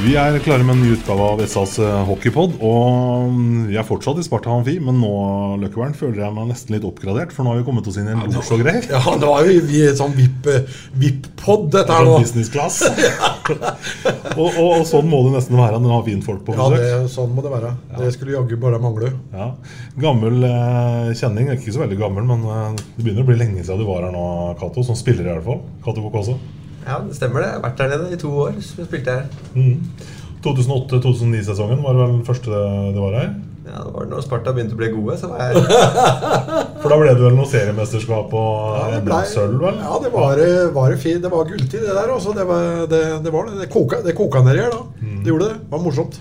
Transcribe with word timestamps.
Vi 0.00 0.14
er 0.18 0.34
klare 0.42 0.64
med 0.64 0.74
en 0.74 0.80
ny 0.82 0.94
utgave 0.96 1.24
av 1.34 1.40
SAs 1.46 1.74
eh, 1.78 1.98
hockeypod. 2.08 2.54
Og 2.64 3.26
mm, 3.30 3.58
vi 3.68 3.76
er 3.78 3.84
fortsatt 3.86 4.18
i 4.18 4.24
Sparta 4.24 4.50
Amfi, 4.50 4.78
men 4.82 4.96
nå 4.98 5.10
Løkkevern, 5.60 5.92
føler 5.94 6.24
jeg 6.24 6.34
meg 6.34 6.48
nesten 6.48 6.74
litt 6.74 6.86
oppgradert. 6.88 7.34
For 7.34 7.44
nå 7.44 7.52
har 7.52 7.60
vi 7.60 7.66
kommet 7.66 7.86
oss 7.90 7.98
inn 8.00 8.08
i 8.08 8.14
en 8.14 8.24
losj 8.32 8.54
og 8.56 8.64
greier. 8.64 8.88
Ja, 8.90 9.02
nå 9.20 9.28
er 9.36 9.50
vi, 9.50 9.58
vi 9.68 9.82
sånn 9.98 10.16
VIP-pod, 10.16 11.68
dette 11.74 11.92
her 11.92 12.08
Sånn 12.08 12.10
nå. 12.10 12.22
business 12.24 12.50
class. 12.50 12.80
og, 14.40 14.48
og, 14.48 14.64
og 14.64 14.86
sånn 14.88 15.12
må 15.12 15.20
det 15.28 15.36
nesten 15.36 15.60
være 15.60 15.78
når 15.78 15.86
du 15.86 15.94
har 15.94 16.08
fint 16.08 16.26
folk 16.26 16.42
på 16.48 16.56
Ja, 16.56 16.70
det, 16.72 16.88
sånn 17.12 17.36
må 17.36 17.44
det 17.44 17.52
være. 17.52 17.74
Det 18.00 18.10
skulle 18.16 18.34
jaggu 18.34 18.56
bare 18.64 18.80
mangle. 18.82 19.12
Ja. 19.36 19.52
Gammel 20.02 20.48
eh, 20.48 21.12
kjenning, 21.20 21.52
ikke 21.54 21.76
så 21.76 21.84
veldig 21.84 22.00
gammel, 22.00 22.26
men 22.32 22.48
eh, 22.48 22.82
det 22.96 23.04
begynner 23.04 23.28
å 23.28 23.30
bli 23.30 23.38
lenge 23.38 23.60
siden 23.62 23.84
du 23.84 23.86
var 23.92 24.08
her 24.08 24.16
nå, 24.16 24.26
Cato. 24.58 24.82
Som 24.88 24.98
spiller 24.98 25.28
i 25.28 25.34
hvert 25.36 25.46
fall. 25.46 25.62
Cato 25.84 26.02
Kokoso. 26.08 26.40
Ja, 26.86 26.98
det 27.06 27.14
stemmer 27.16 27.42
det. 27.44 27.48
Jeg 27.52 27.58
har 27.60 27.64
vært 27.68 27.78
der 27.82 27.92
nede 27.94 28.12
i 28.16 28.20
to 28.20 28.32
år. 28.46 28.56
Så 28.64 28.86
spilte 28.88 29.14
her. 29.20 29.24
Mm. 29.54 29.78
2008-2009-sesongen 30.42 31.82
var 31.84 31.94
vel 31.98 32.12
den 32.16 32.24
første 32.26 32.50
det 32.50 32.98
var 33.00 33.14
her. 33.18 33.32
Ja, 33.62 33.78
det 33.86 33.92
var 33.94 34.08
når 34.10 34.24
Sparta 34.24 34.52
begynte 34.52 34.74
å 34.74 34.78
bli 34.80 34.88
gode, 34.92 35.14
så 35.20 35.28
var 35.30 35.52
jeg 35.52 35.62
For 36.82 36.90
da 36.90 36.96
ble 36.98 37.12
det 37.14 37.22
vel 37.22 37.36
noe 37.38 37.46
seriemesterskap 37.48 38.32
og 38.36 38.96
Ja, 39.06 39.20
sølv, 39.30 39.60
vel? 39.62 39.78
ja, 39.78 40.00
det 40.02 40.10
var, 40.12 40.42
var 40.74 40.96
fint. 41.00 41.22
Det 41.22 41.30
var 41.32 41.46
gulltid, 41.48 41.78
det 41.86 41.94
der. 41.94 42.10
Også. 42.16 42.34
Det, 42.36 42.46
var, 42.48 42.66
det, 42.90 43.02
det 43.24 43.32
var 43.32 43.48
det. 43.48 43.60
Det 43.62 43.68
koka, 43.72 44.00
det 44.04 44.16
koka 44.18 44.42
nedi 44.44 44.64
her 44.64 44.74
da. 44.74 44.82
Mm. 44.98 45.20
Det 45.22 45.30
gjorde 45.32 45.52
det. 45.52 45.60
Det 45.62 45.72
var 45.76 45.84
morsomt. 45.86 46.18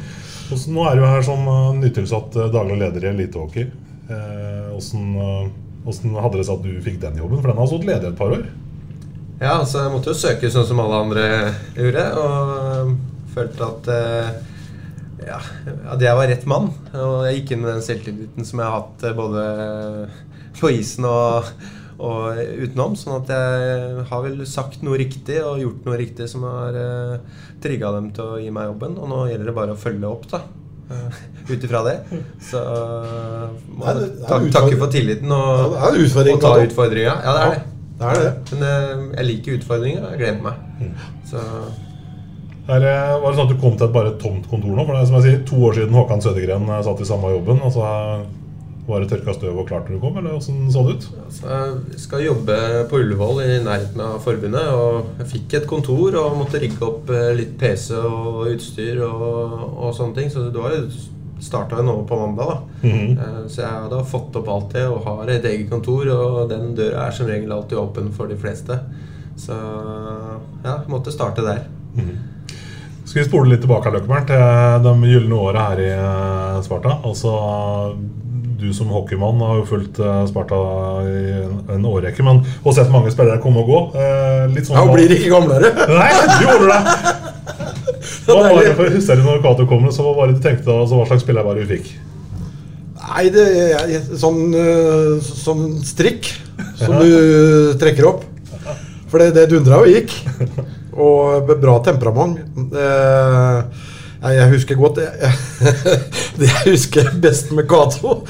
Også, 0.53 0.69
Nå 0.75 0.85
er 0.85 1.01
du 1.01 1.05
her 1.07 1.25
som 1.25 1.49
eh, 1.49 1.67
nytilsatt 1.81 2.37
eh, 2.45 2.51
daglig 2.53 2.77
leder 2.83 3.07
i 3.07 3.11
elitehockey. 3.15 3.67
Eh, 4.11 4.69
Hvordan, 4.71 5.09
eh, 5.25 5.51
hvordan 5.87 6.15
hadde 6.23 6.37
det 6.39 6.45
seg 6.47 6.59
at 6.61 6.65
du 6.69 6.77
fikk 6.85 7.01
den 7.01 7.17
jobben? 7.23 7.41
For 7.41 7.49
den 7.51 7.59
har 7.63 7.71
stått 7.73 7.89
ledig 7.89 8.11
et 8.13 8.19
par 8.21 8.37
år. 8.37 8.45
Ja, 9.41 9.55
altså 9.57 9.79
jeg 9.81 9.89
måtte 9.89 10.11
jo 10.11 10.19
søke 10.19 10.51
sånn 10.53 10.67
som 10.69 10.79
alle 10.83 10.99
andre 11.01 11.23
gjorde, 11.73 12.03
og 12.21 12.91
følte 13.33 13.65
at 13.65 13.87
eh, 13.89 14.27
ja, 15.25 15.39
at 15.95 16.03
jeg 16.03 16.17
var 16.19 16.29
rett 16.29 16.45
mann. 16.49 16.69
Og 16.93 17.23
jeg 17.25 17.39
gikk 17.39 17.55
inn 17.55 17.63
med 17.63 17.71
den 17.73 17.85
selvtilliten 17.85 18.45
som 18.45 18.61
jeg 18.61 18.69
har 18.69 18.83
hatt 18.83 19.05
eh, 19.09 19.15
både 19.17 19.45
på 20.59 20.69
isen 20.75 21.07
og, 21.09 21.49
og 21.97 22.37
utenom. 22.37 22.93
Sånn 22.99 23.17
at 23.17 23.33
jeg 23.33 24.05
har 24.11 24.23
vel 24.27 24.45
sagt 24.49 24.85
noe 24.85 25.01
riktig 25.01 25.39
og 25.41 25.61
gjort 25.63 25.89
noe 25.89 25.97
riktig 26.03 26.29
som 26.29 26.45
har 26.45 26.77
uh, 26.77 27.41
trigga 27.65 27.89
dem 27.97 28.11
til 28.13 28.35
å 28.35 28.39
gi 28.43 28.53
meg 28.53 28.69
jobben. 28.69 28.99
Og 29.01 29.09
nå 29.09 29.23
gjelder 29.31 29.49
det 29.49 29.57
bare 29.57 29.73
å 29.73 29.81
følge 29.87 30.11
opp, 30.11 30.29
da. 30.29 30.43
Ut 31.49 31.57
ifra 31.57 31.81
det. 31.87 31.97
Så 32.45 32.61
må 33.73 33.89
jeg 33.89 34.13
takke 34.53 34.77
for 34.77 34.91
tilliten 34.93 35.33
og, 35.33 35.77
og 35.79 36.41
ta 36.45 36.57
utfordringa. 36.61 37.17
Ja, 37.25 37.37
det 37.37 37.41
er 37.41 37.55
det. 37.55 37.70
Det 38.01 38.09
er 38.09 38.19
det. 38.23 38.33
Men 38.51 38.67
eh, 38.67 39.07
jeg 39.19 39.29
liker 39.29 39.57
utfordringer, 39.59 40.03
og 40.03 40.13
jeg 40.15 40.21
gleder 40.23 40.43
meg. 40.47 40.67
Mm. 40.81 40.93
Så 41.29 41.45
Her, 42.67 42.83
eh, 42.85 43.15
var 43.21 43.31
det 43.31 43.37
sånn 43.37 43.47
at 43.49 43.53
du 43.53 43.61
kom 43.61 43.73
til 43.77 43.87
et 43.87 43.95
bare 43.95 44.13
tomt 44.21 44.45
kontor 44.49 44.75
nå? 44.77 44.85
For 44.85 44.95
det 44.95 45.01
er 45.01 45.09
som 45.09 45.17
jeg 45.19 45.27
sier, 45.27 45.41
To 45.49 45.63
år 45.67 45.77
siden 45.77 45.97
Håkan 45.97 46.23
Sødegren 46.23 46.69
eh, 46.69 46.83
satt 46.87 47.01
i 47.01 47.09
samme 47.09 47.33
jobben. 47.33 47.61
Altså, 47.67 47.85
eh, 47.85 48.25
var 48.89 49.03
det 49.03 49.11
tørka 49.11 49.35
støv 49.37 49.59
og 49.61 49.67
klart 49.69 49.87
når 49.87 49.99
du 49.99 50.01
kom, 50.01 50.17
eller 50.17 50.35
åssen 50.35 50.65
så 50.73 50.81
det 50.87 50.97
ut? 50.97 51.07
Så 51.31 51.45
jeg 51.53 52.01
skal 52.01 52.25
jobbe 52.25 52.57
på 52.89 52.99
Ullevål 53.03 53.43
i 53.45 53.59
nærheten 53.65 54.01
av 54.03 54.17
forbundet. 54.25 54.73
Og 54.73 55.21
jeg 55.21 55.31
fikk 55.35 55.57
et 55.59 55.69
kontor 55.69 56.17
og 56.23 56.39
måtte 56.41 56.61
rigge 56.63 56.81
opp 56.89 57.13
litt 57.37 57.53
PC 57.61 57.93
og 58.01 58.47
utstyr 58.49 59.03
og, 59.05 59.57
og 59.77 59.93
sånne 59.97 60.17
ting. 60.17 60.33
Så 60.33 60.49
det 60.49 60.65
var 60.65 60.73
starta 61.41 61.81
nå 61.81 62.03
på 62.07 62.19
mandag. 62.19 62.47
da 62.47 62.87
Mm 62.87 62.97
-hmm. 62.97 63.47
Så 63.47 63.61
jeg 63.61 63.69
hadde 63.69 64.05
fått 64.05 64.35
opp 64.35 64.47
alt 64.47 64.73
det 64.73 64.87
og 64.87 65.03
har 65.05 65.29
et 65.29 65.45
eget 65.45 65.69
kontor. 65.69 66.07
Og 66.07 66.49
den 66.49 66.75
døra 66.75 67.07
er 67.07 67.11
som 67.11 67.27
regel 67.27 67.51
alltid 67.51 67.77
åpen 67.77 68.11
for 68.11 68.27
de 68.27 68.37
fleste. 68.37 68.79
Så 69.37 69.53
ja, 70.63 70.79
måtte 70.87 71.11
starte 71.11 71.41
der. 71.41 71.59
Skal 73.05 73.23
vi 73.23 73.29
spole 73.29 73.49
litt 73.49 73.59
tilbake 73.59 73.89
her, 73.89 73.97
Løkkeberg, 73.97 74.27
til 74.29 74.83
de 74.85 75.11
gylne 75.11 75.35
åra 75.35 75.69
her 75.71 75.79
i 75.83 75.89
eh, 75.91 76.61
Sparta? 76.63 76.99
Altså, 77.03 77.97
Du 78.61 78.73
som 78.73 78.87
hockeymann 78.93 79.41
har 79.41 79.55
jo 79.57 79.65
fulgt 79.65 79.99
eh, 79.99 80.25
Sparta 80.29 80.55
i 81.09 81.31
en, 81.73 81.85
årrekke, 81.85 82.23
men 82.23 82.43
og 82.63 82.75
sett 82.77 82.93
mange 82.93 83.11
spillere 83.11 83.41
komme 83.41 83.65
og 83.65 83.67
gå. 83.67 83.81
Eh, 83.97 84.45
litt 84.53 84.69
sånn 84.69 84.77
Ja, 84.77 84.85
og 84.85 84.93
blir 84.93 85.11
ikke 85.17 85.33
gamlere. 85.33 85.73
Nei, 85.89 86.09
du 86.29 86.45
gjorde 86.45 86.71
det! 86.71 87.30
Hva 88.25 88.37
var 88.37 88.61
det 88.61 88.75
for, 88.77 88.91
Husker 88.93 89.19
du 89.19 89.25
når 89.25 89.41
Cato 89.43 89.67
kom, 89.69 89.87
så 89.93 90.05
hva 90.05 90.15
var 90.19 90.31
det 90.31 90.39
du 90.39 90.43
tenkte 90.45 90.69
da, 90.69 90.79
altså, 90.83 90.99
hva 90.99 91.07
slags 91.09 91.25
spiller 91.25 91.45
var 91.45 91.57
det 91.57 91.65
du 91.65 91.73
fikk? 91.75 91.93
Nei, 93.01 93.23
det 93.33 93.45
er 93.73 94.03
sånn, 94.21 94.53
sånn 95.25 95.63
strikk 95.83 96.29
som 96.77 96.99
du 97.01 97.73
trekker 97.81 98.07
opp. 98.11 98.27
For 99.11 99.19
det, 99.19 99.33
det 99.35 99.49
dundra 99.51 99.81
og 99.81 99.89
gikk. 99.89 100.13
Og 100.91 101.49
bra 101.49 101.79
temperament. 101.83 102.39
Eh, 102.71 103.89
jeg 104.21 104.51
husker 104.51 104.77
godt 104.77 104.99
Det, 106.39 106.45
jeg 106.45 106.63
husker 106.67 107.07
best 107.23 107.49
med 107.57 107.65
Cato 107.69 108.19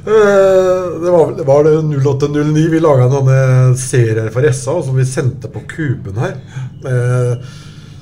Eh, 0.00 1.00
det 1.02 1.10
var, 1.12 1.32
det 1.36 1.44
var 1.44 1.66
det 1.66 1.74
0809 1.76 2.62
Vi 2.72 2.78
laga 2.80 3.04
noen 3.12 3.74
serier 3.76 4.30
for 4.32 4.46
SA 4.48 4.78
som 4.86 4.96
vi 4.96 5.04
sendte 5.04 5.50
på 5.52 5.60
Kuben 5.68 6.16
her. 6.22 6.38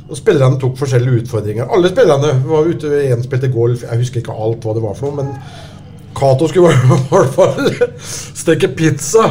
Og 0.08 0.16
Spillerne 0.16 0.56
tok 0.60 0.78
forskjellige 0.78 1.20
utfordringer. 1.22 1.64
Alle 1.68 1.88
spillerne 1.92 2.42
var 2.48 2.60
ute. 2.68 2.86
Én 3.12 3.22
spilte 3.24 3.48
golf. 3.52 3.82
Jeg 3.84 3.98
husker 4.00 4.16
ikke 4.22 4.32
alt 4.32 4.64
hva 4.64 4.74
det 4.76 4.82
var 4.82 4.94
for 4.96 5.12
noe. 5.12 5.24
Men 5.24 5.28
Cato 6.16 6.48
skulle 6.48 6.72
i 6.72 6.76
hvert 7.10 7.34
fall 7.34 7.74
steke 8.42 8.68
pizza. 8.78 9.24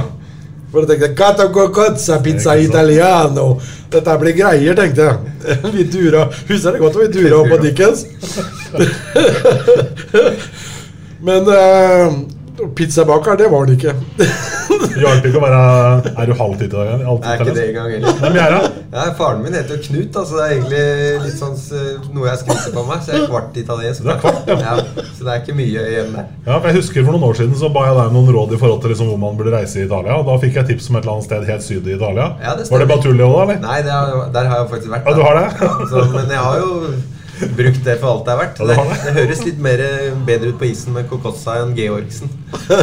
For 0.72 0.80
jeg 0.84 0.90
tenkte 0.92 1.16
Cato 1.18 1.46
cocozza, 1.56 2.20
pizza 2.24 2.52
italiano. 2.62 3.60
Dette 3.92 4.18
blir 4.22 4.34
greier, 4.38 4.76
tenkte 4.78 5.02
jeg. 5.08 5.18
Vi 5.74 5.84
dura 5.90 6.22
Husker 6.50 6.72
det 6.76 6.82
godt, 6.82 6.98
vi 7.00 7.08
dura 7.14 7.36
opp 7.40 7.50
på 7.54 7.58
Dickens. 7.64 8.00
Men 11.28 11.42
eh, 11.50 12.08
pizzabaker, 12.78 13.38
det 13.40 13.52
var 13.54 13.66
det 13.70 13.78
ikke. 13.80 13.96
Det 14.98 15.02
hjalp 15.02 15.26
ikke 15.30 15.40
å 15.40 15.42
være 15.44 16.12
Er 16.12 16.30
du 16.30 16.34
halvt 16.38 16.64
dag 16.72 16.90
Jeg 16.90 17.02
er 17.06 17.42
ikke 17.42 17.54
det 17.56 17.64
engang 17.70 17.90
heller. 17.94 18.20
Hvem 18.22 18.38
er 18.42 18.54
det? 18.54 18.60
Ja, 18.94 19.06
faren 19.18 19.42
min 19.44 19.56
heter 19.58 19.78
jo 19.78 19.84
Knut. 19.88 20.18
Altså 20.22 20.38
det 20.38 20.44
er 20.44 20.54
egentlig 20.56 20.84
litt 21.26 21.40
sånn 21.40 21.56
noe 22.16 22.30
jeg 22.30 22.42
skryter 22.42 22.74
på 22.76 22.84
meg. 22.88 23.02
Så 23.04 23.14
jeg 23.14 23.24
er 23.24 23.32
kvart 23.32 23.60
italiensk. 23.62 24.06
Du 24.06 24.12
er 24.14 24.22
kvart, 24.22 24.52
ja. 24.52 24.76
Så 25.18 25.26
det 25.26 25.34
er 25.34 25.42
ikke 25.44 25.58
mye 25.58 25.84
igjen 25.92 26.14
der. 26.16 26.30
Ja, 26.48 26.56
for 26.60 26.70
jeg 26.70 26.80
husker 26.80 27.08
For 27.08 27.18
noen 27.18 27.28
år 27.30 27.40
siden 27.42 27.60
så 27.60 27.72
ba 27.74 27.88
jeg 27.90 27.98
deg 28.00 28.16
noen 28.16 28.32
råd 28.38 28.56
i 28.56 28.62
forhold 28.62 28.82
til 28.86 28.94
liksom 28.94 29.12
hvor 29.12 29.22
man 29.26 29.38
burde 29.40 29.54
reise 29.58 29.82
i 29.82 29.86
Italia. 29.88 30.18
Og 30.18 30.30
Da 30.30 30.40
fikk 30.46 30.62
jeg 30.62 30.72
tips 30.72 30.90
om 30.92 30.98
et 31.00 31.06
eller 31.06 31.18
annet 31.18 31.30
sted 31.30 31.52
helt 31.52 31.68
syd 31.68 31.92
i 31.92 31.98
Italia. 31.98 32.30
Ja, 32.44 32.56
det 32.58 32.70
var 32.72 32.84
det 32.84 32.90
Batulio 32.94 33.30
da? 33.34 33.44
eller? 33.46 33.62
Nei, 33.68 33.78
det 33.86 33.94
er, 33.98 34.18
der 34.38 34.52
har 34.52 34.64
jeg 34.64 34.72
faktisk 34.74 34.96
vært. 34.96 35.10
Ja, 35.10 35.18
du 35.18 35.26
har 35.26 35.42
det? 35.42 35.48
Så, 35.92 36.08
men 36.16 36.34
jeg 36.34 36.44
har 36.48 36.64
jo 36.64 36.72
brukt 37.58 37.84
det 37.86 37.98
for 38.02 38.10
alt 38.12 38.26
det 38.26 38.34
er 38.34 38.40
verdt. 38.42 38.60
Det, 38.60 38.76
det. 39.06 39.14
høres 39.18 39.42
litt 39.46 39.60
mer 39.62 39.82
bedre 40.28 40.52
ut 40.54 40.60
på 40.60 40.68
isen 40.70 40.96
med 40.96 41.08
Kokossa 41.10 41.60
enn 41.62 41.74
Georgsen. 41.78 42.32
Så 42.68 42.78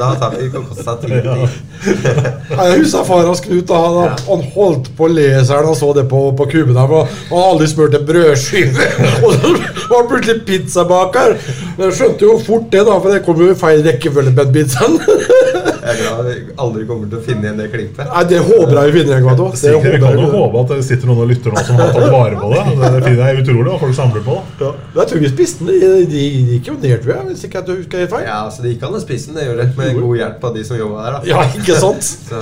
da 0.00 0.10
tar 0.20 0.36
vi 0.36 0.50
Kokossa 0.52 0.96
til 1.02 1.16
Ja. 1.16 1.36
Ja, 1.36 2.64
Jeg 2.70 2.80
husker 2.82 3.04
far 3.04 3.26
hans 3.26 3.40
Knut. 3.44 3.66
da, 3.68 3.74
Han, 3.74 4.16
han 4.28 4.44
holdt 4.54 4.90
på 4.96 5.08
å 5.08 5.12
le 5.12 5.26
seg 5.44 5.56
når 5.58 5.70
han 5.70 5.78
så 5.80 5.92
det 5.96 6.06
på, 6.10 6.20
på 6.38 6.48
kuben. 6.52 6.76
Han 6.76 6.88
hadde 6.90 7.40
aldri 7.42 7.68
smurt 7.70 7.94
en 7.98 8.06
brødskive. 8.08 8.90
Og 9.24 9.32
så 9.34 9.52
var 9.52 9.96
han 9.96 10.10
plutselig 10.10 10.44
pizzabaker. 10.48 11.36
Men 11.76 11.88
jeg 11.88 11.98
skjønte 12.00 12.28
jo 12.28 12.38
fort 12.46 12.70
det, 12.72 12.84
da, 12.88 12.98
for 13.00 13.12
det 13.12 13.24
kom 13.26 13.42
jo 13.42 13.50
i 13.52 13.58
feil 13.58 13.84
rekkefølge 13.86 14.36
på 14.36 14.46
den 14.46 14.56
pizzaen. 14.60 15.00
Jeg 15.86 15.92
er 15.94 15.98
glad 16.02 16.28
jeg 16.32 16.40
aldri 16.64 16.84
kommer 16.88 17.10
til 17.10 17.18
å 17.20 17.22
finne 17.22 17.46
igjen 17.46 17.60
det 17.60 17.66
klippet. 17.70 18.08
Nei, 18.10 18.22
det 18.26 18.40
håper 18.42 18.72
jeg 18.80 18.90
vi 18.90 18.94
finner 18.96 19.12
igjen. 19.12 19.26
gang. 19.28 19.52
Det 19.60 19.92
vi 19.92 20.00
kan 20.02 20.18
jo 20.18 20.30
håpe 20.32 20.62
at 20.64 20.72
det 20.72 20.78
sitter 20.88 21.10
noen 21.12 21.20
og 21.22 21.28
lytter 21.30 21.54
nå 21.54 21.62
som 21.68 21.78
har 21.78 21.92
tatt 21.94 22.10
vare 22.10 22.40
på 22.40 22.48
det. 22.50 22.62
Det 22.82 23.02
finner 23.04 23.22
jeg 23.30 23.44
utrolig 23.44 23.68
hva 23.70 23.76
folk 23.84 23.96
samler 24.00 24.24
på. 24.26 24.38
Ja. 24.64 24.70
Men 24.80 24.98
Jeg 25.02 25.10
tror 25.12 25.22
vi 25.22 25.30
spiste 25.30 25.68
den. 25.68 26.08
De, 26.10 26.24
gikk 26.56 26.70
jo 26.72 26.74
ned, 26.80 26.96
tror 27.04 27.12
jeg. 27.14 27.26
Hvis 27.30 27.44
ikke 27.46 27.62
jeg 27.62 27.78
husker 27.84 28.02
helt 28.02 28.14
feil. 28.16 28.26
Ja, 28.26 28.40
så 28.50 28.64
de 28.66 28.72
gikk 28.74 28.86
an 28.88 28.98
å 28.98 29.02
spise 29.04 29.30
den, 29.30 29.38
det 29.38 29.46
gjør 29.46 29.60
det. 29.62 29.68
Med 29.78 30.00
god 30.02 30.16
hjelp 30.24 30.46
av 30.50 30.56
de 30.58 30.64
som 30.66 30.80
jobba 30.80 31.04
der. 31.06 31.18
da 31.20 31.30
Ja, 31.30 31.46
ikke 31.54 31.78
sant? 31.86 32.10
Så, 32.26 32.40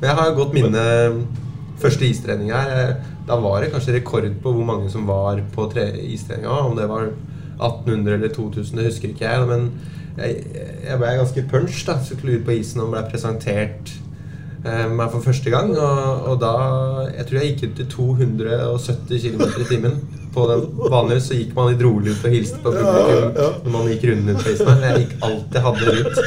men 0.00 0.08
jeg 0.08 0.16
har 0.18 0.30
et 0.30 0.38
godt 0.38 0.54
minne 0.56 0.84
Første 1.80 2.06
istrening 2.06 2.52
her 2.54 2.94
Da 3.28 3.36
var 3.40 3.60
det 3.62 3.72
kanskje 3.72 3.96
rekord 3.98 4.26
på 4.42 4.52
hvor 4.54 4.66
mange 4.66 4.88
som 4.92 5.04
var 5.08 5.40
på 5.54 5.66
tre 5.72 5.90
istreninga. 6.14 6.62
Om 6.70 6.78
det 6.78 6.88
var 6.88 7.10
1800 7.58 8.16
eller 8.16 8.32
2000, 8.34 8.78
det 8.78 8.88
husker 8.88 9.12
ikke 9.12 9.28
jeg. 9.28 9.46
Men 9.50 9.68
jeg, 10.18 10.40
jeg 10.84 10.98
ble 11.00 11.12
ganske 11.18 11.46
punch 11.50 11.84
da 11.88 11.98
Skulle 12.04 12.38
ut 12.38 12.46
på 12.46 12.58
isen 12.60 12.84
og 12.84 12.92
ble 12.94 13.04
presentert 13.10 13.94
eh, 14.64 14.84
meg 14.90 15.08
for 15.12 15.24
første 15.24 15.52
gang. 15.52 15.72
Og, 15.74 16.28
og 16.32 16.42
da 16.42 16.52
Jeg 17.14 17.28
tror 17.28 17.40
jeg 17.40 17.54
gikk 17.54 17.64
ut 17.64 17.80
til 17.80 17.88
270 17.96 19.24
km 19.24 19.48
i 19.48 19.70
timen. 19.70 19.98
På 20.34 20.48
den 20.50 20.64
Vanligvis 20.90 21.28
så 21.30 21.36
gikk 21.38 21.52
man 21.54 21.68
litt 21.70 21.82
rolig 21.84 22.10
ut 22.10 22.24
og 22.26 22.32
hilste 22.34 22.56
på 22.58 22.72
publikum 22.74 23.36
når 23.62 23.70
man 23.70 23.84
gikk 23.92 24.06
runden 24.10 24.34
ut 24.34 24.40
på 24.42 24.54
isen. 24.54 24.70
Men 24.70 24.86
jeg 24.88 25.04
gikk 25.04 25.14
alt 25.28 25.54
jeg 25.54 25.64
hadde 25.66 25.94
ut. 25.94 26.18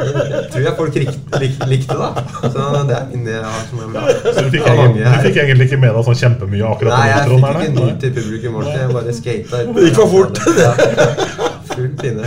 Jeg 0.00 0.46
tror 0.54 0.64
jeg 0.64 0.74
folk 0.78 0.96
lik, 1.02 1.12
lik, 1.42 1.60
likte 1.74 1.98
da 2.00 2.08
Så 2.40 2.70
det 2.88 2.96
er 2.96 3.04
minnet 3.10 3.34
jeg 3.34 3.44
har 3.44 3.68
som 3.68 3.84
er 3.84 3.92
bra. 3.92 4.06
Så 4.24 4.46
du 4.46 4.50
fikk, 4.54 4.64
egentlig, 4.72 5.04
du 5.04 5.28
fikk 5.28 5.42
egentlig 5.44 5.68
ikke 5.68 5.82
med 5.84 5.96
deg 5.98 6.08
sånn 6.08 6.20
kjempemye 6.24 6.72
akkurat 6.72 6.96
Nei, 6.96 7.06
jeg 7.12 7.28
fikk 7.34 7.48
ikke 7.52 7.70
ny 7.76 7.92
til 8.04 8.16
publikum 8.16 8.60
ordentlig. 8.62 8.80
Jeg 8.80 8.96
bare 8.96 9.16
skata. 9.20 9.64
Det 9.68 9.88
gikk 9.90 10.00
for 10.00 10.16
fort. 10.16 10.44
Ja. 10.60 11.48
Full 11.70 11.92
pinne. 12.00 12.26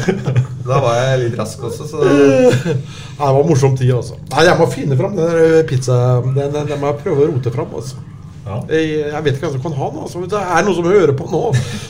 Da 0.64 0.80
var 0.80 0.96
jeg 1.02 1.20
litt 1.26 1.38
rask 1.40 1.62
også, 1.68 1.86
så 1.90 2.00
Nei, 2.06 2.64
Det 2.64 3.20
var 3.20 3.42
en 3.42 3.50
morsom 3.50 3.76
tid, 3.78 3.92
altså. 3.96 4.16
Nei, 4.32 4.46
Jeg 4.48 4.60
må 4.62 4.68
finne 4.72 4.98
fram 5.00 5.16
den 5.18 5.30
der 5.34 5.64
pizza... 5.70 5.98
Den, 6.24 6.38
den, 6.56 6.68
den 6.72 6.80
må 6.82 6.92
jeg 6.94 7.02
prøve 7.04 7.26
å 7.26 7.30
rote 7.34 7.52
fram. 7.54 7.74
altså. 7.76 8.00
Ja. 8.44 8.58
Jeg, 8.72 8.88
jeg 9.08 9.24
vet 9.24 9.38
ikke 9.38 9.48
hvem 9.48 9.56
som 9.58 9.64
kan 9.68 9.78
ha 9.80 9.90
den. 9.94 10.02
Altså. 10.04 10.24
Det 10.32 10.40
er 10.42 10.66
noen 10.68 10.78
som 10.80 10.90
hører 10.92 11.16
på 11.20 11.28
nå, 11.32 11.44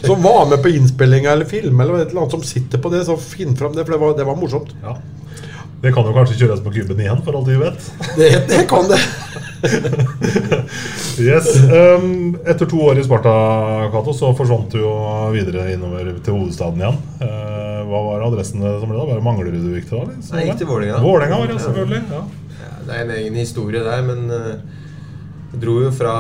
som 0.04 0.26
var 0.26 0.44
med 0.52 0.62
på 0.66 0.74
innspillinga 0.74 1.34
eller 1.34 1.50
film, 1.50 1.80
eller 1.82 2.04
et 2.04 2.12
eller 2.12 2.26
annet 2.26 2.36
som 2.38 2.46
sitter 2.46 2.82
på 2.82 2.92
det, 2.94 3.06
så 3.08 3.18
finn 3.22 3.56
fram 3.58 3.74
det, 3.78 3.86
for 3.88 3.96
det 3.96 4.02
var, 4.04 4.18
det 4.20 4.28
var 4.30 4.38
morsomt. 4.42 4.74
Ja. 4.86 4.98
Det 5.84 5.92
kan 5.92 6.06
jo 6.08 6.14
kanskje 6.16 6.38
kjøres 6.40 6.62
på 6.64 6.72
kuben 6.78 7.02
igjen, 7.04 7.20
for 7.26 7.36
alt 7.36 7.50
vi 7.50 7.58
vet. 7.60 7.90
Det, 8.16 8.30
det 8.48 8.62
kan 8.72 8.86
det. 8.88 9.00
Yes. 11.24 11.48
Um, 11.70 12.34
etter 12.46 12.66
to 12.66 12.80
år 12.88 12.98
i 13.00 13.04
Sparta, 13.06 13.34
Kato, 13.94 14.14
så 14.18 14.32
forsvant 14.36 14.72
du 14.74 14.80
jo 14.82 14.94
videre 15.34 15.68
innover 15.76 16.10
til 16.26 16.36
hovedstaden 16.36 16.82
igjen. 16.82 16.98
Uh, 17.22 17.84
hva 17.88 18.02
var 18.08 18.26
adressen 18.28 18.64
som 18.64 18.90
ble 18.90 18.98
da? 18.98 19.06
Bare 19.12 19.24
Manglerud 19.24 19.62
du 19.62 19.76
gikk 19.78 19.88
til 19.92 20.02
da? 20.02 20.18
Nei, 20.18 20.42
jeg 20.42 20.50
gikk 20.50 20.64
til 20.64 20.72
Vålerenga. 20.72 21.04
Vålerenga 21.04 21.40
var 21.44 21.54
det, 21.54 21.60
selvfølgelig. 21.68 22.02
Ja. 22.10 22.24
Ja, 22.64 22.74
det 22.88 22.98
er 22.98 23.06
en 23.06 23.16
egen 23.20 23.40
historie 23.40 23.86
der, 23.86 24.04
men 24.10 24.26
uh, 24.34 24.52
jeg 25.54 25.64
dro 25.64 25.78
jo 25.86 25.94
fra 25.94 26.18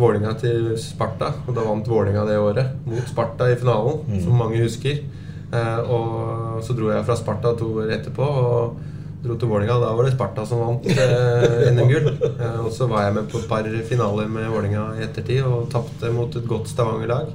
Vålinga 0.00 0.32
til 0.40 0.72
Sparta, 0.80 1.32
og 1.44 1.54
da 1.56 1.64
vant 1.66 1.88
Vålinga 1.90 2.24
det 2.28 2.38
året. 2.40 2.76
Mot 2.88 3.08
Sparta 3.10 3.50
i 3.50 3.58
finalen, 3.60 4.22
som 4.22 4.38
mange 4.38 4.62
husker. 4.62 5.02
Eh, 5.50 5.80
og 5.90 6.62
så 6.62 6.74
dro 6.78 6.92
jeg 6.92 7.04
fra 7.06 7.16
Sparta 7.18 7.52
to 7.58 7.72
år 7.82 7.90
etterpå 7.96 8.22
og 8.22 8.76
dro 9.24 9.36
til 9.36 9.50
Vålinga. 9.50 9.76
Da 9.82 9.92
var 9.96 10.06
det 10.06 10.14
Sparta 10.14 10.44
som 10.48 10.62
vant 10.64 10.86
eh, 10.90 11.68
NM-gull. 11.74 12.10
Eh, 12.30 12.58
og 12.64 12.70
så 12.74 12.88
var 12.90 13.06
jeg 13.06 13.16
med 13.18 13.30
på 13.30 13.40
et 13.40 13.48
par 13.50 13.68
finaler 13.88 14.30
med 14.32 14.50
Vålinga 14.52 14.86
i 14.98 15.04
ettertid 15.06 15.44
og 15.46 15.68
tapte 15.72 16.12
mot 16.14 16.36
et 16.36 16.48
godt 16.48 16.70
Stavanger-lag. 16.72 17.32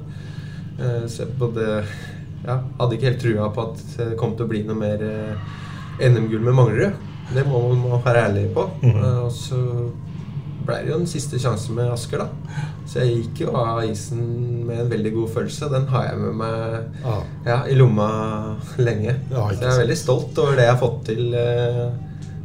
Eh, 0.78 1.04
så 1.06 1.24
jeg 1.24 1.36
både 1.40 1.68
ja, 2.46 2.58
hadde 2.78 2.96
ikke 2.96 3.10
helt 3.10 3.22
trua 3.22 3.50
på 3.54 3.68
at 3.70 3.84
det 3.98 4.16
kom 4.20 4.34
til 4.36 4.46
å 4.46 4.50
bli 4.50 4.64
noe 4.66 4.78
mer 4.78 5.04
eh, 5.06 5.54
NM-gull 6.10 6.44
med 6.44 6.58
Manglerud. 6.58 7.06
Det 7.34 7.42
må 7.48 7.62
man 7.74 8.02
være 8.04 8.26
ærlig 8.28 8.48
på. 8.54 8.68
Eh, 8.86 9.22
og 9.24 9.32
så 9.34 9.60
ble 10.66 10.78
det 10.82 10.92
jo 10.92 11.00
en 11.00 11.08
siste 11.10 11.38
sjanse 11.42 11.74
med 11.74 11.90
Asker, 11.92 12.24
da. 12.24 12.62
Så 12.86 13.02
jeg 13.02 13.20
gikk 13.20 13.44
jo 13.46 13.54
av 13.58 13.82
isen 13.86 14.22
med 14.66 14.84
en 14.84 14.90
veldig 14.90 15.12
god 15.16 15.32
følelse. 15.36 15.70
Den 15.72 15.88
har 15.92 16.08
jeg 16.08 16.20
med 16.22 16.40
meg 16.42 17.06
ah. 17.06 17.22
ja, 17.46 17.60
i 17.70 17.76
lomma 17.78 18.08
lenge. 18.82 19.16
Ja, 19.30 19.48
så 19.50 19.60
jeg 19.60 19.72
er 19.72 19.82
veldig 19.84 19.98
stolt 20.00 20.42
over 20.42 20.58
det 20.58 20.68
jeg 20.68 20.74
har 20.74 20.82
fått 20.82 21.00
til 21.10 21.34
eh, 21.38 21.82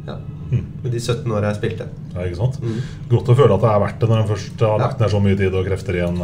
ja, 0.08 0.18
med 0.52 0.90
de 0.90 1.00
17 1.00 1.24
åra 1.30 1.52
jeg 1.52 1.60
spilte. 1.60 1.88
Ja, 2.12 2.26
ikke 2.26 2.40
sant? 2.40 2.60
Mm. 2.62 2.80
Godt 3.12 3.32
å 3.32 3.38
føle 3.38 3.56
at 3.56 3.64
det 3.64 3.72
er 3.72 3.86
verdt 3.86 4.02
det 4.02 4.10
når 4.10 4.22
en 4.22 4.30
først 4.34 4.66
har 4.66 4.82
lagt 4.82 5.02
ned 5.02 5.14
så 5.14 5.22
mye 5.24 5.38
tid 5.38 5.56
og 5.56 5.66
krefter 5.70 5.98
i 5.98 6.04
en 6.06 6.20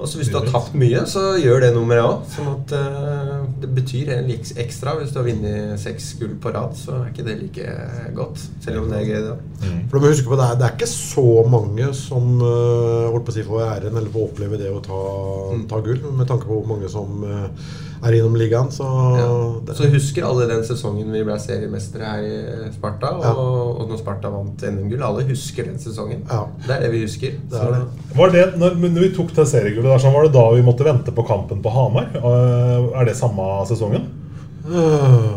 uh, 0.00 0.02
Og 0.02 0.08
så 0.08 0.20
Hvis 0.20 0.30
du 0.32 0.38
har 0.38 0.48
tapt 0.48 0.74
mye, 0.78 1.04
så 1.06 1.36
gjør 1.40 1.60
det 1.66 1.70
nummeret 1.76 2.06
òg. 2.06 2.22
Sånn 2.32 2.48
at 2.54 2.72
eh, 2.76 3.34
det 3.60 3.70
betyr 3.76 4.12
en 4.16 4.30
liks 4.30 4.54
ekstra. 4.56 4.96
Hvis 4.98 5.12
du 5.12 5.20
har 5.20 5.28
vunnet 5.28 5.80
seks 5.82 6.14
gull 6.20 6.32
på 6.40 6.52
rad, 6.54 6.72
så 6.78 6.96
er 7.02 7.10
ikke 7.12 7.26
det 7.26 7.36
like 7.42 7.76
godt. 8.16 8.40
Selv 8.64 8.82
om 8.82 8.90
det 8.92 9.02
er 9.02 9.10
gøy, 9.10 9.20
da. 9.28 9.36
Mm. 9.60 9.82
For 9.90 9.98
du 9.98 10.04
må 10.06 10.14
huske 10.14 10.30
på 10.32 10.40
det, 10.40 10.48
er, 10.48 10.58
det 10.60 10.66
er 10.68 10.74
ikke 10.78 10.90
så 10.94 11.26
mange 11.52 11.92
som 11.98 12.32
uh, 12.40 13.10
holdt 13.12 13.28
på 13.28 13.34
å 13.34 13.36
si 13.36 13.46
får 13.46 13.66
æren 13.66 14.00
eller 14.00 14.10
får 14.14 14.26
oppleve 14.30 14.60
det 14.60 14.72
å 14.72 14.82
ta, 14.84 15.04
ta 15.70 15.84
gull, 15.84 16.02
med 16.16 16.28
tanke 16.30 16.48
på 16.48 16.60
hvor 16.60 16.68
mange 16.70 16.88
som 16.92 17.24
uh, 17.26 17.48
er 18.00 18.16
innom 18.16 18.36
ligaen. 18.40 18.70
Så, 18.72 18.84
Ja. 19.18 19.60
det, 19.66 19.76
Så 19.76 19.90
husker 19.92 20.24
alle 20.24 20.46
den 20.48 20.64
sesongen 20.64 21.12
vi 21.12 21.22
ble 21.24 21.36
seriemestere 21.38 22.04
her 22.04 22.22
i 22.22 22.72
Sparta, 22.72 23.12
og, 23.16 23.24
Ja. 23.24 23.32
og 23.34 23.88
når 23.90 23.98
Sparta 23.98 24.30
vant 24.30 24.62
NM-gull. 24.62 25.02
Alle 25.02 25.24
husker 25.28 25.64
den 25.64 25.78
sesongen. 25.78 26.22
Ja. 26.30 26.46
Det 26.66 26.76
er 26.76 26.80
det 26.80 26.90
vi 26.92 27.02
husker. 27.02 27.32
Det 27.50 27.60
er 27.60 27.70
det. 27.74 28.16
Var 28.16 28.30
det, 28.30 28.58
når, 28.58 28.74
når 28.74 29.00
vi 29.00 29.14
tok 29.14 29.34
det 29.36 29.46
seriegullet 29.48 29.89
der, 29.90 30.00
sånn, 30.02 30.14
var 30.16 30.26
det 30.26 30.32
da 30.36 30.46
vi 30.54 30.62
måtte 30.66 30.86
vente 30.86 31.12
på 31.14 31.24
kampen 31.28 31.60
på 31.64 31.72
Hamar? 31.74 32.08
Uh, 32.16 32.90
er 33.00 33.08
det 33.10 33.16
samme 33.18 33.46
sesongen? 33.68 34.06
Øh, 34.70 35.30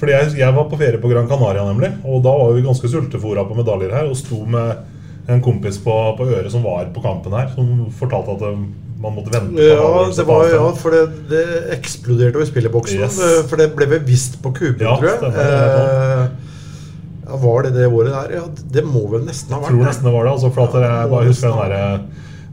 Fordi 0.00 0.12
jeg, 0.16 0.32
jeg 0.40 0.54
var 0.56 0.66
på 0.70 0.78
ferie 0.80 0.98
på 1.02 1.08
Gran 1.12 1.28
Canaria, 1.30 1.62
nemlig. 1.68 1.92
Og 2.04 2.22
da 2.24 2.32
var 2.34 2.52
vi 2.56 2.64
ganske 2.64 2.88
sultefòra 2.90 3.44
på 3.46 3.54
medaljer 3.58 3.92
her. 3.94 4.08
Og 4.10 4.16
sto 4.18 4.40
med 4.50 5.30
en 5.30 5.42
kompis 5.44 5.76
på, 5.78 5.94
på 6.18 6.26
øret 6.26 6.50
som 6.50 6.64
var 6.66 6.88
på 6.94 7.02
kampen 7.04 7.34
her, 7.38 7.52
som 7.54 7.84
fortalte 7.94 8.34
at 8.34 8.42
eh, 8.48 8.62
man 9.02 9.14
måtte 9.14 9.30
vente 9.34 9.54
på 9.54 9.66
ja, 9.68 10.08
det 10.16 10.24
var, 10.26 10.42
ja, 10.50 10.64
for 10.78 10.94
det, 10.94 11.02
det 11.30 11.44
eksploderte 11.76 12.38
jo 12.40 12.42
i 12.42 12.50
spilleboksen. 12.50 13.00
Yes. 13.04 13.20
eh, 13.22 13.44
For 13.50 13.58
det 13.62 13.68
ble 13.76 13.86
bevisst 13.92 14.40
på 14.42 14.50
kuben, 14.56 14.82
Ja, 14.82 14.96
tror 14.98 15.08
jeg. 15.12 15.20
stemmer, 15.20 15.38
er 15.38 15.52
Eh, 16.22 16.26
ja, 17.22 17.38
var 17.44 17.62
det 17.68 17.70
det 17.78 17.86
året 17.86 18.10
der? 18.12 18.32
Ja, 18.40 18.42
det 18.74 18.82
må 18.84 19.04
vel 19.12 19.22
nesten 19.28 19.54
ha 19.54 19.60
Jeg 19.60 19.62
vært 19.62 19.70
tror 19.70 19.78
det. 19.78 19.86
nesten 19.92 20.08
det 20.10 20.12
var 20.16 20.26
det. 20.26 20.32
Altså, 20.34 20.50
for 20.58 20.66
at 20.66 20.74
jeg 20.90 21.10
bare 21.14 21.28
husker 21.30 21.52
den 21.52 21.60
derre 21.62 21.82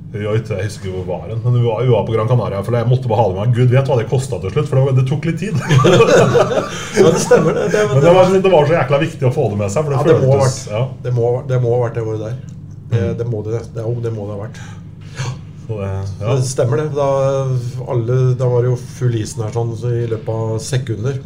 jeg 0.10 0.64
husker 0.66 0.90
hvor 0.90 1.04
var 1.06 1.28
den, 1.30 1.42
men 1.44 1.54
vi 1.60 1.62
var, 1.68 1.84
vi 1.86 1.92
var 1.94 2.06
på 2.08 2.14
Gran 2.16 2.28
Canaria. 2.28 2.64
For 2.66 2.74
jeg 2.74 2.88
måtte 2.90 3.08
bare 3.12 3.22
ha 3.22 3.28
det 3.30 3.36
med. 3.40 3.56
Gud 3.60 3.70
vet 3.76 3.88
hva 3.92 3.98
det 4.00 4.08
kosta 4.10 4.40
til 4.42 4.50
slutt, 4.56 4.68
for 4.72 4.80
det, 4.80 4.86
var- 4.88 4.96
det 4.98 5.06
tok 5.10 5.26
litt 5.30 5.40
tid. 5.40 5.56
Ja, 7.00 7.12
det 7.14 7.20
stemmer. 7.22 7.54
Det, 7.54 7.68
det, 7.72 7.84
Men 7.94 8.02
det 8.04 8.14
var, 8.16 8.32
det 8.44 8.52
var 8.52 8.66
så 8.66 8.74
jækla 8.74 8.98
viktig 9.04 9.28
å 9.30 9.34
få 9.36 9.50
det 9.54 9.60
med 9.62 9.70
seg. 9.72 9.86
For 9.86 9.94
det, 9.94 10.00
Ja, 10.00 10.08
det 10.10 10.26
må 10.26 10.32
ha 10.34 10.40
vært 10.42 10.72
ja, 10.74 10.82
det, 11.06 11.12
må, 11.14 11.28
det 11.52 11.60
må 11.62 11.74
ha 11.76 11.82
vært 11.86 12.00
det 12.00 12.06
året 12.08 12.24
der. 12.26 12.40
Det, 12.90 13.00
Mm. 13.00 13.18
det, 13.20 13.26
må 13.30 13.44
det, 13.46 13.60
det, 13.76 13.84
det 14.02 14.12
må 14.16 14.24
det 14.26 14.34
ha 14.34 14.40
vært. 14.40 14.60
det, 15.70 15.90
ja. 16.24 16.32
Det 16.40 16.48
stemmer 16.50 16.82
det. 16.82 16.88
Da, 16.98 17.06
alle, 17.94 18.16
da 18.40 18.48
var 18.50 18.66
det 18.66 18.72
jo 18.72 18.80
full 18.98 19.14
isen 19.20 19.44
her 19.46 19.54
sånn 19.54 19.76
så 19.78 19.92
i 19.94 20.08
løpet 20.10 20.32
av 20.34 20.56
sekunder. 20.66 21.20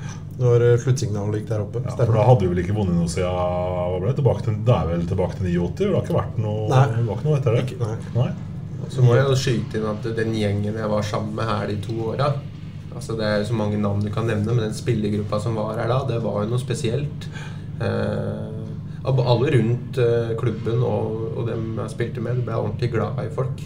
Når 0.44 0.66
eh, 0.68 0.76
sluttsignalet 0.84 1.40
gikk 1.40 1.48
der 1.54 1.64
oppe. 1.64 1.86
Ja, 1.88 1.94
for 2.02 2.12
da 2.18 2.26
hadde 2.28 2.44
vi 2.44 2.52
vel 2.52 2.64
ikke 2.66 2.76
vunnet 2.76 2.98
noe 3.00 3.08
siden 3.08 3.32
hva 3.32 4.00
ble 4.02 4.10
det, 4.12 4.18
tilbake 4.20 4.44
til, 4.50 4.58
Det 4.68 4.76
er 4.76 4.90
vel 4.92 5.06
tilbake 5.08 5.38
til 5.40 5.48
89? 5.48 5.78
Det 5.80 5.92
har 5.94 6.04
ikke 6.04 6.18
vært 6.20 6.42
noe, 6.44 6.66
Nei. 6.74 6.84
det 6.98 7.06
var 7.08 7.16
ikke 7.22 7.30
noe 7.30 7.38
etter 7.40 7.56
det? 7.56 7.64
Ikke- 7.64 7.80
nei. 7.88 7.96
Nei. 8.18 8.32
Så 8.92 9.04
må 9.06 9.16
jeg 9.16 9.28
jo 9.30 9.38
skyte 9.40 9.80
inn 9.80 9.88
at 9.88 10.08
den 10.18 10.34
gjengen 10.36 10.80
jeg 10.80 10.90
var 10.92 11.06
sammen 11.08 11.36
med 11.38 11.48
her 11.48 11.70
de 11.72 11.78
to 11.84 11.96
åra 12.12 12.34
altså 12.94 13.16
Det 13.18 13.26
er 13.26 13.40
jo 13.42 13.48
så 13.50 13.56
mange 13.58 13.80
navn 13.82 14.04
du 14.04 14.12
kan 14.14 14.28
nevne, 14.30 14.54
men 14.54 14.68
den 14.68 14.76
spillergruppa 14.78 15.40
som 15.42 15.58
var 15.58 15.80
her 15.82 15.90
da, 15.90 16.04
det 16.10 16.20
var 16.24 16.44
jo 16.44 16.52
noe 16.52 16.62
spesielt. 16.62 17.28
Eh, 17.82 18.54
alle 19.04 19.50
rundt 19.56 19.98
eh, 20.00 20.36
klubben 20.40 20.84
og, 20.86 21.34
og 21.34 21.50
dem 21.50 21.80
jeg 21.82 21.94
spilte 21.96 22.24
med, 22.24 22.44
ble 22.46 22.60
ordentlig 22.60 22.92
glad 22.94 23.20
i 23.26 23.34
folk. 23.34 23.66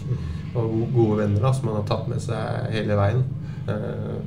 Og 0.56 0.88
gode 0.94 1.20
venner 1.20 1.44
da, 1.44 1.52
som 1.52 1.68
man 1.68 1.78
har 1.80 1.86
tatt 1.90 2.08
med 2.10 2.24
seg 2.24 2.72
hele 2.74 2.96
veien. 2.98 3.22
Eh, 3.68 4.18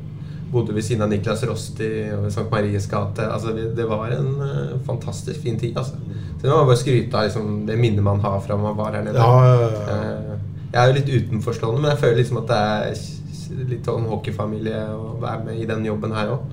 bodde 0.51 0.75
ved 0.75 0.83
siden 0.83 1.03
av 1.05 1.12
Niklas 1.12 1.43
Rosti 1.48 1.89
og 2.15 2.27
St. 2.27 2.48
Maries 2.51 2.88
gate. 2.91 3.25
Altså, 3.25 3.55
det, 3.55 3.88
var 3.89 4.13
en 4.15 4.31
eh, 4.48 4.77
fantastisk 4.88 5.41
fin 5.43 5.60
tid. 5.60 5.77
Altså. 5.77 5.98
Så 6.38 6.45
det 6.45 6.51
må 6.51 6.62
man 6.62 6.71
bare 6.71 6.81
skryte 6.81 7.17
av 7.17 7.27
liksom, 7.27 7.65
det 7.67 7.79
minnet 7.79 8.05
man 8.05 8.21
har 8.24 8.39
fra 8.43 8.60
man 8.60 8.77
var 8.77 8.95
her 8.95 9.05
nede. 9.07 9.19
Ja, 9.19 9.45
ja, 9.48 9.67
ja. 9.67 9.98
Eh, 9.98 10.30
Jeg 10.71 10.79
er 10.81 10.91
jo 10.91 10.97
litt 10.99 11.09
utenforstående, 11.11 11.81
men 11.81 11.91
jeg 11.91 12.01
føler 12.01 12.21
liksom 12.21 12.39
at 12.41 12.51
det 12.51 12.59
er 12.61 13.01
litt 13.67 13.87
sånn 13.87 14.05
hockeyfamilie 14.07 14.83
å 14.95 15.17
være 15.19 15.41
med 15.49 15.59
i 15.59 15.65
den 15.67 15.83
jobben 15.83 16.13
her 16.15 16.31
òg. 16.37 16.45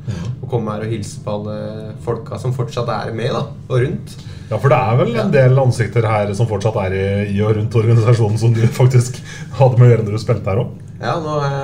Å 0.42 0.48
komme 0.50 0.74
her 0.74 0.86
og 0.86 0.90
hilse 0.90 1.20
på 1.22 1.36
alle 1.36 1.58
folka 2.02 2.40
som 2.42 2.54
fortsatt 2.56 2.90
er 2.90 3.14
med, 3.14 3.30
da, 3.36 3.44
og 3.68 3.84
rundt. 3.84 4.16
Ja, 4.48 4.56
for 4.56 4.72
det 4.72 4.80
er 4.80 4.98
vel 4.98 5.14
en 5.22 5.32
del 5.32 5.62
ansikter 5.62 6.08
her 6.08 6.32
som 6.34 6.48
fortsatt 6.50 6.76
er 6.88 6.98
i, 6.98 7.38
og 7.44 7.54
rundt 7.60 7.78
organisasjonen 7.78 8.40
som 8.40 8.54
du 8.56 8.64
faktisk 8.80 9.20
hadde 9.60 9.78
med 9.78 9.86
å 9.86 9.92
gjøre 9.92 10.06
når 10.08 10.18
du 10.18 10.22
spilte 10.24 10.50
her 10.50 10.62
òg. 10.64 10.76
Ja, 10.98 11.16
nå 11.22 11.38
er 11.46 11.58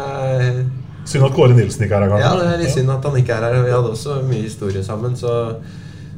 jeg 0.45 0.57
Synd 1.05 1.27
at 1.27 1.35
Kåre 1.37 1.53
Nilsen 1.53 1.83
ikke 1.85 1.99
er 1.99 2.07
her, 2.07 2.13
kanskje. 2.15 2.29
Ja, 2.31 2.37
det 2.41 2.53
er 2.55 2.61
litt 2.63 2.73
synd 2.73 2.93
at 2.95 3.05
han 3.05 3.17
ikke 3.21 3.35
er 3.37 3.43
her. 3.45 3.59
Vi 3.67 3.73
hadde 3.75 3.91
også 3.93 4.15
mye 4.25 4.47
historie 4.47 4.81
sammen, 4.87 5.13
så 5.21 5.35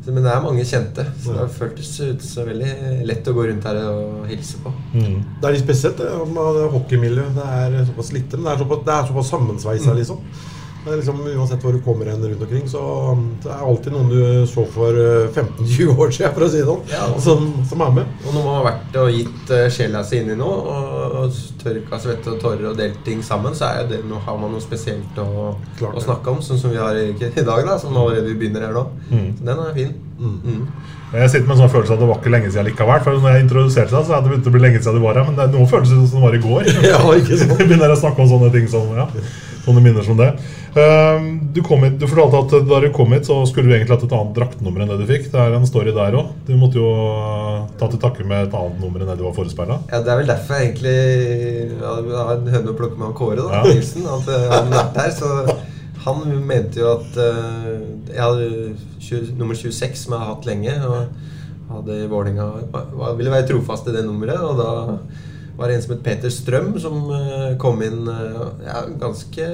Men 0.06 0.22
det 0.22 0.30
er 0.32 0.42
mange 0.44 0.64
kjente. 0.64 1.04
Så 1.22 1.32
det 1.34 1.40
har 1.42 1.48
føltes 1.50 1.88
ut 2.00 2.22
så 2.22 2.44
veldig 2.46 3.06
lett 3.08 3.26
å 3.26 3.34
gå 3.34 3.46
rundt 3.48 3.64
her 3.66 3.78
og 3.90 4.26
hilse 4.30 4.60
på. 4.62 4.70
Mm. 4.94 5.16
Det 5.40 5.48
er 5.48 5.56
litt 5.56 5.64
spesielt 5.64 5.98
det, 5.98 6.10
med 6.30 6.60
det 6.60 6.68
hockeymiljøet. 6.76 7.34
Det 7.34 7.46
er 7.56 7.88
såpass 7.90 8.12
lite, 8.14 8.36
men 8.38 8.44
det 8.46 8.52
er 8.54 8.62
såpass, 8.64 8.84
det 8.86 8.94
er 8.94 9.08
såpass 9.10 9.32
sammensveisa, 9.34 9.90
Mm. 9.90 9.96
liksom. 9.98 10.20
Er 10.86 11.00
liksom, 11.00 11.18
uansett 11.26 11.64
hvor 11.66 11.74
du 11.74 11.80
kommer 11.82 12.06
hen 12.06 12.22
rundt 12.22 12.42
omkring, 12.46 12.66
så 12.70 12.80
um, 13.12 13.24
det 13.42 13.50
er 13.50 13.62
alltid 13.66 13.94
noen 13.96 14.10
du 14.12 14.46
så 14.46 14.62
for 14.70 14.94
eh, 14.94 15.26
15-20 15.34 16.02
år 16.04 16.12
siden, 16.14 16.34
for 16.36 16.46
å 16.46 16.50
si 16.52 16.60
det 16.60 16.68
sånn, 16.68 16.84
Ja. 16.92 17.08
som, 17.24 17.48
som 17.66 17.82
er 17.88 17.94
med. 17.96 18.12
Og 18.22 18.36
når 18.36 18.44
man 18.46 18.58
har 18.60 18.66
vært 18.68 18.98
og 19.02 19.10
gitt 19.16 19.50
uh, 19.50 19.64
sjela 19.74 20.04
si 20.06 20.20
i 20.22 20.36
noe, 20.38 20.60
og, 20.76 21.16
og 21.24 21.40
tørka 21.64 21.98
svette 22.04 22.30
og 22.36 22.38
tårer 22.44 22.68
og 22.70 22.78
delt 22.78 23.00
ting 23.06 23.24
sammen, 23.26 23.56
så 23.58 23.72
det 23.90 23.98
har 24.06 24.38
man 24.38 24.54
noe 24.54 24.62
spesielt 24.62 25.18
å, 25.18 25.56
Klart 25.80 25.98
å 25.98 26.04
snakke 26.06 26.36
om, 26.36 26.42
sånn 26.46 26.60
som 26.62 26.70
vi 26.70 26.78
har 26.78 26.94
i, 27.02 27.08
i 27.10 27.46
dag, 27.46 27.64
da, 27.66 27.74
som 27.82 27.96
allerede 27.98 28.30
vi 28.30 28.38
begynner 28.44 28.68
her 28.68 28.76
nå. 28.78 28.86
Mm. 29.10 29.26
Så 29.40 29.48
den 29.50 29.64
er 29.66 29.74
fin. 29.74 29.96
Mm. 30.16 30.62
Jeg 31.16 31.30
sitter 31.30 31.46
med 31.46 31.54
en 31.56 31.60
sånn 31.64 31.70
følelse 31.72 31.92
av 31.92 31.98
at 31.98 32.02
det 32.02 32.08
var 32.10 32.18
ikke 32.22 32.30
lenge 32.34 32.48
siden 32.50 32.66
likevel. 32.70 33.02
For 33.04 33.18
når 33.22 33.34
jeg 33.36 33.44
introduserte 33.44 33.92
deg, 33.94 34.06
så 34.08 34.14
hadde 34.16 34.26
det 34.26 34.32
begynt 34.32 34.48
å 34.50 34.54
bli 34.54 34.62
lenge 34.64 34.80
siden 34.82 34.96
du 34.98 35.04
var 35.04 35.18
her. 35.18 35.26
Men 35.28 35.36
det 35.38 35.44
er 35.44 35.52
noen 35.54 35.68
følelser 35.70 36.00
som 36.10 36.18
det 36.18 36.24
var 36.24 36.38
i 36.38 36.40
går. 36.46 36.70
Ja, 36.90 37.00
ikke 37.18 37.38
sant? 37.42 37.52
Begynner 37.60 37.92
å 37.94 37.98
snakke 38.00 38.24
om 38.24 38.30
sånne 38.30 38.50
ting 38.54 38.66
som 38.70 38.88
ja, 38.96 39.06
Sånne 39.66 39.82
minner 39.82 40.04
som 40.06 40.14
det. 40.18 40.28
Ehm, 40.78 41.24
du, 41.52 41.58
kom 41.66 41.82
hit, 41.82 41.96
du 41.98 42.06
fortalte 42.06 42.60
at 42.60 42.68
da 42.70 42.78
du 42.84 42.86
kom 42.94 43.10
hit, 43.16 43.26
så 43.26 43.40
skulle 43.50 43.66
du 43.66 43.74
egentlig 43.74 43.96
hatt 43.96 44.04
et 44.06 44.14
annet 44.14 44.36
draktnummer 44.36 44.84
enn 44.84 44.92
det 44.92 44.98
du 45.00 45.08
fikk. 45.08 45.26
Det 45.32 45.40
er 45.42 45.56
en 45.56 45.66
story 45.66 45.94
der 45.96 46.14
òg. 46.20 46.28
Du 46.46 46.52
måtte 46.60 46.78
jo 46.78 46.86
uh, 46.86 47.64
ta 47.80 47.88
til 47.90 47.98
takke 48.02 48.26
med 48.28 48.46
et 48.46 48.54
annet 48.54 48.78
nummer 48.84 49.02
enn 49.02 49.10
det 49.10 49.18
du 49.18 49.24
var 49.26 49.34
forespeila. 49.34 49.80
Ja, 49.90 50.02
Det 50.06 50.12
er 50.12 50.20
vel 50.20 50.30
derfor 50.30 50.60
jeg 50.60 50.70
egentlig 50.70 50.96
har 51.82 52.36
en 52.36 52.52
høne 52.54 52.74
å 52.74 52.78
plukke 52.78 53.00
med 53.00 53.08
han 53.08 53.16
Kåre, 53.18 53.42
da, 53.42 53.58
Ja. 53.58 53.74
Nilsen. 53.74 54.06
At 54.06 54.30
uh, 54.30 54.46
han 54.54 54.70
har 54.70 54.84
vært 54.84 55.00
her. 55.02 55.14
Så 55.18 55.58
han 56.06 56.26
mente 56.46 56.84
jo 56.84 56.92
at 56.94 57.18
uh, 57.18 57.72
jeg 58.12 58.22
hadde 58.22 58.50
20, 59.02 59.32
nummer 59.40 59.58
26, 59.58 60.04
som 60.04 60.14
jeg 60.14 60.22
har 60.22 60.34
hatt 60.36 60.46
lenge. 60.46 60.76
Og 60.86 61.72
hadde 61.72 62.02
i 62.04 62.06
Vålerenga 62.06 62.52
Ville 63.18 63.32
være 63.32 63.48
trofast 63.50 63.90
i 63.90 63.96
det 63.96 64.06
nummeret. 64.06 64.38
Og 64.46 64.60
da 64.62 64.70
var 65.56 65.72
en 65.72 65.82
som 65.82 65.94
het 65.94 66.02
Peter 66.04 66.32
Strøm, 66.32 66.74
som 66.80 67.06
uh, 67.10 67.54
kom 67.60 67.80
inn 67.84 68.04
uh, 68.08 68.48
ja, 68.64 68.82
Ganske 69.00 69.46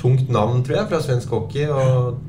tungt 0.00 0.28
navn, 0.32 0.64
tror 0.64 0.80
jeg, 0.82 0.90
fra 0.90 1.00
svensk 1.04 1.32
hockey. 1.34 1.68
Og 1.70 2.20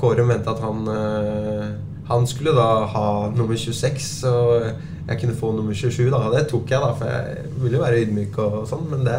Kåre 0.00 0.24
mente 0.26 0.50
at 0.50 0.62
han 0.64 0.88
uh, 0.88 1.68
Han 2.08 2.26
skulle 2.28 2.56
da 2.56 2.84
ha 2.90 3.06
nummer 3.34 3.56
26. 3.56 4.10
Og 4.30 4.68
jeg 5.04 5.20
kunne 5.20 5.36
få 5.36 5.50
nummer 5.52 5.76
27, 5.76 6.08
da. 6.12 6.22
Det 6.32 6.46
tok 6.48 6.70
jeg, 6.72 6.80
da, 6.80 6.92
for 6.96 7.10
jeg 7.12 7.48
ville 7.60 7.76
jo 7.76 7.82
være 7.84 7.98
ydmyk 8.06 8.38
og 8.40 8.62
sånn. 8.68 8.86
Men 8.92 9.04
det, 9.04 9.18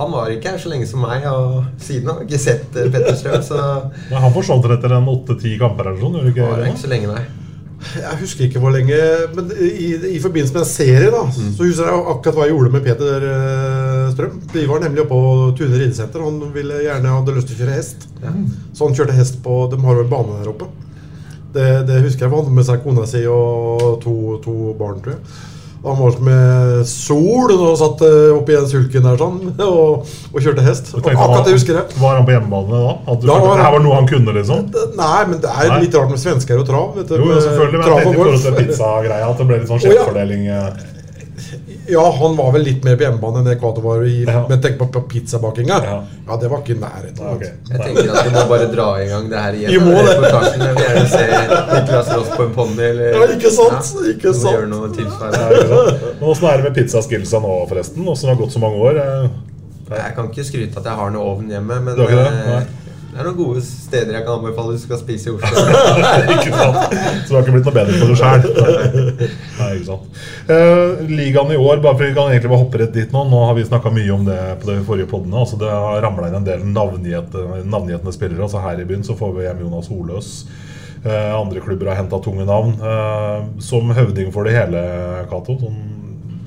han 0.00 0.10
var 0.14 0.34
ikke 0.34 0.56
her 0.56 0.62
så 0.62 0.72
lenge 0.72 0.88
som 0.90 1.04
meg, 1.06 1.28
og 1.30 1.62
siden 1.82 2.10
har 2.10 2.24
jeg 2.24 2.30
ikke 2.30 2.42
sett 2.42 2.66
Peter 2.72 2.90
Petter 2.90 3.18
Strøm, 3.20 3.46
så 3.46 3.60
Men 4.10 4.26
han 4.26 4.34
forsvant 4.34 4.66
etter 4.74 4.96
en 4.98 5.14
åtte-ti 5.14 5.54
kamper 5.62 5.92
eller 5.92 6.02
sånn? 6.02 6.18
gjorde 6.18 6.48
var 6.48 6.58
det 6.58 6.66
Var 6.66 6.74
ikke 6.74 6.84
så 6.88 6.92
lenge, 6.96 7.14
nei. 7.14 7.41
Jeg 7.96 8.18
husker 8.20 8.46
ikke 8.46 8.60
hvor 8.62 8.72
lenge, 8.74 8.96
men 9.34 9.50
i, 9.58 9.88
i 10.14 10.20
forbindelse 10.22 10.54
med 10.54 10.62
en 10.62 10.68
serie 10.70 11.10
da, 11.12 11.22
så 11.34 11.66
husker 11.66 11.88
jeg 11.88 12.04
akkurat 12.12 12.38
hva 12.38 12.46
jeg 12.46 12.54
gjorde 12.54 12.72
med 12.76 12.84
Peter 12.86 13.26
eh, 13.28 14.04
Strøm. 14.14 14.38
De 14.52 14.64
var 14.70 14.84
nemlig 14.84 15.02
oppe 15.04 15.16
på 15.18 15.34
Tune 15.58 15.80
ridesenter. 15.80 16.22
Han 16.24 16.38
ville 16.54 16.82
gjerne 16.84 17.16
hadde 17.16 17.34
lyst 17.36 17.50
til 17.50 17.58
å 17.58 17.62
kjøre 17.64 17.78
hest. 17.78 18.06
Så 18.72 18.86
han 18.86 18.96
kjørte 18.96 19.16
hest 19.18 19.40
på 19.44 19.58
De 19.72 19.80
har 19.82 19.98
jo 19.98 20.04
en 20.06 20.12
bane 20.12 20.38
der 20.40 20.52
oppe. 20.52 20.70
Det, 21.52 21.66
det 21.88 21.98
husker 22.06 22.24
jeg. 22.26 22.32
Han 22.32 22.44
hadde 22.44 22.56
med 22.56 22.68
seg 22.70 22.84
kona 22.84 23.06
si 23.08 23.24
og 23.28 23.98
to, 24.04 24.14
to 24.44 24.54
barn, 24.78 25.02
tror 25.04 25.16
jeg. 25.18 25.50
Han 25.82 25.96
var 25.98 26.18
med 26.22 26.82
sol 26.86 27.50
og 27.56 27.72
satt 27.80 28.04
eh, 28.06 28.28
oppi 28.36 28.54
den 28.54 28.68
sulken 28.70 29.06
der 29.08 29.16
sånn 29.18 29.40
og, 29.66 30.06
og 30.30 30.38
kjørte 30.38 30.62
hest. 30.66 30.92
Og 30.94 31.08
Akkurat 31.10 31.48
det 31.48 31.56
husker 31.56 31.80
jeg. 31.80 31.98
Var 31.98 32.16
han 32.20 32.28
på 32.28 32.36
hjemmebane 32.36 32.82
da? 32.84 32.94
At 33.14 33.26
Da 33.26 33.38
var 33.42 33.58
det 33.58 33.66
her 33.66 33.76
var 33.76 33.84
noe 33.88 33.98
han 33.98 34.08
kunne, 34.10 34.36
liksom? 34.38 34.68
Nei, 35.00 35.20
men 35.32 35.42
det 35.42 35.50
er 35.50 35.74
litt 35.82 35.98
rart 35.98 36.14
med 36.14 36.22
svensker 36.22 36.62
og 36.62 36.68
trav. 36.70 36.92
Vet 37.00 37.10
du, 37.10 37.18
Jo, 37.18 37.34
selvfølgelig. 37.34 37.82
Men 37.82 37.88
jeg 37.88 37.98
tenkte 37.98 38.14
i 38.14 38.22
forhold 38.22 38.42
til 38.46 38.58
pizzagreia 38.60 39.30
at 39.32 39.42
det 39.42 39.48
ble 39.50 39.62
litt 39.62 39.72
sånn 39.72 39.86
Å, 39.90 39.94
ja. 39.98 40.06
Eh. 41.92 41.98
Ja, 41.98 42.04
han 42.18 42.36
var 42.38 42.52
vel 42.56 42.64
litt 42.66 42.84
mer 42.86 42.96
på 42.96 43.04
hjemmebane 43.06 43.42
enn 43.42 43.50
Ekvator 43.52 43.84
var 43.84 44.02
i. 44.08 44.22
Ja. 44.24 44.42
Men 44.48 44.62
tenk 44.64 44.78
på, 44.80 44.86
på 44.94 45.02
pizzabakinga. 45.12 45.78
Ja. 45.84 45.98
Ja. 46.28 46.36
det 46.40 46.48
var 46.52 46.62
ikke 46.64 46.74
i 46.76 46.80
nærheten. 46.80 47.22
Okay. 47.36 47.52
altså. 47.60 47.72
Jeg 47.72 47.84
tenker 47.86 48.12
at 48.16 48.26
vi 48.28 48.34
må 48.36 48.44
bare 48.52 48.68
dra 48.72 48.88
i 49.02 49.06
gang 49.10 49.28
det 49.32 49.44
her 49.44 49.58
igjen. 49.60 49.70
Vi 49.72 49.78
må 49.84 49.94
det. 50.00 50.16
Vi 50.22 50.66
gjerne 50.88 51.06
se 51.12 51.24
Niklas 51.72 52.12
Ross 52.16 52.30
på 52.36 52.42
en 52.48 52.52
ponni. 52.56 52.82
Eller, 52.90 53.16
Ja, 53.18 53.26
ikke 53.36 53.52
sant, 53.54 53.92
ikke 54.14 54.34
sant. 54.34 54.56
gjøre 54.56 54.68
noe 54.72 54.88
Ja, 54.88 54.94
tilsvarende. 54.98 55.62
ikke 55.62 55.70
sant? 55.72 56.04
Men 56.20 56.28
Åssen 56.32 56.48
er 56.52 56.56
det 56.62 56.68
med 56.70 56.76
pizzaskillsa 56.80 57.42
nå, 57.44 57.54
forresten? 57.70 58.08
Åssen 58.08 58.28
har 58.32 58.36
det 58.38 58.44
gått 58.46 58.56
så 58.56 58.62
mange 58.62 58.82
år? 58.90 59.02
Eh, 59.06 59.26
Jeg 59.92 60.14
kan 60.16 60.30
ikke 60.30 60.44
skryte 60.48 60.78
at 60.80 60.86
jeg 60.88 60.96
har 61.02 61.10
noe 61.12 61.26
ovn 61.34 61.50
hjemme, 61.52 61.80
men 61.84 61.98
ikke 62.00 62.62
det? 63.12 63.18
eh, 63.18 63.20
det 63.20 63.20
er 63.20 63.28
noen 63.28 63.36
gode 63.38 63.62
steder 63.64 64.16
jeg 64.16 64.24
kan 64.24 64.38
anbefale 64.38 64.76
du 64.76 64.80
skal 64.80 65.00
spise 65.00 65.28
i 65.28 65.34
Oslo. 65.36 65.64
ikke 66.36 66.54
sant? 66.56 66.96
Så 66.96 67.28
du 67.28 67.36
har 67.36 67.44
ikke 67.44 67.54
blitt 67.56 67.68
noe 67.68 67.76
bedre 67.76 67.98
på 68.00 68.08
deg 69.60 69.84
sant. 69.86 70.08
Eh, 70.48 71.04
ligaen 71.12 71.52
i 71.52 71.60
år, 71.60 71.82
bare 71.84 71.96
for 71.98 72.06
vi 72.06 72.16
kan 72.16 72.32
egentlig 72.32 72.52
bare 72.52 72.62
hoppe 72.64 72.82
rett 72.82 72.96
dit 72.96 73.14
nå. 73.14 73.24
Nå 73.28 73.44
har 73.46 73.56
vi 73.58 73.68
snakka 73.68 73.92
mye 73.94 74.16
om 74.16 74.26
det 74.28 74.40
på 74.62 74.70
de 74.70 74.80
forrige 74.88 75.10
podene. 75.12 75.38
Altså, 75.44 75.60
det 75.60 75.70
har 75.70 76.02
ramla 76.04 76.30
inn 76.30 76.40
en 76.40 76.48
del 76.48 76.66
navngjetne 76.72 78.14
spillere. 78.14 78.42
Altså, 78.48 78.62
her 78.64 78.80
i 78.80 78.88
byen 78.88 79.06
så 79.06 79.18
får 79.18 79.36
vi 79.36 79.46
hjem 79.48 79.64
Jonas 79.66 79.92
Holøs. 79.92 80.34
Uh, 81.02 81.34
andre 81.34 81.58
klubber 81.58 81.88
har 81.90 81.98
henta 81.98 82.20
tunge 82.22 82.44
navn. 82.46 82.76
Uh, 82.78 83.60
som 83.62 83.90
høvding 83.90 84.30
for 84.34 84.46
det 84.46 84.54
hele, 84.54 84.82
Cato, 85.30 85.58
sånn, 85.58 85.80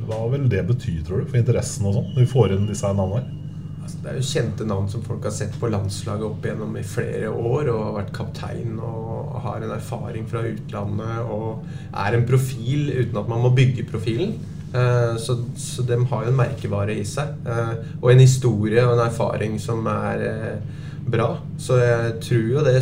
hva 0.07 0.22
vil 0.31 0.45
det 0.51 0.63
bety, 0.69 1.01
tror 1.03 1.24
du, 1.24 1.27
for 1.27 1.41
interessen 1.41 1.89
og 1.89 1.98
sånn? 1.98 2.13
Vi 2.15 2.27
får 2.29 2.55
inn 2.55 2.69
disse 2.69 2.88
navnene 2.88 3.25
her? 3.25 3.45
Altså, 3.86 4.00
det 4.01 4.10
er 4.10 4.15
jo 4.18 4.25
kjente 4.25 4.65
navn 4.65 4.88
som 4.89 5.04
folk 5.06 5.25
har 5.27 5.34
sett 5.36 5.54
på 5.62 5.70
landslaget 5.70 6.25
opp 6.25 6.46
igjennom 6.48 6.74
i 6.80 6.86
flere 6.89 7.30
år 7.30 7.70
og 7.70 7.82
har 7.84 7.92
vært 8.00 8.15
kaptein 8.18 8.80
og 8.82 9.36
har 9.44 9.62
en 9.62 9.75
erfaring 9.75 10.25
fra 10.30 10.42
utlandet 10.50 11.30
og 11.30 11.68
er 11.94 12.18
en 12.18 12.25
profil 12.25 12.89
uten 12.96 13.20
at 13.22 13.30
man 13.30 13.44
må 13.46 13.51
bygge 13.54 13.86
profilen. 13.92 14.34
Eh, 14.74 15.18
Så, 15.22 15.38
så 15.56 15.86
de 15.86 16.00
har 16.10 16.25
jo 16.25 16.32
en 16.34 16.39
merkevare 16.42 16.98
i 16.98 17.06
seg. 17.06 17.38
eh, 17.46 17.75
Og 18.01 18.10
en 18.12 18.24
historie 18.25 18.82
og 18.88 18.96
en 18.98 19.06
erfaring 19.06 19.60
som 19.62 19.86
er 19.88 20.25
eh, 20.32 20.82
bra. 21.06 21.30
Så 21.62 21.77
jeg 21.77 22.18
tror 22.25 22.50
jo 22.56 22.63
det 22.65 22.75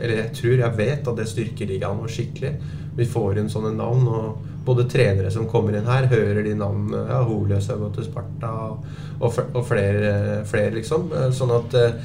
Eller 0.00 0.16
jeg 0.24 0.32
tror, 0.40 0.58
jeg 0.58 0.76
vet 0.82 1.08
at 1.08 1.16
det 1.22 1.28
styrker 1.30 1.70
ligaen 1.70 2.02
vår 2.02 2.10
skikkelig. 2.18 2.52
Vi 2.98 3.06
får 3.08 3.38
inn 3.38 3.50
sånne 3.52 3.72
navn. 3.78 4.06
og 4.10 4.48
både 4.68 4.84
trenere 4.90 5.30
som 5.32 5.48
kommer 5.48 5.76
inn 5.78 5.88
her, 5.88 6.08
hører 6.10 6.42
de 6.44 6.54
navnene. 6.58 7.06
Ja, 7.08 7.22
Holøs 7.24 7.70
har 7.72 7.80
gått 7.80 7.98
til 7.98 8.08
Sparta, 8.08 8.50
og, 9.18 9.38
og 9.54 9.62
flere, 9.66 10.42
flere, 10.48 10.74
liksom. 10.76 11.08
Eh, 11.16 11.30
Sånn 11.34 11.54
at 11.56 11.76
eh, 11.78 11.96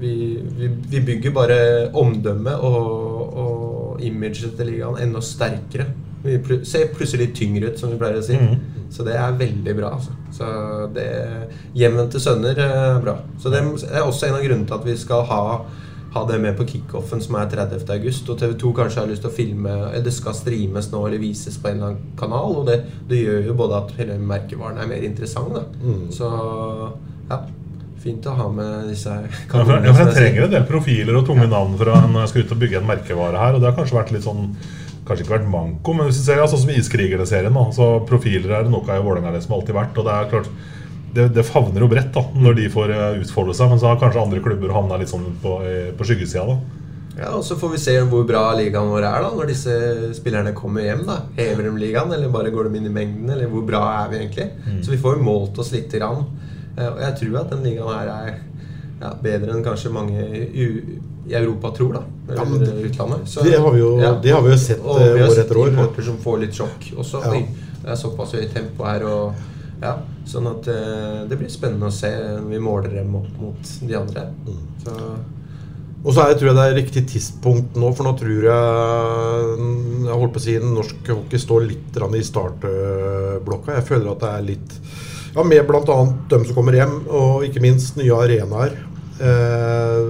vi, 0.00 0.14
vi, 0.56 0.70
vi 0.94 1.02
bygger 1.10 1.34
bare 1.36 1.58
omdømmet 1.96 2.64
og, 2.64 3.36
og 3.42 4.02
imaget 4.04 4.56
til 4.56 4.72
ligaen 4.72 4.98
enda 5.04 5.22
sterkere. 5.22 5.90
Vi 6.24 6.40
ser 6.66 6.88
plutselig 6.94 7.28
tyngre 7.36 7.70
ut, 7.70 7.78
som 7.78 7.92
vi 7.92 8.00
pleier 8.00 8.18
å 8.18 8.24
si. 8.24 8.38
Mm. 8.40 8.86
Så 8.90 9.04
det 9.06 9.14
er 9.20 9.36
veldig 9.38 9.74
bra. 9.76 9.92
Altså. 9.98 10.16
Så 10.34 10.48
det 10.96 11.06
Hjemvendte 11.76 12.22
sønner 12.22 12.56
eh, 12.56 12.78
er 12.96 13.02
bra. 13.04 13.18
Så 13.42 13.52
det 13.52 13.60
er 13.60 14.02
også 14.06 14.30
en 14.30 14.38
av 14.40 14.46
grunnene 14.46 14.66
til 14.70 14.80
at 14.80 14.88
vi 14.88 14.96
skal 15.04 15.28
ha 15.28 15.42
ha 16.16 16.22
det 16.28 16.38
med 16.42 16.56
på 16.58 16.66
kickoffen 16.68 17.20
som 17.22 17.36
er 17.40 17.50
30. 17.52 17.84
august. 17.94 18.30
Og 18.32 18.38
TV 18.40 18.54
2 18.60 18.72
kanskje 18.80 19.02
har 19.02 19.10
lyst 19.10 19.24
til 19.24 19.32
å 19.32 19.36
filme 19.36 19.74
eller 19.90 20.06
Det 20.06 20.14
skal 20.14 20.36
streames 20.36 20.90
nå 20.92 21.02
eller 21.08 21.22
vises 21.22 21.58
på 21.60 21.70
en 21.70 21.76
eller 21.76 21.92
annen 21.92 22.16
kanal. 22.18 22.56
Og 22.62 22.66
det, 22.70 22.80
det 23.10 23.20
gjør 23.22 23.50
jo 23.50 23.58
både 23.60 23.82
at 23.82 23.94
hele 24.00 24.18
merkevaren 24.22 24.80
er 24.82 24.90
mer 24.90 25.06
interessant. 25.06 25.60
Mm. 25.82 26.08
Så 26.14 26.32
ja. 27.30 27.40
Fint 28.06 28.26
å 28.28 28.34
ha 28.38 28.44
med 28.52 28.90
disse 28.92 29.10
for, 29.50 29.70
ja, 29.72 29.92
for 29.92 30.02
Jeg 30.04 30.14
trenger 30.14 30.44
en 30.44 30.52
del 30.52 30.66
profiler 30.68 31.16
og 31.18 31.24
tunge 31.26 31.46
navn 31.50 31.72
for 31.80 31.90
når 31.90 32.20
jeg 32.22 32.30
skal 32.30 32.44
ut 32.44 32.52
og 32.54 32.60
bygge 32.60 32.80
en 32.82 32.90
merkevare 32.90 33.40
her. 33.40 33.56
Og 33.56 33.62
det 33.62 33.70
har 33.70 33.78
kanskje 33.78 33.98
vært 33.98 34.12
litt 34.14 34.26
sånn 34.26 34.50
Kanskje 35.06 35.22
ikke 35.22 35.36
vært 35.36 35.44
manko, 35.46 35.92
men 35.94 36.08
hvis 36.08 36.16
du 36.18 36.24
ser 36.26 36.40
ja, 36.40 36.48
sånn 36.50 36.64
som 36.64 36.70
Iskrigerne-serien, 36.74 37.54
så 37.76 37.84
profiler 38.08 38.56
er 38.56 38.64
det 38.66 38.72
noe 38.72 38.82
i 38.90 39.02
Vålerenga 39.04 39.38
som 39.38 39.52
alltid 39.54 39.76
vært. 39.76 40.00
Og 40.02 40.08
det 40.08 40.14
er 40.16 40.32
klart 40.32 40.48
det, 41.16 41.26
det 41.34 41.44
favner 41.48 41.82
jo 41.84 41.88
bredt 41.90 42.12
da 42.14 42.22
når 42.36 42.56
de 42.60 42.68
får 42.72 42.92
eh, 42.94 43.20
utfolde 43.24 43.54
seg, 43.58 43.70
men 43.72 43.80
så 43.82 43.90
har 43.90 44.00
kanskje 44.00 44.22
andre 44.22 44.42
klubber 44.44 44.74
havna 44.76 44.98
litt 45.00 45.10
sånn 45.12 45.26
på, 45.42 45.56
eh, 45.66 45.90
på 45.96 46.06
skyggesida. 46.06 46.46
da. 46.46 46.58
Ja, 47.16 47.30
og 47.32 47.44
Så 47.48 47.56
får 47.56 47.70
vi 47.72 47.78
se 47.80 47.94
hvor 48.10 48.26
bra 48.28 48.50
ligaen 48.58 48.90
vår 48.92 49.04
er 49.08 49.22
da 49.24 49.30
når 49.32 49.46
disse 49.48 49.76
spillerne 50.18 50.52
kommer 50.54 50.84
hjem. 50.84 51.06
da 51.08 51.22
Hever 51.38 51.62
de 51.64 51.70
ligaen, 51.80 52.12
eller 52.12 52.28
bare 52.28 52.50
går 52.52 52.68
de 52.68 52.76
inn 52.82 52.90
i 52.90 52.92
mengden? 52.92 53.30
Eller 53.32 53.48
hvor 53.48 53.64
bra 53.66 53.80
er 54.04 54.10
vi 54.12 54.18
egentlig? 54.20 54.50
Så 54.84 54.90
vi 54.92 54.98
får 55.00 55.16
jo 55.16 55.22
målt 55.24 55.58
oss 55.58 55.72
litt. 55.72 55.88
Grann. 55.96 56.26
Eh, 56.76 56.86
Og 56.92 57.00
jeg 57.00 57.16
tror 57.22 57.40
at 57.40 57.50
den 57.54 57.64
ligaen 57.64 57.88
her 57.88 58.12
er 58.12 58.38
ja, 59.00 59.14
bedre 59.22 59.52
enn 59.56 59.64
kanskje 59.64 59.90
mange 59.92 60.20
i, 60.20 60.66
i 61.28 61.34
Europa 61.34 61.70
tror, 61.76 61.92
da. 61.94 62.02
Eller 62.28 62.38
Ja, 62.42 62.44
men 62.44 62.60
det- 62.60 62.84
utlandet. 62.90 63.24
Så- 63.28 63.42
det 63.44 63.58
har 63.58 63.70
vi 63.72 63.78
jo- 63.80 64.20
det 64.22 64.30
har 64.32 64.42
vi 64.42 64.50
jo 64.50 64.56
sett, 64.56 64.80
Og 64.84 65.00
eh, 65.00 65.12
vi 65.14 65.20
har 65.20 65.28
år 65.28 65.34
sett 65.34 65.46
etter 65.50 65.68
importer 65.68 66.02
som 66.02 66.16
får 66.18 66.38
litt 66.40 66.52
sjokk 66.54 66.92
også. 66.98 67.24
Ja. 67.24 67.30
Oi, 67.30 67.46
det 67.82 67.90
er 67.90 67.96
såpass 67.96 68.32
høyt 68.36 68.52
tempo 68.54 68.84
her. 68.84 69.02
Og, 69.04 69.32
ja, 69.82 69.94
sånn 70.28 70.48
at 70.50 70.68
eh, 70.72 71.24
det 71.28 71.38
blir 71.38 71.50
spennende 71.52 71.90
å 71.90 71.94
se 71.94 72.10
når 72.10 72.46
vi 72.50 72.60
måler 72.62 72.94
dem 72.96 73.16
opp 73.18 73.32
mot 73.40 73.72
de 73.82 73.96
andre. 73.98 74.28
Mm. 74.46 74.62
Så 74.84 74.94
Og 76.06 76.14
så 76.14 76.22
er 76.22 76.30
jeg, 76.30 76.38
tror 76.40 76.50
jeg 76.50 76.56
det 76.56 76.64
er 76.64 76.78
riktig 76.78 77.02
tidspunkt 77.10 77.76
nå, 77.76 77.90
for 77.96 78.06
nå 78.06 78.12
tror 78.20 78.44
jeg 78.46 79.64
Jeg 80.06 80.18
holdt 80.20 80.34
på 80.36 80.38
å 80.38 80.44
si 80.44 80.54
norsk 80.62 81.10
hockey 81.10 81.42
står 81.42 81.66
litt 81.66 81.98
i 81.98 82.22
startblokka. 82.30 83.74
Jeg 83.80 83.88
føler 83.88 84.12
at 84.12 84.22
det 84.22 84.32
er 84.32 84.48
litt 84.52 84.76
Ja, 85.34 85.42
med 85.42 85.66
bl.a. 85.68 85.98
dem 86.30 86.46
som 86.46 86.56
kommer 86.56 86.78
hjem, 86.78 87.02
og 87.12 87.44
ikke 87.44 87.60
minst 87.60 87.98
nye 87.98 88.14
arenaer. 88.16 88.78
Eh, 89.20 90.06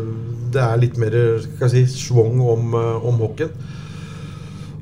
det 0.54 0.62
er 0.62 0.78
litt 0.80 1.00
mer 1.00 1.16
skal 1.42 1.66
jeg 1.68 1.88
si, 1.88 2.04
schwung 2.06 2.38
om, 2.44 2.74
eh, 2.78 3.06
om 3.06 3.18
hockeyen. 3.24 3.50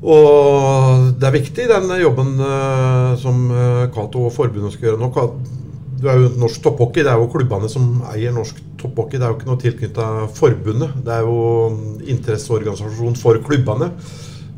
Og 0.05 1.13
det 1.19 1.29
er 1.29 1.33
viktig, 1.39 1.67
den 1.71 1.93
jobben 2.03 2.35
eh, 2.45 3.15
som 3.23 3.45
eh, 3.51 3.85
Cato 3.95 4.27
og 4.29 4.35
forbundet 4.37 4.75
skal 4.75 4.91
gjøre 4.91 5.01
nå. 5.01 5.29
Du 6.03 6.09
er 6.11 6.19
jo 6.21 6.33
norsk 6.37 6.61
topphockey. 6.67 7.05
Det 7.07 7.13
er 7.15 7.21
jo 7.23 7.31
klubbene 7.33 7.71
som 7.73 8.03
eier 8.13 8.35
norsk 8.37 8.59
topphockey 8.83 9.17
det 9.17 9.25
er 9.25 9.33
jo 9.33 9.39
ikke 9.39 9.49
noe 9.49 9.63
tilknytta 9.63 10.09
forbundet. 10.37 10.99
Det 11.07 11.15
er 11.15 11.25
jo 11.25 11.39
interesseorganisasjon 12.15 13.17
for 13.17 13.41
klubbene. 13.47 13.89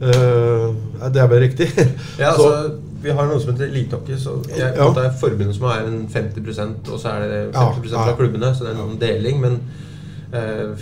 Eh, 0.03 0.67
det 1.15 1.23
er 1.23 1.31
vel 1.31 1.45
riktig? 1.47 1.71
Ja, 2.23 2.33
Så- 2.35 2.49
altså, 2.51 2.75
vi 3.07 3.13
har 3.15 3.29
noe 3.29 3.39
som 3.39 3.53
heter 3.55 3.69
elitehockey. 3.71 4.17
Så 4.19 4.41
jeg, 4.51 4.73
Ja. 4.75 4.89
Det 4.97 5.05
er 5.05 5.15
forbundet 5.21 5.55
som 5.55 5.69
er 5.71 5.87
en 5.87 6.09
50% 6.11 6.91
og 6.91 6.99
så 6.99 7.13
er 7.15 7.29
det 7.31 7.41
50 7.55 7.93
Ja, 7.93 8.03
fra 8.03 8.11
ja. 8.11 8.17
klubbene. 8.19 8.51
Så 8.57 8.65
det 8.67 8.73
er 8.75 8.81
noen 8.81 8.99
deling. 8.99 9.39
Men 9.41 9.61
eh, 10.33 10.75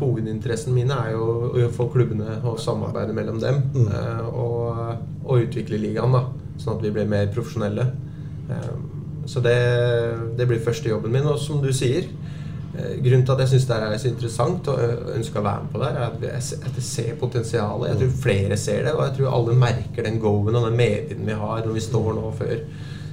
hovedinteressen 0.00 0.74
min 0.76 0.92
er 0.94 1.12
jo 1.14 1.26
å 1.50 1.70
få 1.74 1.88
klubbene 1.92 2.38
og 2.44 2.60
samarbeide 2.62 3.14
mellom 3.16 3.40
dem. 3.42 3.62
Mm. 3.74 3.88
Uh, 3.90 4.28
og, 4.30 4.80
og 5.24 5.46
utvikle 5.46 5.80
ligaen, 5.80 6.14
da, 6.14 6.26
sånn 6.60 6.78
at 6.78 6.86
vi 6.86 6.94
blir 6.94 7.10
mer 7.10 7.30
profesjonelle. 7.34 7.90
Uh, 8.50 9.00
så 9.30 9.42
det, 9.44 9.56
det 10.38 10.46
blir 10.48 10.62
første 10.64 10.90
jobben 10.90 11.12
min. 11.14 11.28
Og 11.28 11.38
som 11.38 11.60
du 11.62 11.68
sier 11.76 12.06
eh, 12.08 12.96
Grunnen 13.02 13.26
til 13.26 13.34
at 13.34 13.42
jeg 13.44 13.52
syns 13.52 13.66
det 13.68 13.76
er 13.76 13.98
så 14.00 14.08
interessant 14.10 14.70
og 14.72 15.10
ønsker 15.14 15.42
å 15.42 15.44
være 15.44 15.66
med 15.66 15.74
på 15.74 15.82
det, 15.82 15.90
er 15.90 16.06
at 16.06 16.24
jeg 16.24 16.62
at 16.70 16.80
jeg 16.80 16.86
ser 16.86 17.18
potensialet. 17.20 17.92
Jeg 17.92 18.00
tror 18.00 18.16
flere 18.24 18.58
ser 18.60 18.86
det, 18.88 18.94
og 18.96 19.04
jeg 19.06 19.18
tror 19.18 19.36
alle 19.36 19.58
merker 19.60 20.08
den 20.08 20.18
go-en 20.22 20.58
og 20.58 20.66
den 20.66 20.80
medvinden 20.80 21.28
vi 21.30 21.38
har 21.44 21.62
når 21.66 21.76
vi 21.76 21.84
står 21.84 22.10
nå 22.16 22.32
før 22.40 22.56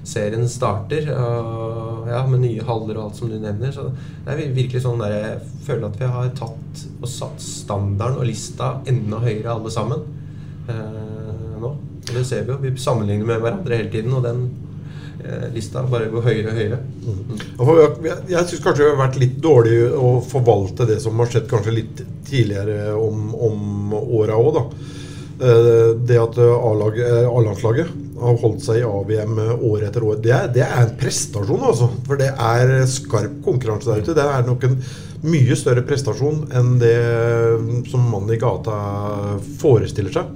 serien 0.08 0.48
starter. 0.50 1.10
Og, 1.14 2.08
ja, 2.08 2.22
med 2.32 2.40
nye 2.46 2.64
haller 2.68 2.98
og 3.02 3.10
alt 3.10 3.20
som 3.20 3.30
du 3.32 3.36
nevner. 3.40 3.74
Så 3.76 3.90
det 4.26 4.34
er 4.38 4.54
virkelig 4.56 4.84
sånn 4.86 5.02
der 5.04 5.16
jeg 5.18 5.42
føler 5.68 5.90
at 5.90 6.00
vi 6.00 6.12
har 6.14 6.30
tatt 6.38 6.86
og 7.02 7.10
satt 7.12 7.44
standarden 7.44 8.22
og 8.22 8.30
lista 8.30 8.78
enda 8.88 9.20
høyere 9.24 9.52
alle 9.58 9.74
sammen 9.74 10.06
eh, 10.70 11.58
nå. 11.62 11.74
Og 12.08 12.14
det 12.16 12.24
ser 12.30 12.46
vi 12.48 12.54
jo. 12.56 12.62
Vi 12.64 12.72
sammenligner 12.80 13.28
med 13.28 13.44
hverandre 13.44 13.82
hele 13.82 13.92
tiden, 13.92 14.14
og 14.16 14.24
den 14.24 14.46
eh, 15.20 15.48
lista 15.54 15.84
bare 15.92 16.08
går 16.14 16.24
høyere 16.30 16.54
og 16.54 16.60
høyere. 16.62 16.80
Mm. 17.04 17.40
jeg- 18.08 18.30
Jeg, 18.32 18.46
syns 18.48 18.64
kanskje 18.64 18.86
vi 18.86 18.90
har 18.96 19.02
vært 19.08 19.20
litt 19.20 19.40
dårlig 19.44 19.80
å 19.92 20.14
forvalte 20.24 20.88
det 20.88 21.02
som 21.04 21.18
har 21.20 21.28
skjedd 21.34 21.50
kanskje 21.52 21.74
litt 21.76 22.04
tidligere 22.28 22.94
om, 22.96 23.34
om 23.36 23.94
åra 24.00 24.40
òg, 24.40 24.54
da. 24.56 24.64
Eh, 25.38 25.94
Det 26.08 26.18
at 26.24 26.38
eh, 26.40 27.28
A-landslaget 27.28 27.92
har 28.22 28.40
holdt 28.42 28.64
seg 28.66 28.82
i 28.82 28.88
AVM 28.88 29.40
år 29.68 29.88
etter 29.88 30.06
år, 30.08 30.20
det 30.24 30.34
er, 30.34 30.48
det 30.54 30.64
er 30.66 30.80
en 30.84 30.96
prestasjon, 31.00 31.66
altså. 31.70 31.90
For 32.08 32.20
det 32.20 32.32
er 32.34 32.74
skarp 32.90 33.40
konkurranse 33.46 33.92
der 33.92 34.04
ute. 34.04 34.18
Det 34.18 34.26
er 34.26 34.48
nok 34.48 34.68
en 34.68 34.78
mye 35.28 35.58
større 35.58 35.84
prestasjon 35.86 36.46
enn 36.56 36.76
det 36.82 36.98
som 37.90 38.06
mannen 38.12 38.36
i 38.36 38.42
gata 38.42 38.78
forestiller 39.62 40.14
seg. 40.14 40.34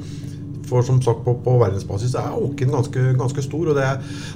For 0.71 0.85
som 0.87 1.01
sagt, 1.03 1.25
på, 1.25 1.35
på 1.43 1.57
verdensbasis 1.59 2.15
er 2.15 2.35
Åken 2.37 2.71
ganske, 2.71 3.05
ganske 3.19 3.43
stor. 3.43 3.71
Og 3.73 3.77
det, 3.77 3.87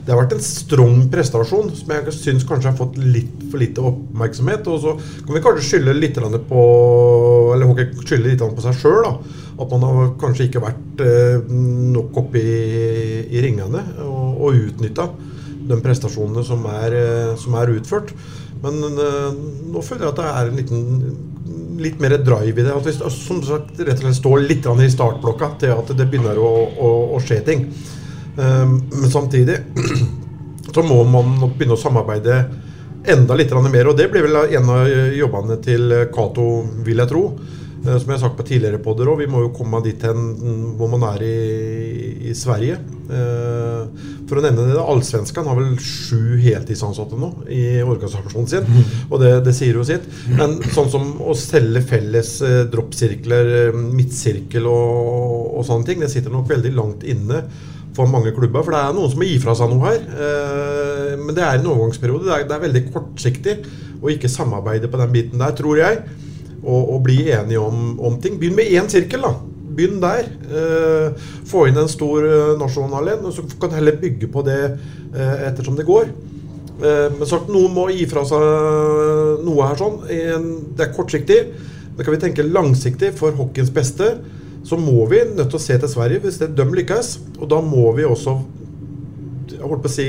det 0.03 0.11
har 0.11 0.19
vært 0.19 0.35
en 0.35 0.43
strong 0.43 1.05
prestasjon 1.13 1.71
som 1.77 1.93
jeg 1.95 2.15
syns 2.17 2.47
kanskje 2.47 2.73
har 2.73 2.79
fått 2.79 2.99
litt 2.99 3.45
for 3.47 3.63
lite 3.63 3.83
oppmerksomhet. 3.91 4.67
Og 4.71 4.81
så 4.83 4.95
kan 5.23 5.37
vi 5.37 5.43
kanskje 5.45 5.67
skylde 5.69 5.95
litt 5.97 6.19
på 6.49 6.63
Eller 7.55 7.69
hockey 7.69 7.91
skylder 8.03 8.33
litt 8.33 8.43
på 8.43 8.65
seg 8.65 8.81
sjøl. 8.81 9.11
At 9.55 9.71
man 9.71 9.85
har 9.87 10.11
kanskje 10.19 10.49
ikke 10.49 10.63
vært 10.65 11.03
eh, 11.05 11.45
nok 11.95 12.17
oppe 12.25 12.41
i, 12.41 12.57
i 13.31 13.43
ringene 13.45 13.85
og, 14.03 14.41
og 14.43 14.65
utnytta 14.65 15.07
de 15.65 15.77
prestasjonene 15.81 16.43
som 16.45 16.65
er, 16.69 16.97
eh, 16.99 17.31
som 17.39 17.55
er 17.61 17.71
utført. 17.77 18.11
Men 18.63 18.83
eh, 18.83 19.31
nå 19.71 19.83
føler 19.85 20.07
jeg 20.07 20.11
at 20.11 20.19
det 20.19 20.27
er 20.33 20.51
en 20.51 20.59
liten 20.59 20.83
litt 21.81 21.99
mer 21.99 22.17
drive 22.23 22.61
i 22.61 22.65
det. 22.65 22.73
At 22.73 22.87
vi 22.87 22.93
som 22.95 23.41
sagt, 23.43 23.79
rett 23.79 23.99
og 23.99 24.05
slett 24.05 24.19
står 24.19 24.45
litt 24.45 24.67
i 24.67 24.91
startblokka 24.91 25.51
til 25.61 25.75
at 25.75 25.91
det 25.97 26.07
begynner 26.11 26.39
å, 26.39 26.51
å, 26.77 26.91
å 27.17 27.21
skje 27.23 27.41
ting. 27.47 27.65
Um, 28.35 28.81
men 28.91 29.11
samtidig 29.11 29.61
så 30.75 30.83
må 30.83 31.03
man 31.07 31.37
begynne 31.55 31.77
å 31.77 31.79
samarbeide 31.79 32.39
enda 33.07 33.37
litt 33.37 33.53
mer. 33.53 33.87
Og 33.87 33.97
det 33.97 34.09
blir 34.11 34.25
vel 34.25 34.41
en 34.45 34.71
av 34.73 34.89
jobbene 35.15 35.59
til 35.63 35.93
Cato, 36.13 36.49
vil 36.85 37.03
jeg 37.03 37.11
tro. 37.11 37.27
Eh, 37.85 37.97
Som 37.97 38.09
jeg 38.09 38.17
har 38.17 38.23
sagt 38.23 38.37
på 38.37 38.47
tidligere 38.47 38.81
podder 38.81 39.11
òg, 39.11 39.21
vi 39.21 39.29
må 39.31 39.43
jo 39.45 39.53
komme 39.55 39.81
dit 39.85 40.01
hen 40.05 40.73
hvor 40.77 40.89
man 40.91 41.05
er 41.13 41.25
i, 41.25 41.35
i 42.21 42.33
Sverige. 42.37 42.77
Eh, 43.11 43.81
For 44.25 44.39
å 44.39 44.43
nevne 44.43 44.63
det, 44.71 44.79
Allsvenskan 44.81 45.45
har 45.45 45.57
vel 45.59 45.75
sju 45.81 46.37
heltidsansatte 46.41 47.17
nå 47.19 47.29
i 47.51 47.81
organisasjonen 47.85 48.49
sin. 48.49 48.65
Og 49.11 49.19
det, 49.21 49.31
det 49.45 49.53
sier 49.57 49.77
jo 49.77 49.85
sitt. 49.85 50.07
Men 50.33 50.57
sånn 50.73 50.89
som 50.93 51.11
å 51.21 51.35
selge 51.37 51.83
felles 51.85 52.35
eh, 52.45 52.63
droppsirkler, 52.73 53.53
eh, 53.67 53.79
midtsirkel 53.99 54.65
og, 54.71 55.55
og 55.59 55.67
sånne 55.67 55.85
ting, 55.91 56.01
det 56.01 56.09
sitter 56.13 56.33
nok 56.33 56.49
veldig 56.49 56.73
langt 56.77 57.05
inne 57.05 57.43
for 57.95 58.09
mange 58.11 58.33
klubber. 58.35 58.65
For 58.65 58.73
det 58.75 58.81
er 58.81 58.95
noen 58.97 59.11
som 59.13 59.21
må 59.21 59.29
gi 59.29 59.37
fra 59.43 59.53
seg 59.55 59.71
noe 59.71 59.91
her. 59.93 60.01
Eh, 60.25 61.11
men 61.21 61.35
det 61.37 61.45
er 61.45 61.59
en 61.61 61.69
overgangsperiode. 61.71 62.25
Det 62.27 62.37
er, 62.39 62.47
det 62.49 62.57
er 62.57 62.65
veldig 62.65 62.85
kortsiktig 62.91 63.57
å 64.01 64.11
ikke 64.11 64.29
samarbeide 64.31 64.89
på 64.91 64.99
den 64.99 65.13
biten 65.13 65.41
der, 65.45 65.53
tror 65.57 65.79
jeg. 65.79 66.01
Og, 66.65 66.81
og 66.95 67.03
bli 67.05 67.27
enige 67.29 67.61
om, 67.61 67.91
om 68.01 68.17
ting. 68.21 68.39
Begynn 68.41 68.57
med 68.57 68.73
én 68.73 68.89
sirkel, 68.91 69.21
da. 69.21 69.35
Begynn 69.75 69.99
der. 70.03 70.29
Eh, 70.47 71.25
få 71.49 71.67
inn 71.69 71.79
en 71.81 71.91
stor 71.91 72.25
eh, 72.27 72.53
nasjonal 72.59 73.11
en, 73.13 73.27
og 73.29 73.35
så 73.35 73.45
kan 73.59 73.71
du 73.71 73.77
heller 73.77 73.99
bygge 74.01 74.29
på 74.31 74.45
det 74.47 74.61
eh, 74.65 75.45
ettersom 75.49 75.77
det 75.79 75.87
går. 75.87 76.09
Eh, 76.75 77.07
men 77.15 77.29
sagt, 77.29 77.51
noen 77.51 77.75
må 77.75 77.87
gi 77.93 78.07
fra 78.11 78.25
seg 78.27 79.45
noe 79.45 79.69
her 79.69 79.79
sånn. 79.79 80.01
En, 80.11 80.49
det 80.75 80.87
er 80.87 80.95
kortsiktig. 80.95 81.39
Men 81.95 82.03
kan 82.03 82.15
vi 82.15 82.23
tenke 82.25 82.47
langsiktig 82.47 83.13
for 83.15 83.35
hockeyens 83.37 83.71
beste, 83.73 84.17
så 84.65 84.77
må 84.81 85.05
vi 85.07 85.21
nødt 85.29 85.51
til 85.53 85.59
å 85.59 85.63
se 85.63 85.77
til 85.79 85.91
Sverige 85.91 86.23
hvis 86.25 86.41
det, 86.41 86.51
de 86.57 86.65
lykkes. 86.65 87.17
Og 87.39 87.49
da 87.51 87.61
må 87.63 87.87
vi 87.95 88.07
også 88.07 88.39
jeg 89.55 89.61
holdt 89.71 89.85
på 89.85 89.89
å 89.89 89.93
si, 89.93 90.05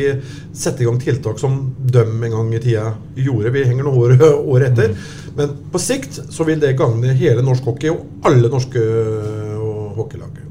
sette 0.57 0.83
i 0.83 0.87
gang 0.89 0.99
tiltak 1.01 1.39
som 1.41 1.59
de 1.79 2.03
en 2.03 2.35
gang 2.35 2.53
i 2.57 2.61
tida 2.63 2.91
gjorde. 3.21 3.53
Vi 3.55 3.65
henger 3.69 3.87
noen 3.87 4.17
år, 4.19 4.25
år 4.55 4.67
etter. 4.71 4.97
Men 5.37 5.53
på 5.73 5.81
sikt 5.83 6.19
så 6.33 6.47
vil 6.49 6.61
det 6.63 6.77
gagne 6.79 7.15
hele 7.17 7.45
norsk 7.45 7.69
hockey 7.71 7.93
og 7.93 8.27
alle 8.27 8.51
norske 8.53 8.83
øh, 9.97 10.03
hockeylag. 10.03 10.45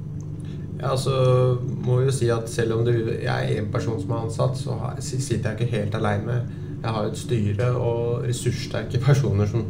Ja, 0.80 0.92
altså 0.92 1.58
må 1.86 2.00
vi 2.00 2.10
jo 2.10 2.14
si 2.14 2.30
at 2.34 2.50
selv 2.52 2.76
om 2.76 2.86
det, 2.86 2.96
jeg 3.24 3.52
er 3.52 3.62
en 3.62 3.72
person 3.72 4.00
som 4.02 4.12
er 4.12 4.26
ansatt, 4.26 4.58
så 4.60 4.76
sitter 5.00 5.52
jeg 5.52 5.60
ikke 5.60 5.78
helt 5.78 5.96
aleine. 5.96 6.42
Jeg 6.82 6.92
har 6.94 7.06
et 7.08 7.18
styre 7.18 7.70
og 7.80 8.26
ressurssterke 8.28 9.00
personer 9.02 9.48
som 9.50 9.64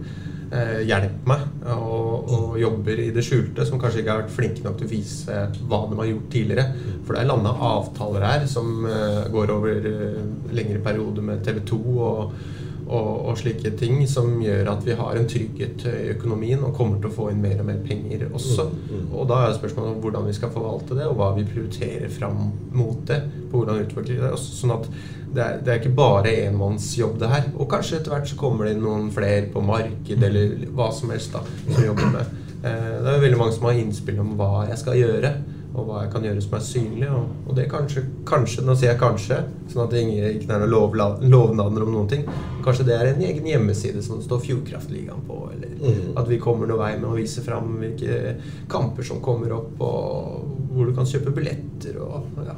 eh, 0.52 0.82
hjelper 0.88 1.30
meg 1.30 1.46
og, 1.76 2.32
og 2.34 2.58
jobber 2.60 3.00
i 3.06 3.12
det 3.16 3.24
skjulte, 3.26 3.68
som 3.68 3.80
kanskje 3.80 4.02
ikke 4.02 4.12
har 4.12 4.24
vært 4.24 4.36
flinke 4.36 4.66
nok 4.66 4.80
til 4.80 4.90
å 4.90 4.92
vise 4.92 5.46
hva 5.70 5.82
de 5.92 6.00
har 6.02 6.10
gjort 6.10 6.28
tidligere. 6.34 6.66
For 7.06 7.16
det 7.16 7.22
er 7.24 7.30
landa 7.30 7.54
avtaler 7.70 8.26
her 8.26 8.50
som 8.52 8.90
eh, 8.90 9.24
går 9.32 9.56
over 9.56 9.90
eh, 9.94 10.22
lengre 10.58 10.82
perioder 10.84 11.30
med 11.30 11.46
TV 11.46 11.62
2 11.70 11.82
og, 11.96 12.38
og, 12.88 13.26
og 13.32 13.38
slike 13.40 13.72
ting, 13.80 14.04
som 14.08 14.36
gjør 14.44 14.68
at 14.72 14.84
vi 14.86 14.94
har 15.00 15.16
en 15.18 15.28
trygghet 15.30 15.86
i 15.90 16.10
økonomien 16.14 16.62
og 16.64 16.76
kommer 16.78 17.00
til 17.02 17.10
å 17.10 17.16
få 17.16 17.30
inn 17.32 17.42
mer 17.42 17.60
og 17.64 17.66
mer 17.70 17.80
penger 17.88 18.28
også. 18.30 18.68
Og 19.12 19.28
da 19.30 19.40
er 19.48 19.56
spørsmålet 19.58 19.96
om 19.96 20.02
hvordan 20.04 20.28
vi 20.30 20.34
skal 20.38 20.52
forvalte 20.54 20.98
det, 21.00 21.08
og 21.10 21.18
hva 21.18 21.32
vi 21.38 21.48
prioriterer 21.50 22.10
fram 22.14 22.52
mot 22.72 23.02
det. 23.10 23.22
på 23.52 23.58
hvordan 23.64 23.80
vi 23.80 23.88
utvikler 23.88 24.22
det, 24.28 24.32
Sånn 24.40 24.76
at 24.78 24.90
det 25.36 25.44
er, 25.44 25.58
det 25.66 25.72
er 25.74 25.80
ikke 25.82 25.96
bare 25.98 26.32
enmannsjobb, 26.46 27.18
det 27.20 27.28
her. 27.32 27.50
Og 27.60 27.68
kanskje 27.74 27.98
etter 28.00 28.14
hvert 28.14 28.30
så 28.30 28.38
kommer 28.40 28.66
det 28.70 28.76
inn 28.78 28.84
noen 28.86 29.10
flere 29.12 29.50
på 29.52 29.62
marked 29.66 30.24
eller 30.30 30.68
hva 30.78 30.92
som 30.96 31.10
helst 31.12 31.34
da, 31.36 31.42
som 31.74 31.84
jobber 31.84 32.12
med. 32.14 32.34
Eh, 32.62 32.94
Det 33.04 33.12
er 33.18 33.20
veldig 33.26 33.38
mange 33.42 33.54
som 33.58 33.66
har 33.68 33.82
innspill 33.82 34.20
om 34.24 34.36
hva 34.40 34.68
jeg 34.70 34.78
skal 34.80 34.96
gjøre, 35.02 35.34
og 35.76 35.86
hva 35.90 36.02
jeg 36.06 36.12
kan 36.14 36.24
gjøre 36.24 36.42
som 36.42 36.54
er 36.58 36.64
synlig. 36.66 37.10
Og, 37.12 37.30
og 37.50 37.56
det 37.58 37.66
kanskje, 37.72 38.04
kanskje, 38.28 38.64
nå 38.66 38.76
sier 38.80 38.94
jeg 38.94 39.00
kanskje, 39.02 39.38
sånn 39.72 39.84
at 39.86 39.92
det 39.96 40.04
ikke 40.08 40.48
er 40.56 40.64
noen 40.64 40.72
lov, 40.72 40.96
lovnader 41.22 41.84
om 41.86 41.92
noen 41.98 42.08
ting. 42.12 42.24
Kanskje 42.66 42.86
det 42.88 42.96
er 42.96 43.12
en 43.12 43.22
egen 43.28 43.46
hjemmeside 43.52 44.02
som 44.06 44.18
det 44.22 44.26
står 44.30 44.44
Fjordkraftligaen 44.48 45.26
på, 45.28 45.42
eller 45.54 45.74
Mm. 45.76 46.14
at 46.18 46.28
vi 46.30 46.38
kommer 46.40 46.66
noen 46.70 46.80
vei 46.80 46.94
med 46.98 47.10
å 47.10 47.16
vise 47.18 47.42
fram 47.44 47.76
hvilke 47.82 48.38
kamper 48.72 49.04
som 49.06 49.20
kommer 49.22 49.52
opp, 49.54 49.74
og 49.84 50.46
hvor 50.72 50.88
du 50.88 50.94
kan 50.96 51.06
kjøpe 51.06 51.34
billetter 51.36 52.00
og 52.02 52.24
ja. 52.46 52.56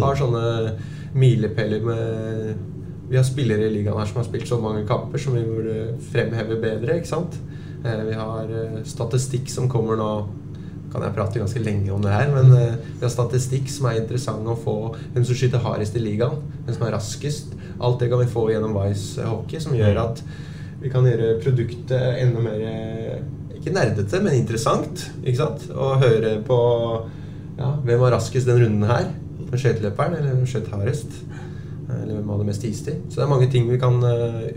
Har 0.00 0.16
sånne 0.16 0.76
milepæler 1.18 1.82
med 1.84 2.54
Vi 3.10 3.16
har 3.18 3.24
spillere 3.28 3.66
i 3.66 3.74
ligaen 3.74 3.98
her 3.98 4.06
som 4.08 4.22
har 4.22 4.24
spilt 4.24 4.48
så 4.48 4.56
mange 4.62 4.86
kamper 4.88 5.20
som 5.20 5.34
vi 5.36 5.42
burde 5.44 5.98
fremheve 6.12 6.56
bedre, 6.62 6.96
ikke 6.96 7.10
sant? 7.10 7.34
Eh, 7.84 8.04
Vi 8.08 8.14
har 8.16 8.48
eh, 8.48 8.78
statistikk 8.88 9.50
som 9.52 9.68
kommer 9.68 9.96
nå 10.00 10.08
kan 10.92 11.04
jeg 11.06 11.14
prate 11.16 11.40
ganske 11.40 11.62
lenge 11.64 11.92
om 11.94 12.02
det 12.04 12.12
her, 12.12 12.30
men 12.34 12.52
eh, 12.58 12.78
vi 12.98 13.04
har 13.04 13.12
statistikk 13.12 13.70
som 13.72 13.88
er 13.88 14.02
interessant 14.02 14.48
å 14.48 14.56
få. 14.60 14.76
Hvem 15.14 15.24
som 15.26 15.38
skyter 15.38 15.62
hardest 15.64 15.96
i 15.96 16.02
ligaen, 16.04 16.40
hvem 16.66 16.76
som 16.76 16.86
er 16.86 16.96
raskest. 16.96 17.54
Alt 17.82 18.02
det 18.02 18.10
kan 18.12 18.20
vi 18.20 18.30
få 18.30 18.46
gjennom 18.52 18.76
Vice 18.76 19.24
Hockey, 19.26 19.60
som 19.62 19.76
gjør 19.76 20.02
at 20.04 20.22
vi 20.82 20.90
kan 20.92 21.06
gjøre 21.06 21.38
produktet 21.42 22.18
enda 22.20 22.42
mer 22.42 22.64
eh, 22.66 23.20
Ikke 23.58 23.74
nerdete, 23.74 24.18
men 24.22 24.34
interessant. 24.34 25.06
Ikke 25.22 25.38
sant? 25.38 25.68
Og 25.70 26.02
høre 26.02 26.36
på 26.46 26.58
ja, 27.58 27.76
hvem 27.84 28.00
var 28.02 28.16
raskest 28.16 28.48
den 28.50 28.58
runden 28.64 28.88
her. 28.90 29.12
Skøyteløperen, 29.52 30.16
eller 30.18 30.34
hvem 30.34 30.48
skjøt 30.50 30.72
hardest. 30.72 31.14
Eller 31.86 32.16
hvem 32.16 32.32
hadde 32.34 32.48
mest 32.48 32.66
istid. 32.66 33.04
Så 33.06 33.20
det 33.20 33.24
er 33.26 33.30
mange 33.30 33.48
ting 33.52 33.70
vi 33.70 33.78
kan 33.80 34.02
eh, 34.08 34.50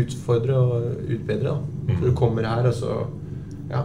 utfordre 0.00 0.56
og 0.56 1.04
utbedre. 1.04 1.52
Da. 1.52 1.92
Så 1.92 2.00
du 2.08 2.16
kommer 2.16 2.48
her, 2.48 2.70
og 2.70 2.74
så 2.74 2.96
ja, 3.68 3.84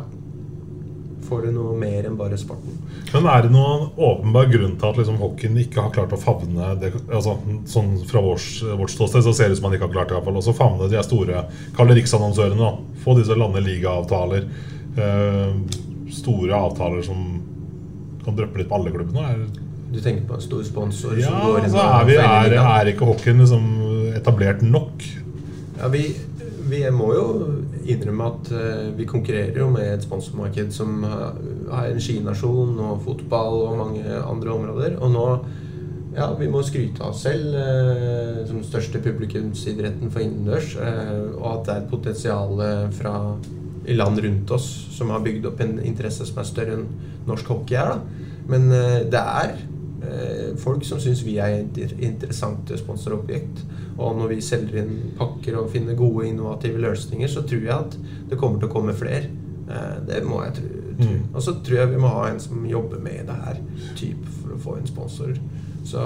får 1.32 1.48
du 1.48 1.52
noe 1.56 1.74
mer 1.80 2.06
enn 2.10 2.18
bare 2.20 2.38
sporten. 2.40 2.76
Men 3.14 3.28
er 3.32 3.46
det 3.48 3.52
noen 3.56 3.88
åpenbar 3.96 4.50
grunn 4.52 4.74
til 4.80 4.90
at 4.92 5.00
liksom, 5.00 5.18
hockeyen 5.24 5.58
ikke 5.64 5.86
har 5.86 5.94
klart 5.96 6.16
å 6.16 6.20
favne 6.20 6.74
det, 6.82 6.92
altså, 7.08 7.38
sånn 7.72 7.94
Fra 8.10 8.22
vårt, 8.26 8.50
vårt 8.80 8.92
ståsted 8.94 9.24
så 9.26 9.34
ser 9.36 9.50
det 9.50 9.56
ut 9.56 9.62
som 9.62 9.70
man 9.70 9.78
ikke 9.78 9.88
har 9.88 9.96
klart 9.96 10.12
i 10.12 10.18
hvert 10.18 10.28
fall, 10.28 10.40
Også 10.42 10.54
favne 10.58 10.90
de 10.92 11.02
store 11.08 11.46
Kall 11.78 11.92
det 11.92 11.98
riksannonsørene. 12.02 12.60
da, 12.60 13.00
Få 13.06 13.16
disse 13.18 13.36
landeligaavtaler. 13.40 14.46
Eh, 15.00 15.54
store 16.12 16.58
avtaler 16.68 17.02
som 17.08 17.24
kan 18.26 18.36
dryppe 18.38 18.60
litt 18.62 18.70
på 18.70 18.76
alle 18.78 18.92
klubbene. 18.94 19.24
Er, 19.32 19.70
Du 19.92 20.00
tenker 20.00 20.28
på 20.28 20.36
en 20.38 20.44
stor 20.44 20.64
sponsor 20.64 21.18
ja, 21.20 21.28
som 21.32 21.40
går 21.48 21.58
inn 21.64 21.70
altså, 21.72 21.86
er, 21.88 22.06
vi, 22.08 22.18
er, 22.24 22.58
er 22.62 22.92
ikke 22.92 23.08
hockeyen 23.10 23.42
liksom 23.44 23.66
etablert 24.20 24.62
nok? 24.64 25.04
Ja, 25.80 25.88
vi, 25.92 26.04
vi 26.72 26.84
må 26.96 27.10
jo 27.16 27.26
innrømme 27.86 28.28
at 28.30 28.52
eh, 28.58 28.92
vi 28.98 29.08
konkurrerer 29.10 29.60
jo 29.62 29.70
med 29.74 29.88
et 29.88 30.06
sponsormarked 30.06 30.72
som 30.76 31.04
har 31.06 31.90
en 31.90 32.02
skinasjon 32.02 32.78
og 32.80 33.02
fotball 33.06 33.66
og 33.68 33.80
mange 33.80 34.06
andre 34.22 34.56
områder. 34.56 35.00
Og 35.02 35.14
nå 35.14 35.26
ja, 36.12 36.28
vi 36.36 36.50
må 36.52 36.60
skryte 36.68 37.00
av 37.06 37.14
oss 37.14 37.24
selv 37.24 37.56
eh, 37.56 38.42
som 38.50 38.64
største 38.68 39.00
publikumsidretten 39.04 40.12
for 40.12 40.26
innendørs. 40.26 40.76
Eh, 40.76 41.18
og 41.38 41.48
at 41.54 41.66
det 41.66 41.76
er 41.76 41.84
et 41.84 41.92
potensial 41.92 42.64
fra 42.98 43.16
i 43.86 43.96
land 43.98 44.20
rundt 44.22 44.52
oss 44.52 44.68
som 44.94 45.10
har 45.10 45.24
bygd 45.26 45.48
opp 45.50 45.62
en 45.64 45.80
interesse 45.82 46.26
som 46.28 46.42
er 46.42 46.50
større 46.50 46.78
enn 46.78 46.90
norsk 47.26 47.48
hockey 47.50 47.78
er. 47.80 47.96
da. 47.96 48.28
Men 48.52 48.72
eh, 48.76 49.00
det 49.12 49.22
er 49.22 49.56
eh, 49.56 50.50
folk 50.62 50.86
som 50.88 51.02
syns 51.02 51.24
vi 51.26 51.38
er 51.42 51.62
et 51.62 51.96
interessant 52.00 52.72
sponsorobjekt. 52.82 53.64
Og 53.98 54.18
når 54.18 54.32
vi 54.32 54.42
selger 54.46 54.82
inn 54.84 55.16
pakker 55.18 55.58
og 55.60 55.72
finner 55.74 55.98
gode, 56.00 56.28
innovative 56.30 56.82
løsninger, 56.82 57.30
så 57.32 57.44
tror 57.48 57.66
jeg 57.66 57.76
at 57.76 57.98
det 58.30 58.40
kommer 58.40 58.62
til 58.62 58.70
å 58.70 58.76
komme 58.76 58.96
flere. 58.98 59.32
Eh, 59.68 59.98
det 60.08 60.22
må 60.28 60.44
jeg 60.46 60.60
tro. 60.60 60.70
Mm. 61.02 61.20
Og 61.34 61.42
så 61.42 61.56
tror 61.66 61.80
jeg 61.80 61.92
vi 61.96 62.02
må 62.02 62.12
ha 62.14 62.28
en 62.30 62.40
som 62.42 62.66
jobber 62.68 63.02
med 63.02 63.26
det 63.30 63.38
her 63.46 63.62
typ 63.98 64.26
for 64.38 64.56
å 64.56 64.62
få 64.62 64.78
inn 64.80 64.90
sponsorer. 64.90 65.40
Så 65.88 66.02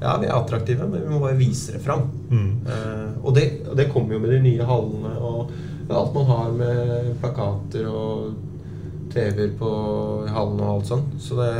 ja, 0.00 0.16
vi 0.18 0.26
er 0.26 0.34
attraktive, 0.34 0.88
men 0.90 1.04
vi 1.04 1.12
må 1.12 1.20
bare 1.22 1.38
vise 1.38 1.76
det 1.76 1.82
fram. 1.84 2.08
Mm. 2.30 2.48
Eh, 2.66 3.10
og, 3.22 3.34
det, 3.36 3.46
og 3.68 3.76
det 3.78 3.90
kommer 3.92 4.16
jo 4.16 4.22
med 4.24 4.34
de 4.34 4.40
nye 4.48 4.66
hallene 4.66 5.14
og 5.22 5.52
alt 5.92 6.14
man 6.14 6.28
har 6.30 6.52
med 6.56 7.08
plakater 7.20 7.88
og 7.90 8.32
TV-er 9.12 9.50
på 9.58 9.70
hallene 10.32 10.64
og 10.64 10.76
alt 10.76 10.88
sånt. 10.88 11.16
Så 11.20 11.36
det, 11.38 11.50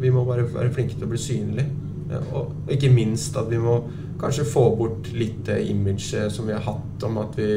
vi 0.00 0.12
må 0.12 0.26
bare 0.28 0.44
være 0.50 0.72
flinke 0.74 0.96
til 0.96 1.08
å 1.08 1.12
bli 1.12 1.20
synlige. 1.20 1.68
Og, 2.18 2.54
ikke 2.70 2.90
minst 2.92 3.36
at 3.38 3.50
vi 3.50 3.58
må 3.60 3.80
kanskje 4.20 4.46
få 4.48 4.64
bort 4.76 5.10
litt 5.16 5.44
det 5.48 5.62
imaget 5.70 6.32
som 6.32 6.48
vi 6.48 6.56
har 6.56 6.64
hatt 6.66 7.04
om 7.06 7.20
at 7.22 7.36
vi 7.38 7.50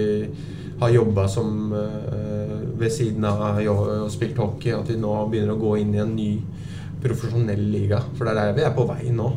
har 0.79 0.93
jobba 0.93 1.27
som 1.27 1.73
eh, 1.73 2.53
ved 2.79 2.91
siden 2.91 3.25
av 3.27 3.59
og 3.71 4.11
spilt 4.11 4.39
hockey. 4.39 4.73
At 4.75 4.89
vi 4.89 4.99
nå 4.99 5.15
begynner 5.31 5.55
å 5.55 5.61
gå 5.61 5.77
inn 5.81 5.95
i 5.95 6.03
en 6.03 6.15
ny 6.15 6.29
profesjonell 7.03 7.63
liga. 7.71 7.99
For 8.17 8.25
det 8.25 8.33
er 8.33 8.39
der 8.39 8.57
vi 8.57 8.65
er 8.67 8.75
på 8.75 8.87
vei 8.89 9.11
nå. 9.13 9.31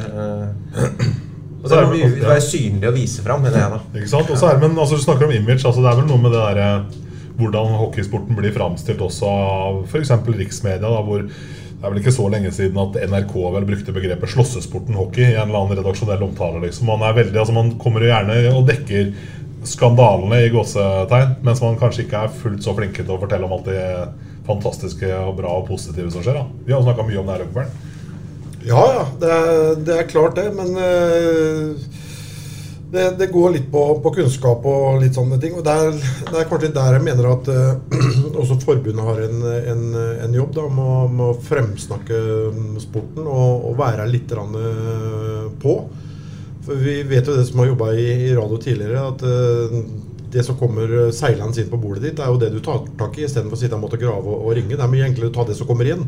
Eh, 0.00 0.80
og 1.60 1.68
Så 1.68 1.76
det 1.76 1.84
må 1.86 1.94
vi 1.94 2.24
være 2.24 2.40
synlige 2.44 2.90
og 2.90 2.96
vise 2.96 3.24
fram, 3.24 3.44
mener 3.44 3.60
jeg 3.60 3.76
da. 3.76 3.80
Ikke 4.00 4.12
sant? 4.14 4.32
Og 4.32 4.40
så 4.40 4.50
er 4.50 4.60
men 4.62 4.78
altså, 4.78 4.96
Du 4.96 5.04
snakker 5.04 5.28
om 5.28 5.36
image. 5.36 5.62
altså 5.64 5.84
Det 5.84 5.92
er 5.92 6.02
vel 6.02 6.10
noe 6.10 6.24
med 6.24 6.36
det 6.36 6.44
der, 6.56 7.00
hvordan 7.40 7.78
hockeysporten 7.80 8.36
blir 8.36 8.52
framstilt 8.52 9.00
også 9.04 9.28
av 9.28 9.82
f.eks. 9.88 10.12
riksmedia. 10.28 10.88
da, 10.88 11.00
hvor 11.04 11.24
Det 11.80 11.86
er 11.88 11.92
vel 11.94 12.00
ikke 12.02 12.12
så 12.12 12.26
lenge 12.28 12.50
siden 12.52 12.76
at 12.82 12.96
NRK 13.08 13.34
vel 13.54 13.64
brukte 13.64 13.92
begrepet 13.96 14.28
'slåssesporten 14.28 14.98
hockey' 14.98 15.30
i 15.30 15.36
en 15.40 15.48
eller 15.48 15.62
annen 15.62 15.78
redaksjonell 15.78 16.22
omtale. 16.26 16.60
liksom. 16.60 16.90
Man 16.92 17.00
veldig, 17.16 17.38
altså 17.40 17.54
man 17.56 17.70
kommer 17.80 18.04
jo 18.04 18.10
gjerne 18.10 18.36
og 18.52 18.66
dekker 18.68 19.14
skandalene 19.64 20.42
i 20.44 20.50
gåsetegn, 20.52 21.38
mens 21.44 21.62
man 21.64 21.78
kanskje 21.80 22.04
ikke 22.04 22.24
er 22.24 22.34
fullt 22.42 22.64
så 22.64 22.74
flinke 22.76 23.00
til 23.00 23.14
å 23.16 23.20
fortelle 23.20 23.48
om 23.48 23.56
alt 23.56 23.68
det 23.68 23.84
fantastiske 24.44 25.08
og 25.24 25.38
bra 25.40 25.54
og 25.56 25.68
positive 25.68 26.12
som 26.12 26.24
skjer. 26.24 26.36
da. 26.36 26.44
Vi 26.66 26.76
har 26.76 26.84
snakka 26.84 27.06
mye 27.08 27.20
om 27.20 27.26
det 27.26 27.34
her, 27.36 27.44
Løkkebern. 27.46 27.72
Ja, 28.60 28.84
ja. 28.92 29.04
Det 29.20 29.32
er, 29.32 29.74
det 29.88 29.96
er 29.96 30.08
klart, 30.08 30.36
det. 30.36 30.50
Men 30.52 30.76
eh, 30.76 31.99
det, 32.92 33.04
det 33.20 33.28
går 33.30 33.52
litt 33.54 33.68
på, 33.70 33.82
på 34.02 34.10
kunnskap 34.16 34.64
og 34.66 34.98
litt 35.02 35.14
sånne 35.14 35.38
ting. 35.42 35.54
Og 35.58 35.62
det 35.66 35.74
er, 35.78 35.92
det 36.30 36.40
er 36.40 36.48
kanskje 36.50 36.72
der 36.74 36.96
jeg 36.98 37.04
mener 37.06 37.28
at 37.30 37.50
uh, 37.52 38.02
også 38.40 38.58
forbundet 38.64 39.06
har 39.06 39.22
en, 39.28 39.40
en, 39.74 39.82
en 40.26 40.34
jobb 40.40 40.52
da, 40.58 40.66
med, 40.74 40.84
å- 40.84 41.08
med 41.14 41.24
å 41.28 41.38
fremsnakke 41.46 42.20
mm, 42.56 42.76
sporten 42.82 43.26
og, 43.30 43.66
og 43.70 43.78
være 43.78 44.08
litt 44.10 44.34
rann, 44.36 44.54
uh, 44.58 45.48
på. 45.62 45.76
For 46.66 46.76
vi 46.82 46.98
vet 47.08 47.30
jo 47.30 47.38
det 47.38 47.46
som 47.48 47.62
har 47.62 47.70
jobba 47.70 47.92
i, 47.96 48.06
i 48.28 48.34
radio 48.36 48.58
tidligere, 48.60 49.06
at 49.14 49.22
uh, 49.24 50.08
det 50.30 50.44
som 50.46 50.54
kommer 50.60 50.92
seilende 51.14 51.58
inn 51.58 51.70
på 51.72 51.78
bordet 51.82 52.04
ditt, 52.04 52.20
er 52.22 52.28
jo 52.30 52.36
det 52.38 52.52
du 52.54 52.60
tar 52.62 52.84
tak 53.00 53.16
i, 53.18 53.24
istedenfor 53.26 53.56
å 53.56 53.58
sitte 53.58 53.74
og 53.78 53.82
måtte 53.82 53.98
grave 53.98 54.22
og, 54.30 54.44
og 54.46 54.52
ringe. 54.54 54.76
Det 54.76 54.84
er 54.84 54.92
mye 54.92 55.06
enklere 55.08 55.30
å 55.32 55.34
ta 55.34 55.46
det 55.48 55.56
som 55.58 55.66
kommer 55.66 55.88
inn. 55.90 56.04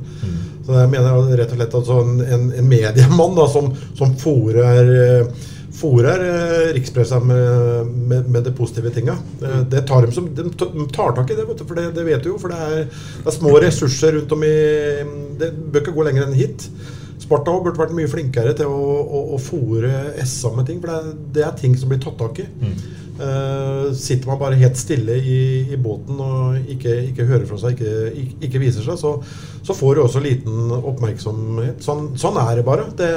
Så 0.62 0.76
jeg 0.78 0.90
mener 0.92 1.32
rett 1.40 1.50
og 1.50 1.58
slett 1.58 1.74
at 1.80 1.88
sånn 1.88 2.20
en, 2.22 2.44
en 2.60 2.68
mediemann 2.70 3.34
da, 3.34 3.48
som, 3.50 3.72
som 3.98 4.14
fôrer 4.22 5.26
fôrer 5.72 6.20
eh, 6.26 6.72
rikspressa 6.76 7.18
med, 7.24 7.92
med, 8.10 8.28
med 8.30 8.44
de 8.44 8.52
positive 8.56 8.90
tinga. 8.94 9.16
Eh, 9.42 9.60
Det 9.72 9.84
tar 9.88 10.06
de, 10.06 10.12
som, 10.14 10.28
de 10.34 10.48
tar 10.92 11.14
tak 11.16 11.30
i 11.32 11.36
det, 11.38 11.46
du, 11.48 11.64
for 11.64 11.78
det, 11.78 11.88
det 11.96 12.04
vet 12.06 12.22
du 12.24 12.32
jo. 12.34 12.38
For 12.42 12.52
det 12.52 12.58
er, 12.60 12.88
det 13.22 13.30
er 13.32 13.38
små 13.38 13.54
ressurser 13.62 14.16
rundt 14.18 14.32
om 14.36 14.44
i 14.46 14.52
Det 15.40 15.52
bør 15.72 15.82
ikke 15.84 15.96
gå 15.96 16.06
lenger 16.08 16.26
enn 16.28 16.36
hit. 16.38 16.68
Sparta 17.22 17.52
burde 17.62 17.78
vært 17.78 17.94
mye 17.94 18.10
flinkere 18.10 18.52
til 18.58 18.66
å, 18.66 18.80
å, 19.02 19.20
å 19.36 19.38
fòre 19.40 19.92
SA 20.26 20.50
med 20.56 20.66
ting, 20.68 20.80
for 20.82 20.90
det 20.90 20.96
er, 20.98 21.12
det 21.36 21.44
er 21.46 21.54
ting 21.60 21.76
som 21.78 21.92
blir 21.92 22.00
tatt 22.02 22.18
tak 22.20 22.42
i. 22.42 22.48
Eh, 23.20 23.92
sitter 23.92 24.26
man 24.26 24.38
bare 24.40 24.56
helt 24.56 24.78
stille 24.80 25.18
i, 25.20 25.40
i 25.74 25.76
båten 25.76 26.16
og 26.16 26.70
ikke, 26.72 26.94
ikke 27.10 27.26
hører 27.28 27.44
fra 27.48 27.58
seg, 27.60 27.76
ikke, 27.76 28.38
ikke, 28.48 28.60
viser 28.62 28.86
seg, 28.86 28.96
så, 28.96 29.12
så 29.60 29.76
får 29.76 29.98
du 29.98 30.02
også 30.06 30.22
liten 30.24 30.72
oppmerksomhet. 30.78 31.82
Sånn, 31.84 32.08
sånn 32.20 32.38
er 32.40 32.54
det 32.58 32.64
bare. 32.66 32.88
Det, 32.96 33.10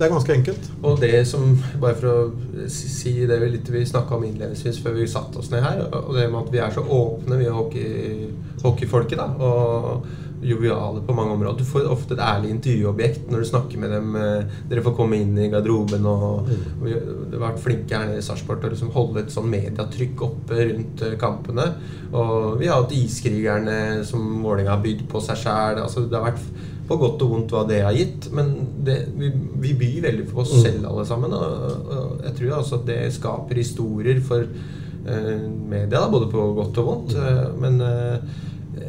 det 0.00 0.06
er 0.06 0.14
ganske 0.16 0.34
enkelt. 0.34 0.70
Og 0.82 0.98
det 1.02 1.22
som, 1.30 1.52
bare 1.78 1.98
for 2.00 2.10
å 2.10 2.66
si 2.70 3.14
det 3.30 3.38
vi 3.44 3.52
litt 3.54 3.70
vi 3.70 3.84
snakka 3.86 4.18
om 4.18 4.26
innledningsvis 4.26 4.82
før 4.82 4.98
vi 4.98 5.06
satte 5.10 5.38
oss 5.38 5.52
ned 5.54 5.62
her, 5.62 5.84
og 6.00 6.10
det 6.18 6.26
med 6.26 6.42
at 6.42 6.50
vi 6.56 6.64
er 6.64 6.74
så 6.74 6.82
åpne, 6.82 7.38
vi 7.38 7.54
hockey, 7.54 8.26
hockeyfolket, 8.64 9.20
da, 9.20 9.30
og 9.38 10.18
joviale 10.42 11.02
på 11.04 11.14
mange 11.14 11.34
områder. 11.36 11.58
Du 11.58 11.68
får 11.68 11.88
ofte 11.92 12.14
et 12.16 12.22
ærlig 12.24 12.50
intervjuobjekt 12.54 13.26
når 13.30 13.42
du 13.42 13.48
snakker 13.50 13.78
med 13.82 13.90
dem. 13.92 14.14
eh, 14.16 14.44
Dere 14.70 14.82
får 14.86 14.94
komme 14.96 15.18
inn 15.20 15.36
i 15.38 15.50
garderoben, 15.52 16.06
og 16.06 16.48
og 16.80 16.86
vi 16.86 16.94
har 16.94 17.42
vært 17.42 17.60
flinke 17.60 17.96
her 17.98 18.06
nede 18.08 18.22
i 18.22 18.24
Sarpsborg 18.24 18.60
til 18.62 18.70
å 18.70 18.72
liksom 18.72 18.92
holde 18.94 19.20
et 19.24 19.34
sånn 19.34 19.50
mediatrykk 19.52 20.22
oppe 20.28 20.60
rundt 20.72 21.02
eh, 21.02 21.16
kampene. 21.20 21.66
Og 22.12 22.58
vi 22.60 22.66
har 22.70 22.80
hatt 22.82 22.92
Iskrigerne 22.96 24.04
som 24.08 24.42
Vålerenga 24.42 24.76
har 24.76 24.82
bydd 24.84 25.06
på 25.12 25.20
seg 25.24 25.36
sjæl. 25.44 25.82
Altså, 25.84 26.06
det 26.08 26.16
har 26.18 26.30
vært 26.32 26.66
på 26.90 26.96
godt 26.98 27.22
og 27.22 27.30
vondt 27.30 27.52
hva 27.54 27.60
det 27.68 27.82
har 27.84 27.94
gitt, 27.94 28.30
men 28.34 28.48
det, 28.82 28.96
vi, 29.14 29.28
vi 29.62 29.74
byr 29.78 30.00
veldig 30.08 30.24
på 30.32 30.40
oss 30.42 30.56
Mm. 30.56 30.62
selv 30.64 30.86
alle 30.90 31.04
sammen. 31.06 31.32
Og, 31.32 31.86
og 31.86 32.24
jeg 32.24 32.34
tror 32.40 32.56
altså 32.56 32.80
at 32.80 32.86
det 32.88 33.12
skaper 33.14 33.54
historier 33.60 34.18
for 34.26 34.42
uh, 34.42 35.44
media, 35.70 36.00
da, 36.00 36.08
både 36.10 36.26
på 36.32 36.48
godt 36.56 36.80
og 36.82 36.88
vondt. 36.88 37.14
Uh, 37.14 37.52
men 37.62 37.78
eh, 37.80 38.18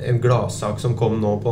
en 0.07 0.19
gladsak 0.21 0.79
som 0.79 0.95
kom 0.97 1.19
nå 1.21 1.35
på, 1.43 1.51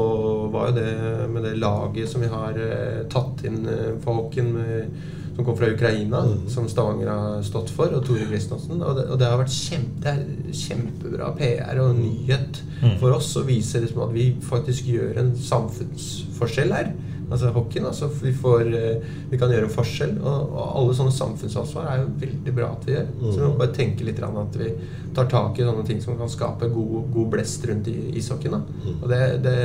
var 0.54 0.70
jo 0.72 0.76
det 0.80 1.30
med 1.30 1.44
det 1.44 1.56
laget 1.62 2.10
som 2.10 2.22
vi 2.22 2.28
har 2.32 2.58
eh, 2.60 3.04
tatt 3.12 3.44
inn 3.46 3.66
eh, 3.70 3.96
for 4.04 4.14
hockeyen, 4.24 4.54
med- 4.54 5.16
som 5.40 5.46
kom 5.48 5.56
fra 5.56 5.70
Ukraina, 5.72 6.20
som 6.52 6.66
Stavanger 6.68 7.08
har 7.08 7.44
stått 7.48 7.70
for, 7.72 7.94
og 7.96 8.02
Tore 8.04 8.26
Christensen. 8.28 8.82
Og 8.84 8.98
det, 8.98 9.06
og 9.08 9.20
det 9.22 9.28
har 9.30 9.38
vært 9.40 9.54
kjempe, 9.56 10.14
kjempebra 10.52 11.30
PR 11.38 11.80
og 11.80 11.96
nyhet 11.96 12.60
Mm. 12.82 12.98
for 13.00 13.12
oss 13.12 13.34
å 13.36 13.42
vise 13.44 13.80
liksom 13.84 14.02
at 14.06 14.14
vi 14.16 14.26
faktisk 14.42 14.86
gjør 14.88 15.18
en 15.20 15.32
samfunnsforskjell 15.36 16.72
her. 16.72 16.92
Altså 17.30 17.52
hockeyen, 17.54 17.86
altså 17.86 18.10
vi, 18.22 18.32
får, 18.34 18.62
eh, 18.74 19.10
vi 19.30 19.38
kan 19.38 19.52
gjøre 19.54 19.68
en 19.70 19.74
forskjell. 19.74 20.16
Og, 20.20 20.54
og 20.54 20.78
alle 20.82 20.96
sånne 20.98 21.14
samfunnsansvar 21.14 21.90
er 21.92 22.02
jo 22.04 22.10
veldig 22.26 22.56
bra 22.58 22.72
at 22.74 22.88
vi 22.88 22.96
gjør. 22.96 23.10
Så 23.22 23.36
vi 23.38 23.46
må 23.46 23.54
bare 23.62 23.76
tenke 23.76 24.08
litt 24.08 24.22
at 24.26 24.60
vi 24.60 24.70
tar 25.16 25.30
tak 25.32 25.60
i 25.60 25.66
sånne 25.68 25.86
ting 25.88 26.02
som 26.04 26.18
kan 26.20 26.30
skape 26.30 26.70
god, 26.74 27.10
god 27.14 27.30
blest 27.36 27.66
rundt 27.70 27.88
i 27.92 27.98
ishockeyen. 28.20 28.58
da. 28.60 28.94
Og 29.00 29.10
det, 29.12 29.22
det, 29.46 29.58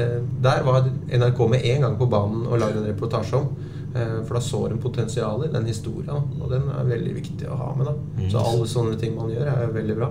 der 0.45 0.65
var 0.67 0.89
NRK 1.13 1.45
med 1.51 1.65
en 1.73 1.87
gang 1.89 1.97
på 2.01 2.11
banen 2.13 2.47
og 2.47 2.61
lagde 2.61 2.83
en 2.83 2.91
reportasje 2.93 3.41
om. 3.41 3.49
Eh, 3.95 4.25
For 4.27 4.35
da 4.35 4.41
sår 4.43 4.73
en 4.73 4.79
potensial 4.83 5.45
i 5.47 5.49
den 5.53 5.67
historien, 5.71 6.23
og 6.41 6.49
den 6.51 6.63
er 6.69 6.85
veldig 6.89 7.13
viktig 7.15 7.47
å 7.47 7.57
ha 7.57 7.75
med. 7.79 7.87
da. 7.87 8.29
Så 8.33 8.39
alle 8.43 8.67
sånne 8.67 8.97
ting 8.99 9.15
man 9.17 9.31
gjør, 9.31 9.47
er 9.47 9.69
veldig 9.73 9.97
bra. 10.01 10.09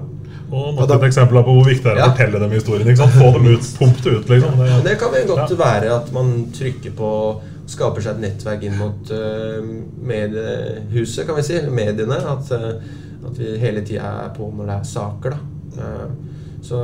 Og 0.54 0.76
nok 0.78 0.89
et 0.96 1.04
eksempel 1.10 1.43
på 1.43 1.56
hvor 1.58 1.65
viktig 1.67 1.84
det 1.84 1.91
er 1.91 1.98
å 1.98 2.06
Ja. 2.06 2.12
fortelle 2.13 2.39
dem 2.39 2.52
historien. 2.52 2.88
ikke 2.88 2.98
sant? 2.98 3.12
Få 3.19 3.32
dem 3.34 3.48
ut, 3.48 3.65
pump 3.80 4.04
det 4.04 4.13
ut, 4.13 4.30
liksom. 4.30 4.58
Det, 4.58 4.84
det 4.84 5.00
kan 5.00 5.12
vel 5.12 5.28
godt 5.28 5.50
Ja. 5.50 5.56
være 5.65 5.96
at 5.96 6.13
man 6.13 6.46
trykker 6.54 6.91
på 6.96 7.41
Skaper 7.65 8.02
seg 8.02 8.15
et 8.17 8.22
nettverk 8.22 8.63
inn 8.63 8.74
mot 8.78 9.12
uh, 9.12 9.63
mediehuset, 10.04 11.26
kan 11.26 11.36
vi 11.38 11.43
si. 11.43 11.62
Mediene. 11.72 12.17
At, 12.19 12.52
uh, 12.52 13.28
at 13.28 13.38
vi 13.39 13.58
hele 13.58 13.82
tida 13.88 14.02
er 14.26 14.34
på 14.36 14.50
når 14.52 14.65
det 14.67 14.76
er 14.80 14.84
saker. 14.84 15.30
da. 15.30 15.38
Eh, 15.84 16.33
Så 16.63 16.78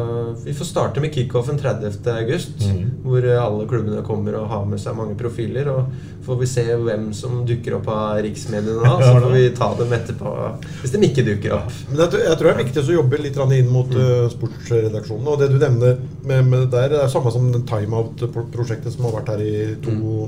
vi 0.43 0.51
får 0.53 0.65
starte 0.67 0.99
med 0.99 1.13
kickoffen 1.15 1.57
30. 1.57 2.09
august, 2.11 2.57
Mhm. 2.59 2.89
hvor 3.05 3.23
alle 3.39 3.65
klubbene 3.65 4.01
kommer 4.03 4.35
og 4.35 4.49
har 4.51 4.65
med 4.67 4.79
seg 4.79 4.95
mange 4.97 5.15
profiler. 5.15 5.69
Og 5.71 5.85
får 6.25 6.39
vi 6.41 6.45
se 6.51 6.63
hvem 6.75 7.13
som 7.15 7.45
dukker 7.47 7.77
opp 7.77 7.87
av 7.87 8.19
riksmediene 8.21 8.83
da, 8.83 8.97
så 8.99 9.21
får 9.23 9.31
vi 9.37 9.45
ta 9.55 9.69
dem 9.79 9.93
etterpå 9.95 10.33
hvis 10.81 10.91
de 10.91 10.99
ikke 11.07 11.23
dukker 11.29 11.55
opp. 11.55 11.71
Men 11.89 12.01
jeg, 12.03 12.09
tror- 12.11 12.25
jeg 12.27 12.37
tror 12.41 12.49
det 12.49 12.53
er 12.57 12.63
viktig 12.65 12.83
å 12.83 12.97
jobbe 12.97 13.21
litt 13.23 13.39
inn 13.59 13.71
mot 13.71 13.95
eh, 13.95 14.27
sportsredaksjonen. 14.35 15.27
Og 15.31 15.39
det 15.39 15.49
du 15.53 15.57
nevner 15.63 15.97
med, 16.27 16.45
med 16.51 16.69
der, 16.75 16.89
det 16.89 16.99
er 17.05 17.07
samme 17.15 17.31
som 17.31 17.49
den 17.55 17.63
timeout-prosjektet 17.63 18.93
som 18.93 19.05
har 19.07 19.15
vært 19.21 19.31
her 19.33 19.41
i 19.47 19.75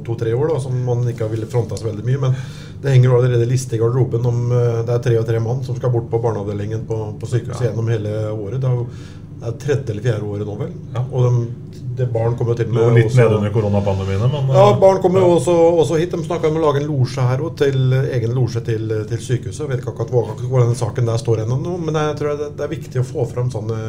to-tre 0.07 0.33
år, 0.33 0.47
da, 0.55 0.59
som 0.63 0.79
man 0.85 1.03
ikke 1.11 1.27
har 1.27 1.33
villet 1.35 1.51
fronta 1.51 1.75
så 1.77 1.89
veldig 1.91 2.05
mye. 2.07 2.19
Men 2.23 2.35
det 2.81 2.95
henger 2.95 3.13
allerede 3.19 3.45
liste 3.51 3.75
i 3.75 3.81
garderoben 3.83 4.25
om 4.25 4.45
eh, 4.55 4.79
det 4.87 4.95
er 4.95 5.03
tre 5.09 5.19
og 5.19 5.27
tre 5.27 5.39
mann 5.43 5.59
som 5.67 5.75
skal 5.77 5.91
bort 5.93 6.07
på 6.09 6.21
barneavdelingen 6.23 6.87
på, 6.87 7.01
på 7.19 7.29
sykehuset 7.29 7.67
gjennom 7.69 7.91
hele 7.91 8.15
året. 8.31 8.61
Det 8.63 8.71
jo 8.79 8.87
det 9.41 9.49
er 9.49 9.59
tredje 9.65 9.89
eller 9.95 10.05
fjerde 10.05 10.27
året 10.29 10.47
nå, 10.47 10.55
vel. 10.59 10.71
Og 11.11 11.25
de, 11.25 11.77
det 11.97 12.05
barn 12.13 12.35
kommer 12.39 12.53
jo 12.53 12.61
til 12.61 12.69
med 12.71 12.93
litt 12.95 13.15
nede 13.17 13.35
under 13.35 13.51
koronapandemien, 13.51 14.21
men 14.31 14.51
ja, 14.55 14.67
eh, 14.71 14.77
barn 14.79 15.01
kommer 15.03 15.19
jo 15.25 15.31
også, 15.35 15.55
også 15.81 15.97
hit. 15.99 16.13
De 16.13 16.23
snakka 16.23 16.47
om 16.51 16.59
å 16.59 16.61
lage 16.63 16.79
en 16.83 16.87
losje 16.87 17.25
her 17.25 17.41
òg, 17.43 17.55
til 17.59 17.95
egen 17.99 18.31
losje 18.37 18.61
til, 18.69 18.85
til 19.09 19.19
sykehuset. 19.25 19.63
Jeg 19.65 19.71
vet 19.73 19.81
ikke 19.83 19.91
akkurat 19.95 20.13
hvor, 20.13 20.29
hvor 20.45 20.63
den 20.63 20.77
saken 20.79 21.09
der 21.09 21.19
står 21.19 21.41
ennå, 21.43 21.57
nå, 21.65 21.73
men 21.83 21.97
jeg 21.99 22.15
tror 22.21 22.37
det, 22.39 22.51
det 22.59 22.65
er 22.67 22.71
viktig 22.75 23.01
å 23.01 23.07
få 23.09 23.25
fram 23.33 23.49
sånne, 23.53 23.79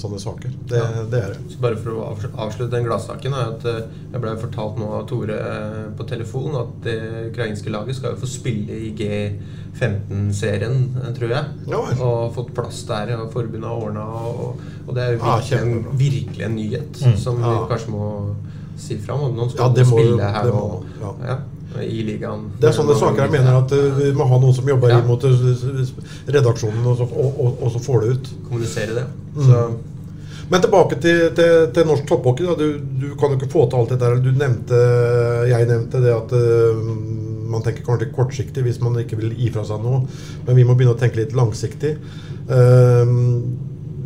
sånne 0.00 0.22
saker. 0.22 0.54
Det, 0.70 0.80
Ja. 0.80 1.04
det 1.12 1.20
er 1.20 1.34
det. 1.34 1.42
Så 1.52 1.60
bare 1.66 1.76
for 1.82 1.98
å 1.98 2.08
avslutte 2.46 2.70
den 2.78 2.86
gladsaken 2.88 3.34
er 3.36 3.52
at 3.56 3.66
eh, 3.70 3.82
Jeg 4.14 4.22
ble 4.22 4.36
fortalt 4.40 4.78
nå 4.80 4.88
av 5.00 5.04
Tore 5.10 5.36
eh, 5.36 5.84
på 5.98 6.06
telefon 6.08 6.54
at 6.62 6.72
det 6.86 6.96
ukrainske 7.32 7.70
laget 7.74 7.98
skal 7.98 8.14
jo 8.14 8.22
få 8.22 8.30
spille 8.30 8.78
i 8.88 8.92
G15-serien, 8.94 10.76
eh, 11.02 11.12
tror 11.16 11.34
jeg. 11.34 11.44
Og 12.00 12.32
fått 12.36 12.52
plass 12.56 12.82
der, 12.88 13.14
og 13.18 13.32
forbundet 13.34 13.68
har 13.68 13.84
ordna. 13.88 14.04
Og, 14.30 14.64
og 14.86 14.94
det 14.94 15.02
er 15.02 15.12
jo 15.14 15.18
Ja, 15.24 15.36
virkelig, 15.38 15.60
en, 15.62 15.86
virkelig 15.98 16.44
en 16.44 16.56
nyhet 16.56 17.00
Mm. 17.06 17.16
som 17.16 17.36
vi 17.36 17.42
Ja. 17.48 17.66
kanskje 17.70 17.90
må 17.90 18.34
si 18.76 18.96
fram. 18.98 19.20
Og 19.20 19.34
noen 19.36 19.48
Ja, 19.48 19.54
skal 19.54 19.74
det 19.74 19.86
jo 19.86 19.90
må 19.90 19.98
spille 20.00 20.32
her 20.32 20.44
det 20.44 20.52
må 20.52 20.62
og, 20.62 21.16
ja, 21.24 21.36
i 21.82 22.02
ligaen. 22.06 22.44
Det 22.60 22.68
er 22.68 22.72
sånne 22.72 22.94
saker 22.98 23.22
jeg 23.22 23.30
mener 23.32 23.56
at 23.64 23.72
eh, 23.72 23.90
vi 23.98 24.12
må 24.12 24.28
ha 24.28 24.38
noen 24.38 24.54
som 24.54 24.66
jobber 24.68 24.88
Ja. 24.90 24.98
inn 25.00 25.06
mot 25.08 25.24
eh, 25.24 26.30
redaksjonen, 26.30 26.84
og 26.86 26.96
så, 26.98 27.02
og, 27.10 27.40
og, 27.40 27.58
og 27.62 27.72
så 27.72 27.80
får 27.82 28.00
det 28.02 28.10
ut. 28.16 28.28
Kommunisere 28.48 28.94
det. 28.94 29.06
Mm. 29.36 29.42
Så 29.48 29.74
Men 30.50 30.60
tilbake 30.60 31.00
til, 31.00 31.30
til, 31.34 31.70
til 31.72 31.86
norsk 31.88 32.04
topphockey. 32.06 32.44
Du, 32.58 32.78
du 33.00 33.14
kan 33.16 33.30
jo 33.32 33.38
ikke 33.38 33.48
få 33.50 33.64
til 33.70 33.78
alt 33.78 33.88
dette. 33.94 34.10
Du 34.22 34.30
nevnte, 34.36 34.80
jeg 35.48 35.66
nevnte 35.70 36.02
det 36.04 36.12
at 36.12 36.32
eh, 36.36 36.82
man 37.48 37.62
tenker 37.62 37.82
kanskje 37.86 38.10
kortsiktig 38.12 38.62
hvis 38.66 38.80
man 38.82 38.98
ikke 39.00 39.16
vil 39.16 39.32
gi 39.38 39.48
fra 39.54 39.64
seg 39.64 39.80
noe. 39.82 40.02
Men 40.46 40.56
vi 40.58 40.64
må 40.68 40.74
begynne 40.76 40.92
å 40.94 41.00
tenke 41.00 41.16
litt 41.22 41.32
langsiktig. 41.32 41.94
Eh, 42.50 43.14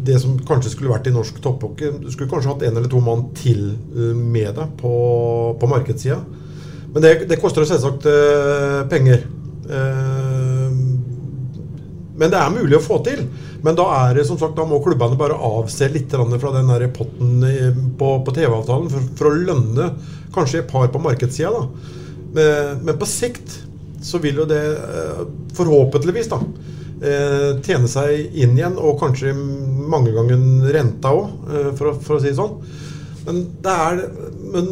det 0.09 0.19
som 0.23 0.37
kanskje 0.49 0.73
skulle 0.73 0.93
vært 0.93 1.09
i 1.11 1.15
norsk 1.15 1.41
topphockey 1.45 1.99
Du 2.03 2.09
skulle 2.13 2.31
kanskje 2.31 2.53
hatt 2.53 2.65
en 2.67 2.79
eller 2.81 2.91
to 2.91 3.01
mann 3.05 3.29
til 3.37 3.73
eh, 3.75 4.15
med 4.17 4.55
deg 4.57 4.77
på, 4.81 4.93
på 5.61 5.71
markedssida. 5.71 6.21
Men 6.95 7.05
det, 7.05 7.13
det 7.29 7.41
koster 7.43 7.67
selvsagt 7.69 8.09
eh, 8.09 8.81
penger. 8.91 9.27
Eh, 9.69 10.79
men 12.19 12.33
det 12.33 12.41
er 12.41 12.55
mulig 12.55 12.79
å 12.79 12.83
få 12.83 12.99
til. 13.07 13.23
Men 13.63 13.77
da 13.79 13.85
er 14.01 14.17
det 14.19 14.25
som 14.27 14.39
sagt, 14.41 14.57
da 14.57 14.65
må 14.67 14.81
klubbene 14.83 15.19
bare 15.19 15.37
avse 15.37 15.91
litt 15.93 16.15
fra 16.15 16.53
den 16.55 16.71
der 16.73 16.89
potten 16.95 17.45
på, 17.99 18.11
på 18.25 18.35
TV-avtalen 18.35 18.91
for, 18.91 19.11
for 19.19 19.31
å 19.31 19.39
lønne 19.51 19.93
kanskje 20.35 20.63
et 20.63 20.71
par 20.71 20.89
på 20.95 21.03
markedssida. 21.03 21.65
Men, 22.35 22.83
men 22.87 22.99
på 22.99 23.07
sikt 23.09 23.61
så 24.05 24.21
vil 24.23 24.41
jo 24.43 24.47
det 24.47 24.63
forhåpentligvis 25.59 26.31
da 26.31 26.39
tjene 27.63 27.89
seg 27.91 28.35
inn 28.43 28.57
igjen, 28.59 28.79
og 28.79 28.99
kanskje 29.01 29.33
mange 29.35 30.11
ganger 30.17 30.71
renta 30.75 31.13
òg, 31.15 31.29
for, 31.79 31.93
å- 31.93 31.99
for 32.03 32.17
å 32.17 32.21
si 32.23 32.33
det 32.33 32.39
sånn. 32.41 32.57
Men 33.29 33.43
det 33.63 33.75
er 33.75 33.99
men 34.49 34.69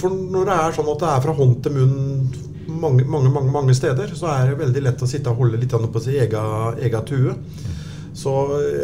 for 0.00 0.14
når 0.14 0.46
det 0.48 0.54
er 0.56 0.72
sånn 0.78 0.88
at 0.94 1.02
det 1.02 1.08
er 1.12 1.24
fra 1.26 1.34
hånd 1.36 1.58
til 1.62 1.74
munn 1.76 1.98
mange, 2.80 3.04
mange, 3.04 3.28
mange, 3.34 3.50
mange 3.52 3.74
steder, 3.76 4.12
så 4.16 4.28
er 4.32 4.50
det 4.52 4.60
veldig 4.62 4.82
lett 4.86 5.02
å 5.04 5.08
sitte 5.10 5.28
og 5.32 5.42
holde 5.42 5.58
litt 5.60 5.72
på 5.92 6.00
sin 6.00 6.16
egen, 6.22 6.78
tue. 7.08 7.34
Så 8.16 8.32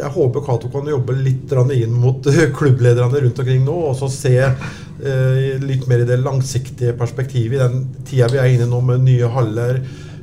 jeg 0.03 0.11
håper 0.15 0.43
Cato 0.47 0.69
kan 0.73 0.87
jobbe 0.91 1.15
litt 1.17 1.53
inn 1.75 1.95
mot 1.95 2.23
klubblederne 2.59 3.23
rundt 3.23 3.39
omkring 3.43 3.65
nå, 3.65 3.75
og 3.91 3.97
så 3.99 4.09
se 4.13 4.35
eh, 4.43 5.57
litt 5.63 5.87
mer 5.89 6.03
i 6.05 6.09
det 6.09 6.19
langsiktige 6.23 6.93
perspektivet 6.99 7.57
i 7.57 7.63
den 7.63 7.87
tida 8.07 8.29
vi 8.33 8.39
er 8.43 8.53
inne 8.57 8.69
nå 8.71 8.81
med 8.85 9.07
nye 9.07 9.31
haller. 9.33 9.81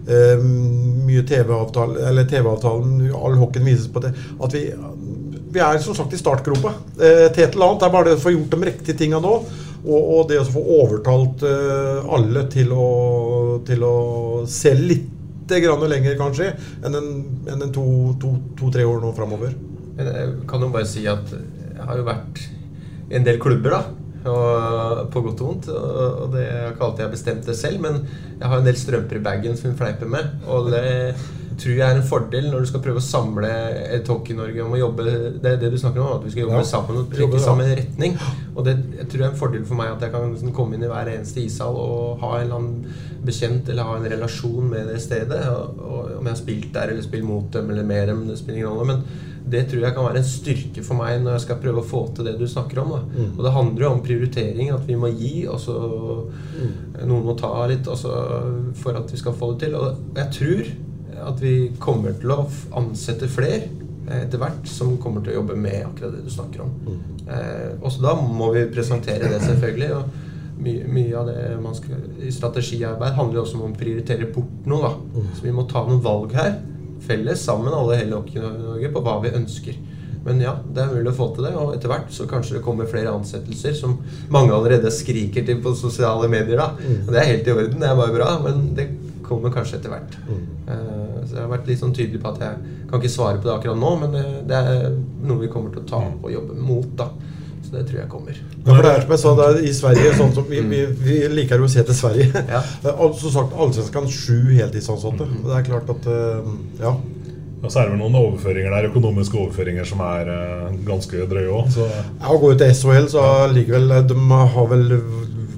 Eh, 0.08 0.40
mye 1.06 1.24
TV-avtale, 1.28 2.02
eller 2.10 2.26
TV-avtalen, 2.28 3.12
all 3.16 3.38
hockeyen 3.40 3.66
vises 3.66 3.88
på 3.88 4.04
det. 4.04 4.14
At 4.44 4.56
vi, 4.56 4.66
vi 5.54 5.62
er 5.64 5.80
som 5.84 5.96
sagt 5.96 6.14
i 6.14 6.20
startgropa. 6.20 6.74
Eh, 6.98 7.28
til 7.32 7.46
et 7.46 7.56
eller 7.56 7.70
annet. 7.70 7.84
Det 7.84 7.88
er 7.88 7.96
bare 7.96 8.10
det 8.10 8.18
å 8.18 8.24
få 8.24 8.34
gjort 8.36 8.56
de 8.56 8.68
riktige 8.68 9.00
tinga 9.00 9.22
nå. 9.24 9.36
Og, 9.84 10.00
og 10.00 10.28
det 10.30 10.40
å 10.40 10.48
få 10.48 10.64
overtalt 10.80 11.44
eh, 11.48 12.12
alle 12.18 12.46
til 12.52 12.72
å, 12.76 12.88
til 13.68 13.84
å 13.88 13.98
se 14.50 14.76
litt 14.80 15.10
grann 15.54 15.84
lenger, 15.86 16.16
kanskje, 16.18 16.54
enn 16.88 16.96
en, 16.98 17.10
to-tre 17.76 18.16
to, 18.18 18.30
to, 18.58 18.86
år 18.88 19.02
nå 19.04 19.12
framover. 19.14 19.52
Jeg 20.00 20.30
kan 20.50 20.64
jo 20.64 20.70
bare 20.74 20.88
si 20.90 21.04
at 21.06 21.28
jeg 21.36 21.84
har 21.84 22.00
jo 22.00 22.06
vært 22.08 22.40
i 23.12 23.18
en 23.20 23.28
del 23.28 23.38
klubber, 23.44 23.76
da. 23.76 24.03
Og, 24.26 25.12
på 25.12 25.22
godt 25.26 25.42
og 25.44 25.48
vondt. 25.50 25.70
Og, 25.74 26.28
det 26.34 26.48
har 26.48 26.74
ikke 26.74 26.86
alltid 26.88 27.06
jeg 27.06 27.12
bestemt 27.18 27.48
det 27.50 27.56
selv, 27.60 27.80
men 27.84 28.04
jeg 28.40 28.48
har 28.50 28.60
en 28.60 28.68
del 28.68 28.78
strømper 28.80 29.20
i 29.20 29.24
bagen 29.24 29.58
som 29.60 29.72
hun 29.72 29.80
fleiper 29.80 30.10
med. 30.10 30.30
Og 30.48 30.70
det 30.72 30.84
tror 31.60 31.76
jeg 31.78 31.86
er 31.86 32.00
en 32.00 32.08
fordel 32.08 32.48
når 32.50 32.64
du 32.64 32.70
skal 32.72 32.82
prøve 32.82 33.02
å 33.02 33.06
samle 33.06 33.50
et 33.94 34.08
Hockey-Norge 34.10 34.64
om 34.64 34.74
å 34.74 34.80
jobbe 34.80 35.04
Det 35.38 35.52
er 35.52 35.60
det 35.62 35.70
du 35.70 35.78
snakker 35.78 36.02
om, 36.02 36.16
at 36.18 36.24
vi 36.26 36.32
skal 36.34 36.48
jobbe 36.48 36.62
Ja. 36.64 36.70
sammen 36.72 36.98
og 37.04 37.12
trekke 37.14 37.42
sammen 37.44 37.76
retning. 37.78 38.16
Og 38.56 38.66
det 38.66 38.78
jeg 38.98 39.08
tror 39.10 39.20
jeg 39.20 39.28
er 39.28 39.34
en 39.34 39.42
fordel 39.44 39.66
for 39.70 39.78
meg 39.78 39.92
at 39.94 40.02
jeg 40.02 40.12
kan 40.16 40.32
liksom 40.32 40.54
komme 40.56 40.76
inn 40.78 40.86
i 40.88 40.90
hver 40.90 41.12
eneste 41.14 41.44
ishall 41.44 41.78
og 41.78 42.24
ha 42.24 42.40
en 42.40 42.48
eller 42.48 42.56
annen 42.56 42.96
bekjent 43.24 43.70
eller 43.70 43.84
ha 43.88 43.98
en 43.98 44.10
relasjon 44.12 44.70
med 44.70 44.90
det 44.90 45.02
stedet. 45.02 45.44
Og, 45.52 45.78
og 45.80 46.18
om 46.18 46.26
jeg 46.26 46.34
har 46.34 46.42
spilt 46.42 46.74
der 46.74 46.96
eller 46.96 47.06
spilt 47.06 47.28
mot 47.28 47.52
dem 47.54 47.70
eller 47.70 47.84
med 47.84 48.08
dem, 48.08 48.26
det 48.28 48.40
spiller 48.40 48.64
ingen 48.64 48.74
rolle. 48.74 48.96
Men 48.96 49.06
det 49.50 49.66
tror 49.70 49.84
jeg 49.84 49.96
kan 49.96 50.06
være 50.08 50.22
en 50.22 50.28
styrke 50.28 50.84
for 50.86 51.00
meg 51.00 51.20
når 51.22 51.36
jeg 51.36 51.44
skal 51.46 51.60
prøve 51.64 51.82
å 51.82 51.88
få 51.88 52.04
til 52.16 52.28
det 52.30 52.38
du 52.40 52.46
snakker 52.50 52.80
om. 52.84 52.94
Da. 52.96 53.02
Mm. 53.12 53.30
Og 53.36 53.44
det 53.46 53.54
handler 53.58 53.86
jo 53.86 53.92
om 53.92 54.02
prioritering, 54.06 54.72
at 54.74 54.88
vi 54.88 54.98
må 55.00 55.12
gi, 55.12 55.34
og 55.52 55.60
så 55.62 55.76
noen 57.04 57.28
må 57.28 57.36
ta 57.40 57.52
litt 57.70 57.90
og 57.92 58.00
for 58.80 59.00
at 59.00 59.12
vi 59.12 59.20
skal 59.20 59.38
få 59.38 59.54
det 59.54 59.66
til. 59.66 59.78
Og 59.80 60.20
jeg 60.20 60.36
tror 60.40 60.74
at 61.30 61.40
vi 61.44 61.56
kommer 61.80 62.16
til 62.20 62.34
å 62.34 62.42
ansette 62.80 63.30
flere 63.32 63.62
eh, 64.08 64.24
etter 64.24 64.42
hvert 64.42 64.68
som 64.70 64.98
kommer 65.02 65.24
til 65.24 65.36
å 65.36 65.42
jobbe 65.42 65.58
med 65.60 65.84
akkurat 65.86 66.16
det 66.16 66.26
du 66.26 66.32
snakker 66.34 66.66
om. 66.66 66.74
Eh, 67.24 67.72
også 67.80 68.04
da 68.04 68.16
må 68.20 68.52
vi 68.56 68.68
presentere 68.72 69.32
det, 69.32 69.42
selvfølgelig. 69.44 69.92
og 70.00 70.32
mye, 70.64 70.84
mye 70.88 71.16
av 71.18 71.30
det 71.30 71.40
man 71.64 71.76
skal, 71.76 72.04
i 72.22 72.32
strategiarbeid 72.32 73.16
handler 73.18 73.40
jo 73.40 73.46
også 73.46 73.60
om 73.60 73.72
å 73.72 73.78
prioritere 73.78 74.30
bort 74.34 74.68
noe. 74.70 74.92
da. 74.92 75.24
Så 75.36 75.46
vi 75.46 75.54
må 75.56 75.66
ta 75.70 75.84
noen 75.88 76.04
valg 76.04 76.36
her, 76.38 76.56
felles, 77.08 77.44
sammen, 77.44 77.74
alle 77.74 78.00
hele 78.00 78.18
Hockey-Norge, 78.18 78.92
på 78.94 79.04
hva 79.04 79.18
vi 79.24 79.34
ønsker. 79.38 79.78
Men 80.24 80.40
ja, 80.40 80.54
det 80.64 80.80
er 80.80 80.92
mulig 80.94 81.12
å 81.12 81.18
få 81.18 81.30
til 81.36 81.48
det, 81.50 81.54
og 81.60 81.74
etter 81.76 81.92
hvert 81.92 82.12
så 82.16 82.28
kanskje 82.30 82.58
det 82.58 82.64
kommer 82.64 82.88
flere 82.88 83.12
ansettelser 83.12 83.76
som 83.76 83.98
mange 84.32 84.54
allerede 84.56 84.92
skriker 84.94 85.44
til 85.48 85.60
på 85.64 85.74
sosiale 85.76 86.30
medier. 86.32 86.62
da. 86.62 86.70
Mm. 86.80 87.10
det 87.10 87.20
er 87.20 87.32
helt 87.32 87.50
i 87.50 87.56
orden, 87.58 87.82
det 87.82 87.90
er 87.90 88.00
bare 88.00 88.16
bra, 88.16 88.30
men 88.46 88.70
det 88.78 88.88
kommer 89.24 89.52
kanskje 89.52 89.80
etter 89.80 89.92
hvert. 89.92 90.16
Eh, 90.30 91.20
så 91.26 91.36
jeg 91.36 91.42
har 91.42 91.52
vært 91.52 91.68
litt 91.68 91.82
sånn 91.82 91.96
tydelig 91.96 92.22
på 92.24 92.32
at 92.32 92.44
jeg 92.44 92.80
kan 92.90 93.02
ikke 93.02 93.12
svare 93.12 93.40
på 93.40 93.50
det 93.50 93.56
akkurat 93.58 93.80
nå, 93.80 93.92
men 94.04 94.18
eh, 94.20 94.40
det 94.48 94.60
er 94.60 94.98
noe 95.28 95.44
vi 95.44 95.52
kommer 95.52 95.74
til 95.74 95.84
å 95.84 95.90
ta 95.92 96.02
opp 96.08 96.28
og 96.28 96.36
jobbe 96.36 96.60
mot. 96.60 96.90
da. 97.00 97.10
Så 97.74 97.80
det 97.80 97.88
tror 97.90 98.00
jeg 98.04 98.10
kommer. 98.10 98.36
Ja, 98.38 98.68
for 98.70 98.86
det 98.86 98.90
er 98.92 99.02
som 99.02 99.12
jeg 99.16 99.20
sa, 99.24 99.32
det 99.38 99.46
er 99.48 99.64
i 99.66 99.72
Sverige 99.74 100.10
sånn 100.14 100.34
som 100.36 100.44
vi, 100.46 100.60
vi, 100.70 100.82
vi 101.02 101.16
liker 101.34 101.58
jo 101.58 101.66
å 101.66 101.72
se 101.74 101.82
til 101.88 101.96
Sverige. 101.98 102.44
Ja. 102.54 102.60
Som 103.18 103.32
sagt, 103.34 103.56
Allsvenskan 103.58 104.10
sju 104.14 104.52
heltidsansatte. 104.60 105.26
Og 105.26 105.48
Det 105.48 105.56
er 105.58 105.66
klart 105.72 105.90
at 105.90 106.06
eh, 106.14 106.52
Ja. 106.84 106.94
Og 107.64 107.72
så 107.72 107.80
er 107.80 107.88
det 107.88 107.94
vel 107.96 108.02
noen 108.04 108.18
overføringer 108.20 108.76
der, 108.76 108.90
økonomiske 108.92 109.40
overføringer 109.40 109.88
som 109.88 110.04
er 110.06 110.30
eh, 110.36 110.78
ganske 110.86 111.26
drøye 111.32 111.50
òg. 111.64 111.78
Ja, 111.80 112.36
gå 112.44 112.52
ut 112.52 112.62
til 112.62 112.76
SHL, 112.78 113.10
så 113.16 113.26
ligger 113.56 113.80
vel 113.80 113.96
De 114.12 114.20
har 114.54 114.70
vel 114.70 114.86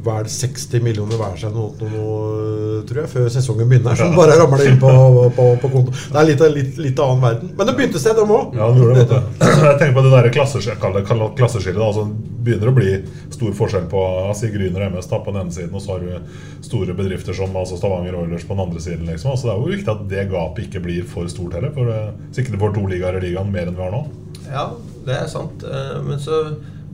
vel 0.05 0.27
60 0.29 0.83
millioner 0.85 1.19
hver 1.19 1.35
seg 1.39 1.55
nå, 1.55 1.65
tror 1.79 2.99
jeg, 3.01 3.09
før 3.11 3.27
sesongen 3.33 3.69
begynner. 3.71 3.97
Som 3.99 4.15
bare 4.17 4.37
ramler 4.39 4.69
inn 4.69 4.79
på, 4.81 4.91
på, 5.35 5.47
på 5.61 5.71
konto. 5.73 5.95
Det 5.95 6.21
er 6.21 6.29
litt, 6.29 6.43
litt, 6.55 6.79
litt 6.81 7.01
annen 7.01 7.23
verden. 7.23 7.51
Men 7.57 7.69
det 7.69 7.75
begynte 7.79 8.01
sted, 8.01 8.15
dem 8.19 8.33
òg. 8.35 8.55
Ja, 8.57 8.69
det 8.71 8.83
gjorde 8.83 8.95
det, 8.95 9.05
vet 9.05 9.13
du. 9.15 9.43
Jeg 9.65 9.79
tenker 9.81 9.95
på 9.97 10.05
det 10.05 10.13
der 10.15 10.29
klasseskillet. 10.35 10.99
det 10.99 11.05
klasseskillet, 11.41 11.81
da. 11.81 11.89
Altså, 11.89 12.33
begynner 12.45 12.69
å 12.69 12.75
bli 12.77 12.91
stor 13.33 13.55
forskjell 13.57 13.87
på 13.91 14.03
altså, 14.29 14.51
Gryner 14.53 14.85
og 14.85 14.93
MS 14.99 15.09
da, 15.11 15.21
på 15.25 15.33
den 15.33 15.41
ene 15.45 15.55
siden, 15.55 15.73
og 15.75 15.81
så 15.83 15.95
har 15.95 16.05
du 16.05 16.67
store 16.67 16.95
bedrifter 16.97 17.37
som 17.37 17.55
altså 17.57 17.79
Stavanger 17.79 18.19
Oilers 18.21 18.45
på 18.45 18.53
den 18.57 18.65
andre 18.67 18.83
siden. 18.83 19.07
Liksom. 19.09 19.33
Altså, 19.33 19.49
det 19.49 19.55
er 19.55 19.63
jo 19.63 19.73
viktig 19.73 19.93
at 19.95 20.05
det 20.11 20.27
gapet 20.33 20.67
ikke 20.67 20.83
blir 20.85 21.09
for 21.09 21.29
stort 21.31 21.57
heller. 21.57 21.73
For 21.75 21.89
Så 22.31 22.43
ikke 22.43 22.55
du 22.55 22.61
får 22.61 22.77
to 22.77 22.85
ligaer 22.91 23.17
i 23.19 23.25
ligaen 23.29 23.51
mer 23.53 23.71
enn 23.71 23.77
vi 23.77 23.85
har 23.85 23.93
nå. 23.95 24.03
Ja, 24.45 24.67
det 25.07 25.17
er 25.23 25.29
sant. 25.31 25.65
Eh, 25.65 25.97
Men 26.05 26.21
så 26.21 26.43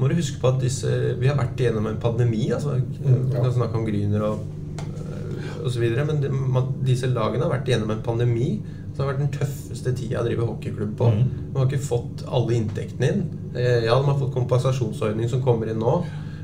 må 0.02 0.10
du 0.10 0.16
huske 0.18 0.40
på 0.42 0.50
at 0.50 0.60
disse 0.64 0.90
Vi 1.22 1.30
har 1.30 1.38
vært 1.38 1.60
igjennom 1.62 1.86
en 1.92 2.00
pandemi. 2.02 2.48
Altså, 2.56 2.80
vi 2.82 3.16
kan 3.36 3.52
snakke 3.54 3.78
om 3.78 3.86
Gryner 3.86 4.24
og, 4.26 4.40
eh, 4.82 5.50
og 5.62 5.70
så 5.70 5.80
videre, 5.84 6.06
Men 6.10 6.22
de, 6.24 6.32
man, 6.34 6.72
disse 6.88 7.10
lagene 7.12 7.46
har 7.46 7.54
vært 7.54 7.70
igjennom 7.70 7.94
en 7.94 8.02
pandemi. 8.06 8.50
Så 8.92 8.98
det 8.98 9.04
har 9.06 9.12
vært 9.14 9.22
den 9.24 9.36
tøffeste 9.38 9.94
tida 9.96 10.20
å 10.20 10.26
drive 10.28 10.48
hockeyklubb 10.50 10.96
på. 11.00 11.12
Mm. 11.14 11.24
De 11.54 11.60
har 11.62 11.70
ikke 11.70 11.86
fått 11.86 12.26
alle 12.28 12.58
inntektene 12.58 13.12
inn. 13.14 13.22
Eh, 13.56 13.86
Ja, 13.86 13.96
de 14.02 14.10
har 14.10 14.18
fått 14.20 14.34
kompensasjonsordning 14.36 15.30
som 15.32 15.44
kommer 15.46 15.70
inn 15.72 15.80
nå. 15.80 16.00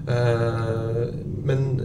Eh, 0.07 1.07
Men 1.43 1.81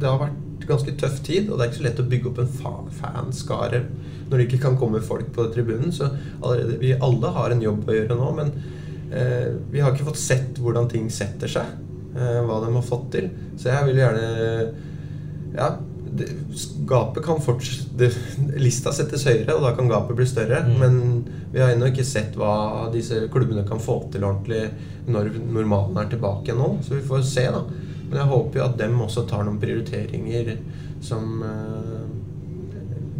det 0.00 0.08
har 0.08 0.18
vært 0.18 0.66
ganske 0.66 0.92
tøff 0.98 1.20
tid, 1.26 1.48
og 1.50 1.58
det 1.58 1.64
er 1.64 1.70
ikke 1.70 1.80
så 1.82 1.86
lett 1.88 2.00
å 2.02 2.08
bygge 2.10 2.30
opp 2.30 2.38
en 2.38 2.90
fanskare 3.00 3.84
når 4.30 4.38
det 4.38 4.44
ikke 4.46 4.62
kan 4.62 4.76
komme 4.78 5.00
folk 5.02 5.32
på 5.34 5.48
tribunen. 5.54 5.90
Så 5.92 6.08
allerede, 6.42 6.78
vi 6.78 6.92
alle 6.94 7.32
har 7.34 7.50
en 7.50 7.62
jobb 7.64 7.88
å 7.88 7.96
gjøre 7.96 8.16
nå, 8.18 8.28
men 8.36 8.52
vi 9.10 9.80
har 9.82 9.90
ikke 9.90 10.06
fått 10.06 10.20
sett 10.22 10.58
hvordan 10.62 10.86
ting 10.90 11.08
setter 11.10 11.50
seg. 11.50 11.78
Eh, 12.16 12.40
hva 12.42 12.58
de 12.64 12.74
har 12.74 12.82
fått 12.82 13.12
til. 13.14 13.30
Så 13.58 13.70
jeg 13.70 13.86
vil 13.90 14.02
gjerne 14.02 14.26
Ja, 15.54 15.76
det, 16.10 16.26
gapet 16.90 17.22
kan 17.22 17.42
fortsette 17.42 18.08
Lista 18.58 18.92
settes 18.94 19.24
høyere, 19.26 19.54
og 19.54 19.62
da 19.62 19.72
kan 19.76 19.90
gapet 19.90 20.18
bli 20.18 20.26
større. 20.26 20.62
Men 20.80 21.24
vi 21.52 21.62
har 21.62 21.74
ennå 21.74 21.90
ikke 21.90 22.06
sett 22.06 22.38
hva 22.38 22.88
disse 22.94 23.28
klubbene 23.30 23.66
kan 23.68 23.82
få 23.82 24.00
til 24.10 24.26
ordentlig 24.26 24.64
når 25.10 25.32
normalen 25.50 25.98
er 26.02 26.10
tilbake 26.10 26.54
nå. 26.54 26.76
Så 26.86 26.98
vi 26.98 27.06
får 27.06 27.22
se, 27.26 27.46
da. 27.50 27.62
Men 28.08 28.18
jeg 28.18 28.30
håper 28.32 28.58
jo 28.58 28.66
at 28.66 28.78
dem 28.78 28.98
også 29.06 29.26
tar 29.30 29.46
noen 29.46 29.60
prioriteringer 29.62 30.56
som 31.00 31.42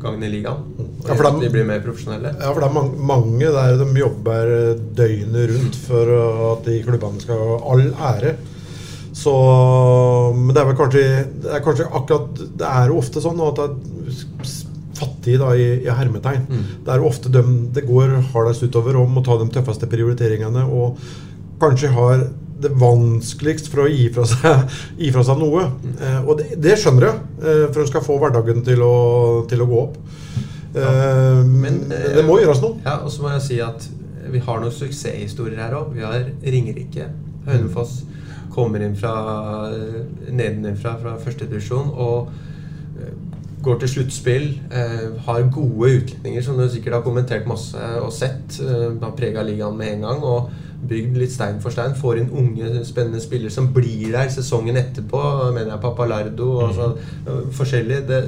eh, 0.05 0.17
i 0.27 0.31
ligaen. 0.37 0.63
Og 0.79 1.09
Ja, 1.09 1.15
for 1.17 1.41
de 1.41 1.51
blir 1.53 1.67
mer 1.69 1.83
profesjonelle. 1.85 2.35
Ja, 2.39 2.53
for 2.53 2.61
det 2.61 2.69
er 2.69 2.77
mange, 2.77 3.05
mange 3.13 3.53
der 3.57 3.77
de 3.81 4.01
jobber 4.01 4.55
døgnet 4.97 5.53
rundt 5.55 5.77
for 5.87 6.15
at 6.53 6.65
de 6.69 6.81
klubbene 6.87 7.21
skal 7.23 7.41
ha 7.41 7.61
all 7.73 7.87
ære. 8.15 8.35
Så 9.21 9.33
Men 10.35 10.55
det 10.55 10.61
er 10.63 10.69
vel 10.69 10.77
kanskje 10.79 11.01
Det 11.43 11.51
er 11.51 11.63
kanskje 11.65 11.89
akkurat 11.91 12.29
Det 12.39 12.69
er 12.69 12.93
jo 12.93 13.01
ofte 13.01 13.21
sånn 13.21 13.41
at 13.43 13.59
det 13.59 13.65
er 13.67 14.53
fattige 15.01 15.41
da, 15.41 15.55
i, 15.57 15.67
i 15.81 15.89
hermetegn. 15.97 16.45
Det 16.85 16.93
er 16.93 17.01
jo 17.01 17.09
ofte 17.09 17.31
dem 17.33 17.71
det 17.73 17.87
går 17.89 18.19
hardest 18.35 18.63
utover 18.67 18.99
om 19.01 19.17
å 19.17 19.23
ta 19.25 19.39
de 19.41 19.47
tøffeste 19.55 19.89
prioriteringene 19.89 20.67
og 20.69 20.99
kanskje 21.61 21.89
har 21.95 22.27
det 22.63 22.73
vanskeligst 22.81 23.71
for 23.73 23.85
å 23.85 23.91
gi 23.91 24.09
fra 24.15 24.27
seg, 24.29 24.77
gi 25.01 25.13
fra 25.15 25.25
seg 25.27 25.41
noe. 25.41 25.67
Eh, 25.97 26.21
og 26.25 26.37
det, 26.41 26.51
det 26.61 26.77
skjønner 26.81 27.09
jeg, 27.09 27.23
eh, 27.41 27.65
for 27.71 27.83
hun 27.83 27.91
skal 27.93 28.07
få 28.07 28.19
hverdagen 28.23 28.65
til 28.67 28.85
å, 28.87 28.95
til 29.51 29.65
å 29.65 29.71
gå 29.71 29.81
opp. 29.87 29.97
Eh, 30.75 31.41
men 31.47 31.83
eh, 31.93 32.13
det 32.19 32.27
må 32.27 32.39
gjøres 32.41 32.63
noe. 32.63 32.79
Ja, 32.87 33.01
og 33.05 33.11
så 33.13 33.25
må 33.25 33.35
jeg 33.35 33.47
si 33.49 33.59
at 33.65 33.89
vi 34.31 34.43
har 34.45 34.61
noen 34.63 34.75
suksesshistorier 34.75 35.59
her 35.65 35.75
òg. 35.79 35.95
Vi 35.97 36.07
har 36.07 36.29
Ringerike. 36.45 37.09
Hønefoss 37.49 38.03
kommer 38.51 38.83
inn 38.83 38.97
fra 38.99 39.15
nedenfra 40.29 40.97
fra 41.01 41.17
førstedivisjon 41.23 41.93
og 41.95 42.31
eh, 43.01 43.13
går 43.65 43.83
til 43.83 43.93
sluttspill. 43.95 44.49
Eh, 44.73 45.07
har 45.27 45.47
gode 45.53 45.93
utlendinger, 46.01 46.43
som 46.45 46.59
du 46.59 46.67
sikkert 46.69 47.01
har 47.01 47.07
kommentert 47.07 47.49
masse 47.51 47.93
og 48.01 48.13
sett. 48.15 48.59
Eh, 48.63 48.91
har 49.03 49.17
prega 49.19 49.45
ligaen 49.47 49.79
med 49.79 49.97
en 49.97 50.09
gang. 50.09 50.25
og 50.25 50.51
Bygd 50.89 51.19
litt 51.21 51.33
stein 51.35 51.61
for 51.63 51.75
stein. 51.75 51.97
Får 51.99 52.23
inn 52.23 52.33
unge, 52.33 52.85
spennende 52.89 53.21
spillere 53.23 53.53
som 53.53 53.69
blir 53.75 54.13
der 54.15 54.31
sesongen 54.33 54.79
etterpå. 54.81 55.23
Mener 55.55 55.75
jeg 55.75 55.83
Papalardo 55.85 56.51
og 56.57 56.67
altså, 56.71 56.91
eh, 57.27 57.43
forskjellig. 57.57 58.03
Det, 58.09 58.21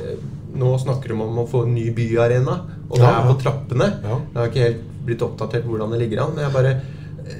eh, 0.00 0.14
nå 0.60 0.72
snakker 0.82 1.12
de 1.12 1.18
om 1.18 1.42
å 1.42 1.48
få 1.48 1.64
en 1.66 1.74
ny 1.74 1.90
byarena, 1.94 2.56
og 2.88 2.96
det 2.98 3.06
er 3.06 3.28
på 3.28 3.36
trappene. 3.42 3.92
Jeg 4.02 4.34
har 4.34 4.48
ikke 4.50 4.64
helt 4.64 4.88
blitt 5.06 5.22
oppdatert 5.22 5.68
hvordan 5.68 5.94
det 5.94 6.00
ligger 6.02 6.24
an, 6.24 6.34
men 6.34 6.44
jeg 6.44 6.56
bare 6.56 6.74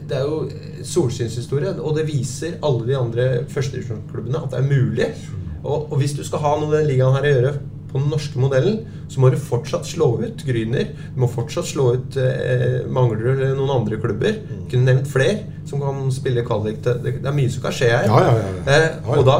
det 0.07 0.15
er 0.15 0.23
jo 0.23 0.45
solskinnshistorie, 0.87 1.73
og 1.83 1.97
det 1.97 2.07
viser 2.07 2.61
alle 2.63 2.87
de 2.87 2.95
andre 2.95 3.25
førstedivisjonsklubbene 3.51 4.45
at 4.45 4.53
det 4.53 4.61
er 4.61 4.69
mulig. 4.69 5.09
Og, 5.65 5.91
og 5.91 5.99
hvis 5.99 6.15
du 6.17 6.23
skal 6.25 6.45
ha 6.45 6.53
noe 6.61 6.71
i 6.71 6.79
den 6.79 6.89
ligaen 6.93 7.17
her 7.19 7.27
å 7.27 7.33
gjøre 7.35 7.53
på 7.91 7.99
den 7.99 8.11
norske 8.13 8.41
modellen, 8.41 8.81
så 9.11 9.23
må 9.23 9.31
du 9.33 9.39
fortsatt 9.41 9.89
slå 9.89 10.13
ut 10.23 10.45
Gryner. 10.47 10.93
Du 11.15 11.21
må 11.25 11.31
fortsatt 11.31 11.69
slå 11.69 11.91
ut 11.99 12.19
eh, 12.21 12.81
Manglerud 12.91 13.37
eller 13.37 13.59
noen 13.59 13.75
andre 13.81 14.01
klubber. 14.03 14.39
Mm. 14.41 14.65
Kunne 14.71 14.89
nevnt 14.89 15.11
flere 15.11 15.65
som 15.69 15.83
kan 15.83 16.07
spille 16.15 16.47
kvalik. 16.47 16.81
Det, 16.87 17.19
er 17.21 17.37
mye 17.37 17.53
som 17.53 17.67
kan 17.67 17.77
skje 17.77 17.93
her. 17.93 18.09
Ja, 18.09 18.23
ja, 18.27 18.41
ja. 18.41 18.79
Eh, 18.79 19.13
og 19.17 19.27
da, 19.29 19.39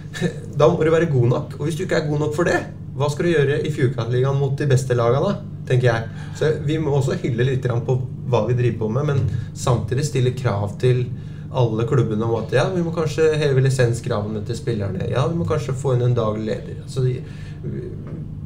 da 0.60 0.70
må 0.70 0.82
du 0.82 0.92
være 0.94 1.10
god 1.12 1.30
nok. 1.32 1.58
Og 1.60 1.68
hvis 1.68 1.78
du 1.78 1.86
ikke 1.86 2.02
er 2.02 2.08
god 2.10 2.26
nok 2.26 2.36
for 2.36 2.50
det, 2.50 2.60
hva 2.94 3.10
skal 3.10 3.26
du 3.26 3.34
gjøre 3.34 3.58
i 3.66 3.74
Fjordkraftligaen 3.74 4.38
mot 4.38 4.54
de 4.58 4.70
beste 4.70 4.94
lagene 4.98 5.34
tenker 5.68 5.88
jeg. 5.88 6.24
Så 6.38 6.50
vi 6.66 6.78
må 6.80 6.92
også 6.98 7.18
hylle 7.22 7.46
litt 7.48 7.66
på 7.86 7.96
hva 8.30 8.44
vi 8.48 8.56
driver 8.58 8.84
på 8.84 8.90
med, 8.92 9.08
men 9.10 9.22
samtidig 9.56 10.06
stille 10.08 10.34
krav 10.36 10.76
til 10.82 11.06
alle 11.54 11.86
klubbene 11.88 12.26
om 12.26 12.36
at 12.40 12.52
ja, 12.54 12.66
vi 12.74 12.82
må 12.84 12.92
kanskje 12.94 13.32
heve 13.40 13.62
lisenskravene 13.64 14.42
til 14.46 14.58
spillerne. 14.58 15.08
Ja, 15.10 15.26
vi 15.30 15.38
må 15.38 15.46
kanskje 15.48 15.76
få 15.78 15.94
inn 15.94 16.04
en 16.06 16.16
daglig 16.16 16.48
leder. 16.50 16.82
Altså, 16.84 17.04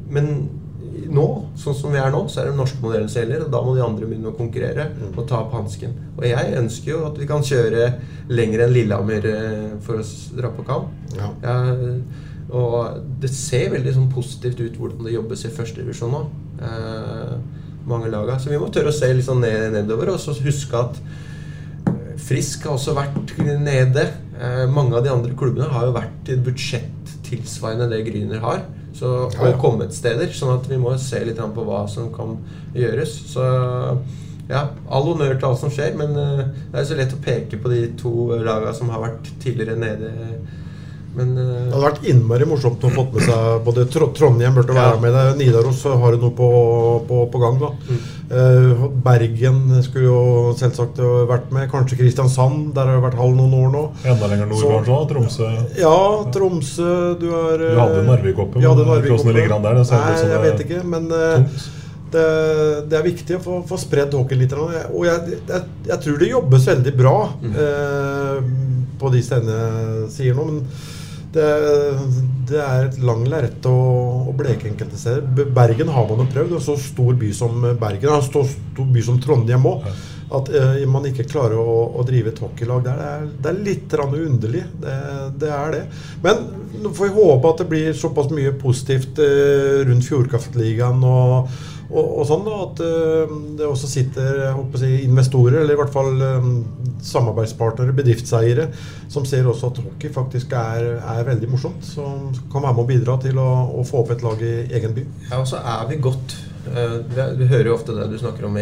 men 0.09 0.33
nå, 1.09 1.25
sånn 1.59 1.77
som 1.77 1.93
vi 1.93 1.99
er 2.01 2.11
nå, 2.13 2.21
så 2.29 2.41
er 2.41 2.47
det 2.47 2.53
den 2.53 2.61
norske 2.61 2.81
modellen 2.83 3.09
som 3.11 3.21
gjelder, 3.21 3.45
og 3.45 3.53
da 3.53 3.61
må 3.65 3.75
de 3.75 3.83
andre 3.85 4.07
begynne 4.09 4.31
å 4.31 4.37
konkurrere 4.37 4.87
og 5.09 5.21
ta 5.29 5.41
opp 5.43 5.53
hansken. 5.57 5.93
Og 6.17 6.25
jeg 6.27 6.55
ønsker 6.59 6.93
jo 6.93 7.03
at 7.07 7.19
vi 7.19 7.27
kan 7.29 7.45
kjøre 7.45 7.85
lenger 8.31 8.65
enn 8.65 8.75
Lillehammer 8.75 9.29
eh, 9.29 9.69
for 9.85 10.01
å 10.01 10.07
dra 10.37 10.51
på 10.55 10.65
kamp. 10.67 10.91
Ja. 11.17 11.31
Ja, 11.45 11.55
og 12.49 13.01
det 13.21 13.29
ser 13.33 13.69
veldig 13.75 13.93
sånn 13.95 14.11
positivt 14.13 14.61
ut 14.61 14.77
hvordan 14.79 15.05
det 15.05 15.15
jobbes 15.15 15.45
i 15.45 15.53
førstedivisjon 15.53 16.13
nå. 16.13 16.21
Eh, 16.65 17.33
mange 17.89 18.09
laga. 18.11 18.37
Så 18.41 18.51
vi 18.51 18.59
må 18.61 18.69
tørre 18.73 18.93
å 18.93 18.95
se 18.95 19.09
litt 19.13 19.27
sånn 19.27 19.43
ned, 19.43 19.71
nedover, 19.73 20.13
og 20.13 20.21
så 20.21 20.35
huske 20.43 20.77
at 20.77 20.97
Frisk 22.29 22.67
har 22.67 22.77
også 22.77 22.93
vært 22.93 23.37
nede. 23.41 24.05
Eh, 24.37 24.65
mange 24.69 24.93
av 24.97 25.05
de 25.05 25.09
andre 25.09 25.33
klubbene 25.37 25.69
har 25.73 25.87
jo 25.87 25.95
vært 25.95 26.29
i 26.29 26.35
et 26.35 26.43
budsjett 26.45 27.15
tilsvarende 27.25 27.89
det 27.89 28.03
Gryner 28.05 28.43
har. 28.43 28.63
Så, 28.93 29.29
Ja, 29.33 29.47
ja. 29.47 29.53
Og 29.53 29.61
kommet 29.61 29.93
steder. 29.95 30.29
Sånn 30.33 30.53
at 30.59 30.69
vi 30.69 30.77
må 30.77 30.93
se 31.01 31.23
litt 31.25 31.39
på 31.39 31.65
hva 31.65 31.87
som 31.89 32.11
kan 32.13 32.37
gjøres. 32.75 33.15
Så 33.33 33.45
ja, 34.49 34.63
all 34.89 35.05
honnør 35.05 35.35
til 35.37 35.49
alt 35.49 35.61
som 35.61 35.73
skjer, 35.73 35.97
men 35.97 36.15
eh, 36.17 36.45
det 36.71 36.81
er 36.81 36.87
så 36.89 36.97
lett 36.97 37.13
å 37.13 37.21
peke 37.21 37.59
på 37.61 37.69
de 37.69 37.83
to 37.97 38.13
lagene 38.33 38.73
som 38.77 38.89
har 38.93 39.03
vært 39.03 39.29
tidligere 39.41 39.77
nede. 39.77 40.13
Men 41.15 41.31
uh, 41.37 41.43
Det 41.43 41.73
hadde 41.73 41.85
vært 41.87 42.03
innmari 42.11 42.45
morsomt 42.45 42.83
å 42.85 42.89
få 42.93 43.03
med 43.11 43.23
seg 43.25 43.63
både 43.65 43.85
Tro- 43.89 44.11
Trondheim 44.13 44.53
burde 44.53 44.75
være 44.77 44.93
Ja. 44.93 44.99
med 45.01 45.15
deg, 45.17 45.37
Nidaros 45.39 45.81
har 45.89 46.13
jo 46.15 46.19
noe 46.21 46.35
på, 46.37 46.49
på, 47.09 47.23
på 47.33 47.41
gang. 47.43 47.59
da 47.65 47.71
Eh, 48.29 48.81
Bergen 49.01 49.79
skulle 49.81 50.05
jo 50.05 50.17
selvsagt 50.53 50.99
vært 51.25 51.47
med. 51.51 51.63
Kanskje 51.71 51.97
Kristiansand. 51.97 52.75
Der 52.75 52.85
har 52.85 52.99
det 52.99 53.01
vært 53.07 53.17
halv 53.17 53.33
noen 53.39 53.55
år 53.57 53.71
nå. 53.73 53.81
Enda 54.05 54.27
lenger 54.29 54.45
nord, 54.51 54.59
Så- 54.61 54.69
kanskje? 54.75 54.99
Tromsø. 55.09 55.47
Ja, 55.79 55.95
Tromsø 56.35 56.91
Du 57.19 57.25
har 57.33 57.57
uh, 57.57 57.73
Du 57.73 57.79
hadde 57.79 58.03
Narvik-oppe, 58.05 58.61
men 58.61 58.85
Narvik 58.85 59.09
hvordan 59.15 59.33
ligger 59.33 59.55
han 59.57 59.65
der? 59.65 59.79
Det 59.81 59.87
ser 59.89 59.97
Nei, 60.05 60.13
jeg 60.13 60.29
det 60.29 60.41
vet 60.45 60.53
er 60.59 60.65
ikke, 60.67 60.83
men 60.93 61.09
eh, 61.09 61.65
det, 62.13 62.27
det 62.89 62.99
er 62.99 63.03
viktig 63.09 63.39
å 63.39 63.41
få, 63.47 63.57
få 63.73 63.77
spredd 63.81 64.13
hockeyen 64.13 64.43
litt. 64.43 64.53
Og 64.93 65.05
jeg, 65.09 65.41
jeg, 65.49 65.65
jeg 65.89 65.99
tror 66.05 66.21
det 66.21 66.29
jobbes 66.35 66.69
veldig 66.69 66.93
bra 67.01 67.15
eh, 67.49 68.39
på 69.01 69.11
de 69.13 69.21
stedene 69.25 69.57
jeg 69.57 70.09
sier 70.19 70.37
nå. 70.37 70.45
Men 70.51 70.61
det, 71.33 71.49
det 72.49 72.61
er 72.61 72.87
et 72.87 73.01
lang 73.05 73.25
lerret 73.29 73.65
å, 73.69 73.79
å 74.29 74.35
bleke 74.37 74.69
enkelte 74.69 74.97
steder. 74.97 75.49
Bergen 75.55 75.91
har 75.93 76.07
man 76.09 76.23
jo 76.23 76.29
prøvd. 76.33 76.55
En 76.57 76.63
så 76.63 76.77
stor 76.81 77.17
by 77.19 77.33
som 77.35 77.59
Bergen, 77.79 78.13
en 78.13 78.25
så 78.25 78.45
stor 78.49 78.87
by 78.95 79.03
som 79.05 79.19
Trondheim 79.21 79.67
òg. 79.69 79.85
At 80.35 80.49
eh, 80.53 80.83
man 80.89 81.07
ikke 81.09 81.25
klarer 81.29 81.57
å, 81.57 81.77
å 81.97 82.05
drive 82.05 82.33
et 82.33 82.41
hockeylag 82.43 82.83
der, 82.85 82.99
det 82.99 83.09
er, 83.09 83.27
det 83.41 83.51
er 83.51 83.63
litt 83.65 83.95
underlig. 83.99 84.63
Det, 84.81 84.97
det 85.41 85.49
er 85.53 85.73
det. 85.73 85.83
Men 86.25 86.45
nå 86.83 86.93
får 86.93 87.09
vi 87.09 87.17
håpe 87.17 87.49
at 87.53 87.63
det 87.63 87.69
blir 87.71 87.97
såpass 87.97 88.29
mye 88.33 88.53
positivt 88.61 89.21
eh, 89.25 89.81
rundt 89.89 90.05
Fjordkraftligaen 90.05 91.01
og, 91.05 91.49
og, 91.89 92.09
og 92.21 92.25
sånn 92.29 92.43
da, 92.45 92.57
at 92.67 92.81
eh, 92.85 93.31
det 93.57 93.65
også 93.65 93.89
sitter 93.89 94.41
si, 94.77 94.91
investorer, 95.07 95.63
eller 95.63 95.73
i 95.73 95.79
hvert 95.79 95.93
fall 95.93 96.21
eh, 96.21 96.49
samarbeidspartnere, 97.05 97.95
bedriftseiere, 97.97 98.67
som 99.09 99.25
ser 99.25 99.49
også 99.49 99.71
at 99.71 99.81
hockey 99.87 100.13
faktisk 100.13 100.53
er, 100.57 100.91
er 100.99 101.25
veldig 101.25 101.49
morsomt. 101.49 101.81
Som 101.85 102.29
kan 102.53 102.65
være 102.65 102.77
med 102.77 102.83
å 102.83 102.89
bidra 102.91 103.17
til 103.23 103.41
å, 103.41 103.49
å 103.73 103.85
få 103.87 104.03
opp 104.03 104.13
et 104.13 104.25
lag 104.25 104.45
i 104.45 104.53
egen 104.67 104.93
by. 104.97 105.05
Ja, 105.31 105.41
og 105.41 105.49
så 105.49 105.63
er 105.63 105.89
vi 105.89 106.01
godt 106.03 106.37
Du 106.69 106.75
vi, 106.75 107.21
er, 107.23 107.39
hører 107.49 107.71
jo 107.71 107.77
ofte 107.77 107.95
det 107.97 108.09
du 108.11 108.17
snakker 108.19 108.45
om 108.45 108.57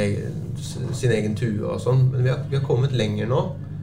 sin 0.95 1.11
egen 1.11 1.33
tue 1.35 1.65
og 1.65 1.81
sånn, 1.83 2.05
men 2.13 2.23
vi 2.23 2.31
har, 2.31 2.45
vi 2.47 2.59
har 2.59 2.67
kommet 2.67 2.95
lenger 2.95 3.27
nå. 3.27 3.41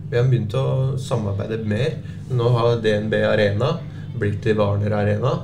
Vi 0.08 0.16
har 0.16 0.28
begynt 0.30 0.54
å 0.56 0.94
samarbeide 1.00 1.58
mer. 1.68 1.98
Nå 2.32 2.48
har 2.54 2.78
DNB 2.80 3.18
Arena 3.26 3.74
blitt 4.16 4.40
til 4.44 4.56
Warner 4.56 4.94
Arena. 4.96 5.34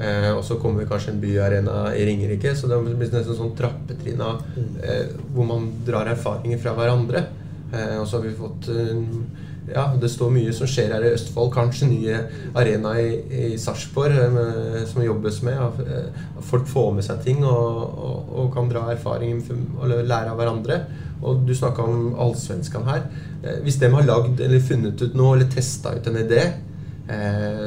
Eh, 0.00 0.30
og 0.32 0.44
så 0.44 0.56
kommer 0.60 0.82
vi 0.82 0.88
kanskje 0.88 1.12
en 1.14 1.20
byarena 1.20 1.90
i 1.96 2.06
Ringerike. 2.08 2.54
Så 2.56 2.70
det 2.70 2.80
blitt 2.86 3.12
nesten 3.12 3.36
sånn 3.36 3.56
trappetrinn 3.58 4.22
av 4.24 4.40
eh, 4.80 5.12
hvor 5.34 5.48
man 5.48 5.68
drar 5.86 6.08
erfaringer 6.14 6.60
fra 6.62 6.74
hverandre. 6.78 7.26
Eh, 7.72 7.96
og 8.00 8.08
så 8.08 8.18
har 8.18 8.26
vi 8.26 8.36
fått 8.38 8.70
eh, 8.72 9.02
ja, 9.70 9.84
det 10.00 10.08
står 10.10 10.32
mye 10.34 10.52
som 10.56 10.66
skjer 10.70 10.94
her 10.94 11.04
i 11.06 11.12
Østfold. 11.14 11.52
Kanskje 11.54 11.90
nye 11.90 12.22
arena 12.58 12.94
i, 12.98 13.10
i 13.52 13.58
Sarpsborg 13.60 14.16
eh, 14.24 14.80
som 14.90 15.04
jobbes 15.04 15.42
med. 15.46 15.60
At, 15.60 15.84
eh, 15.84 16.24
folk 16.48 16.66
får 16.70 16.90
med 16.96 17.06
seg 17.06 17.20
ting 17.26 17.44
og, 17.44 18.00
og, 18.08 18.32
og 18.40 18.50
kan 18.56 18.72
dra 18.72 18.88
erfaring 18.94 19.44
og 19.76 19.92
lære 19.92 20.32
av 20.32 20.40
hverandre. 20.40 20.80
Og 21.20 21.44
du 21.44 21.52
snakka 21.52 21.84
om 21.84 22.14
allsvenskene 22.16 22.88
her. 22.88 23.04
Hvis 23.60 23.76
de 23.80 23.88
har 23.92 24.06
lagd 24.08 24.40
eller 24.40 24.62
funnet 24.64 25.00
ut 25.00 25.16
noe 25.16 25.34
eller 25.36 25.50
testa 25.52 25.92
ut 25.92 26.06
en 26.08 26.16
idé, 26.16 26.46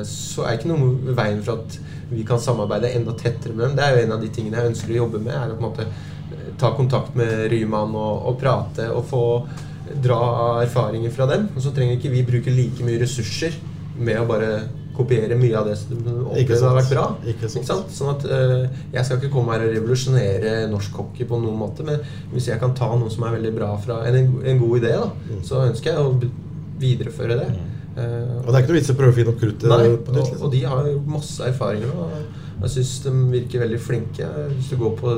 så 0.07 0.45
er 0.45 0.53
det 0.53 0.59
ikke 0.61 0.71
noe 0.71 0.91
i 1.11 1.15
veien 1.17 1.41
for 1.43 1.63
at 1.63 1.77
vi 2.13 2.23
kan 2.27 2.39
samarbeide 2.39 2.91
enda 2.95 3.13
tettere 3.17 3.53
med 3.55 3.65
dem. 3.67 3.75
Det 3.79 3.83
er 3.87 3.95
jo 3.97 4.03
en 4.05 4.15
av 4.17 4.21
de 4.21 4.29
tingene 4.35 4.59
jeg 4.61 4.71
ønsker 4.73 4.93
å 4.93 4.99
jobbe 5.03 5.19
med. 5.25 5.33
er 5.33 5.53
å 5.53 5.57
på 5.57 5.63
en 5.63 5.69
måte 5.71 5.87
ta 6.61 6.71
kontakt 6.77 7.15
med 7.17 7.47
Ryman 7.51 7.95
og, 7.95 8.27
og 8.29 8.37
prate 8.41 8.87
og 8.93 9.03
få 9.09 9.23
dra 10.03 10.61
erfaringer 10.63 11.11
fra 11.13 11.25
dem. 11.29 11.49
Og 11.55 11.61
så 11.65 11.73
trenger 11.75 11.97
ikke 11.97 12.13
vi 12.13 12.23
bruke 12.27 12.53
like 12.53 12.85
mye 12.85 13.01
ressurser 13.01 13.55
med 13.97 14.21
å 14.21 14.27
bare 14.29 14.53
kopiere 14.93 15.33
mye 15.37 15.57
av 15.57 15.65
det 15.65 15.73
som 15.79 15.97
Ikke 16.37 16.53
sant. 16.53 16.67
har 16.69 16.75
vært 16.77 16.91
bra. 16.93 17.05
Ikke 17.31 17.49
sant. 17.49 17.89
Sånn 17.93 18.11
at 18.13 18.25
uh, 18.29 18.67
Jeg 18.93 19.05
skal 19.07 19.17
ikke 19.17 19.31
komme 19.33 19.55
her 19.55 19.63
og 19.65 19.73
revolusjonere 19.73 20.67
norsk 20.69 20.99
hockey 21.01 21.25
på 21.29 21.39
noen 21.41 21.57
måte, 21.57 21.81
men 21.87 21.97
hvis 22.31 22.51
jeg 22.51 22.61
kan 22.61 22.75
ta 22.77 22.91
noe 22.93 23.09
som 23.09 23.25
er 23.25 23.33
veldig 23.39 23.53
bra 23.57 23.71
fra 23.81 24.03
en, 24.05 24.19
en 24.45 24.61
god 24.61 24.79
idé, 24.83 24.93
da, 25.01 25.09
Mm. 25.33 25.41
så 25.49 25.63
ønsker 25.65 25.91
jeg 25.95 25.97
å 25.97 26.13
videreføre 26.83 27.37
det. 27.41 27.47
Eh, 27.57 27.69
Og 27.95 28.47
det 28.47 28.55
er 28.55 28.63
ikke 28.63 28.71
noe 28.73 28.79
vits 28.79 28.89
i 28.89 28.93
å 28.93 28.97
prøve 28.97 29.13
å 29.13 29.17
finne 29.17 29.33
opp 29.33 29.41
kruttet 29.41 29.67
på 29.69 29.77
nytt. 29.83 30.07
og, 30.09 30.15
Liksom. 30.17 30.41
og 30.41 30.51
de 30.51 30.61
har 30.63 30.87
masse 31.05 31.43
erfaringer. 31.45 31.91
og 31.93 32.63
Jeg 32.63 32.69
syns 32.77 32.93
de 33.03 33.11
virker 33.33 33.59
veldig 33.65 33.79
flinke. 33.79 34.29
Hvis 34.55 34.69
du 34.71 34.77
går 34.77 34.95
på 34.97 35.15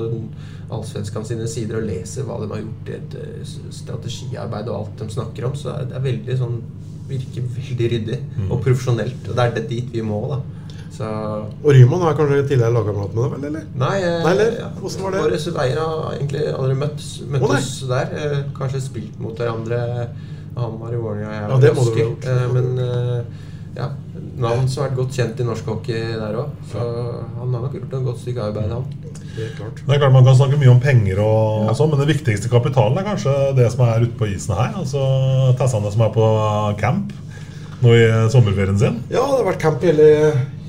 allsvenskene 0.75 1.25
sine 1.29 1.47
sider 1.47 1.77
og 1.77 1.87
leser 1.87 2.25
hva 2.25 2.39
de 2.41 2.49
har 2.51 2.63
gjort 2.63 2.89
i 2.89 2.97
et 2.97 3.15
eh, 3.21 3.53
strategiarbeid 3.75 4.67
og 4.71 4.75
alt 4.79 5.03
de 5.03 5.09
snakker 5.13 5.45
om, 5.45 5.55
så 5.59 5.75
er 5.75 5.85
det 5.91 5.95
er 5.99 6.05
veldig 6.07 6.37
sånn 6.41 6.59
virker 7.05 7.43
veldig 7.53 7.89
ryddig 7.91 8.19
Mm. 8.37 8.51
og 8.51 8.61
profesjonelt. 8.65 9.27
Og 9.29 9.35
det 9.35 9.43
er 9.45 9.51
det 9.59 9.67
dit 9.69 9.91
vi 9.93 10.01
må, 10.01 10.27
da. 10.31 10.39
Så 10.95 11.05
Og 11.63 11.71
Ryman 11.75 12.01
er 12.07 12.15
kanskje 12.17 12.47
tidligere 12.47 12.73
lagkamerat 12.73 13.13
med 13.13 13.23
deg, 13.23 13.31
vel? 13.31 13.45
eller? 13.49 13.65
Nei, 13.75 13.97
eh, 14.01 14.23
Nei, 14.23 14.31
eller? 14.31 14.51
ja, 14.59 14.69
Hvordan 14.79 15.01
var 15.03 15.11
det? 15.11 15.21
Våre 15.21 15.53
veier 15.59 15.77
har 15.81 16.13
egentlig 16.15 16.43
aldri 16.55 16.75
møtt, 16.75 17.05
møttes 17.29 17.83
oh, 17.83 17.89
der. 17.89 18.15
Eh, 18.15 18.43
kanskje 18.57 18.81
spilt 18.81 19.19
mot 19.19 19.35
hverandre. 19.37 19.81
Han 20.55 20.77
marihuana 20.79 21.19
i 21.19 21.25
jeg 21.25 21.49
Ja, 21.49 21.59
det 21.63 21.73
må 21.75 21.83
du 21.83 21.91
ha 21.91 22.05
gjort. 22.05 22.27
Eh, 22.31 22.45
men 22.55 22.79
eh, 22.79 23.43
ja, 23.75 23.89
navn 24.39 24.69
som 24.71 24.83
har 24.83 24.89
vært 24.89 24.99
godt 25.01 25.17
kjent 25.17 25.41
i 25.41 25.47
norsk 25.47 25.67
hockey 25.71 26.13
der 26.15 26.39
òg. 26.39 26.53
Så 26.71 26.79
han 26.79 27.43
har 27.57 27.65
nok 27.65 27.75
gjort 27.75 27.97
et 27.97 28.07
godt 28.07 28.23
stykke 28.23 28.47
arbeid, 28.49 28.71
han. 28.71 28.87
Helt 29.35 29.57
klart. 29.57 29.81
Det 29.81 29.95
er 29.95 29.99
klart 29.99 30.15
Man 30.15 30.27
kan 30.27 30.39
snakke 30.39 30.59
mye 30.61 30.71
om 30.71 30.81
penger, 30.83 31.19
og, 31.25 31.67
og 31.67 31.75
sånn, 31.75 31.91
men 31.91 32.03
den 32.03 32.11
viktigste 32.13 32.51
kapitalen 32.51 33.01
er 33.01 33.07
kanskje 33.09 33.35
det 33.57 33.67
som 33.73 33.83
er 33.87 34.07
ute 34.07 34.15
på 34.19 34.31
isen 34.31 34.55
her. 34.55 34.73
Altså 34.79 35.03
Tassane 35.59 35.91
som 35.91 36.07
er 36.07 36.15
på 36.15 36.31
camp 36.79 37.13
nå 37.83 37.91
i 37.91 38.03
sommerferien 38.31 38.77
sin. 38.79 39.01
Ja, 39.11 39.25
det 39.27 39.41
har 39.41 39.47
vært 39.49 39.61
camp 39.61 39.83
hele, 39.83 40.07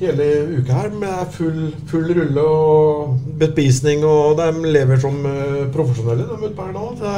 hele 0.01 0.27
uka 0.59 0.81
her 0.81 0.95
med 0.99 1.33
full, 1.37 1.61
full 1.91 2.11
rulle 2.19 2.43
og 2.43 3.17
bespisning, 3.41 4.03
og 4.05 4.37
de 4.41 4.73
lever 4.75 5.01
som 5.01 5.19
eh, 5.31 5.67
profesjonelle, 5.75 6.27
de 6.27 6.51
ute 6.51 6.67
her 6.67 6.75
nå. 6.75 6.87
Så, 6.99 7.17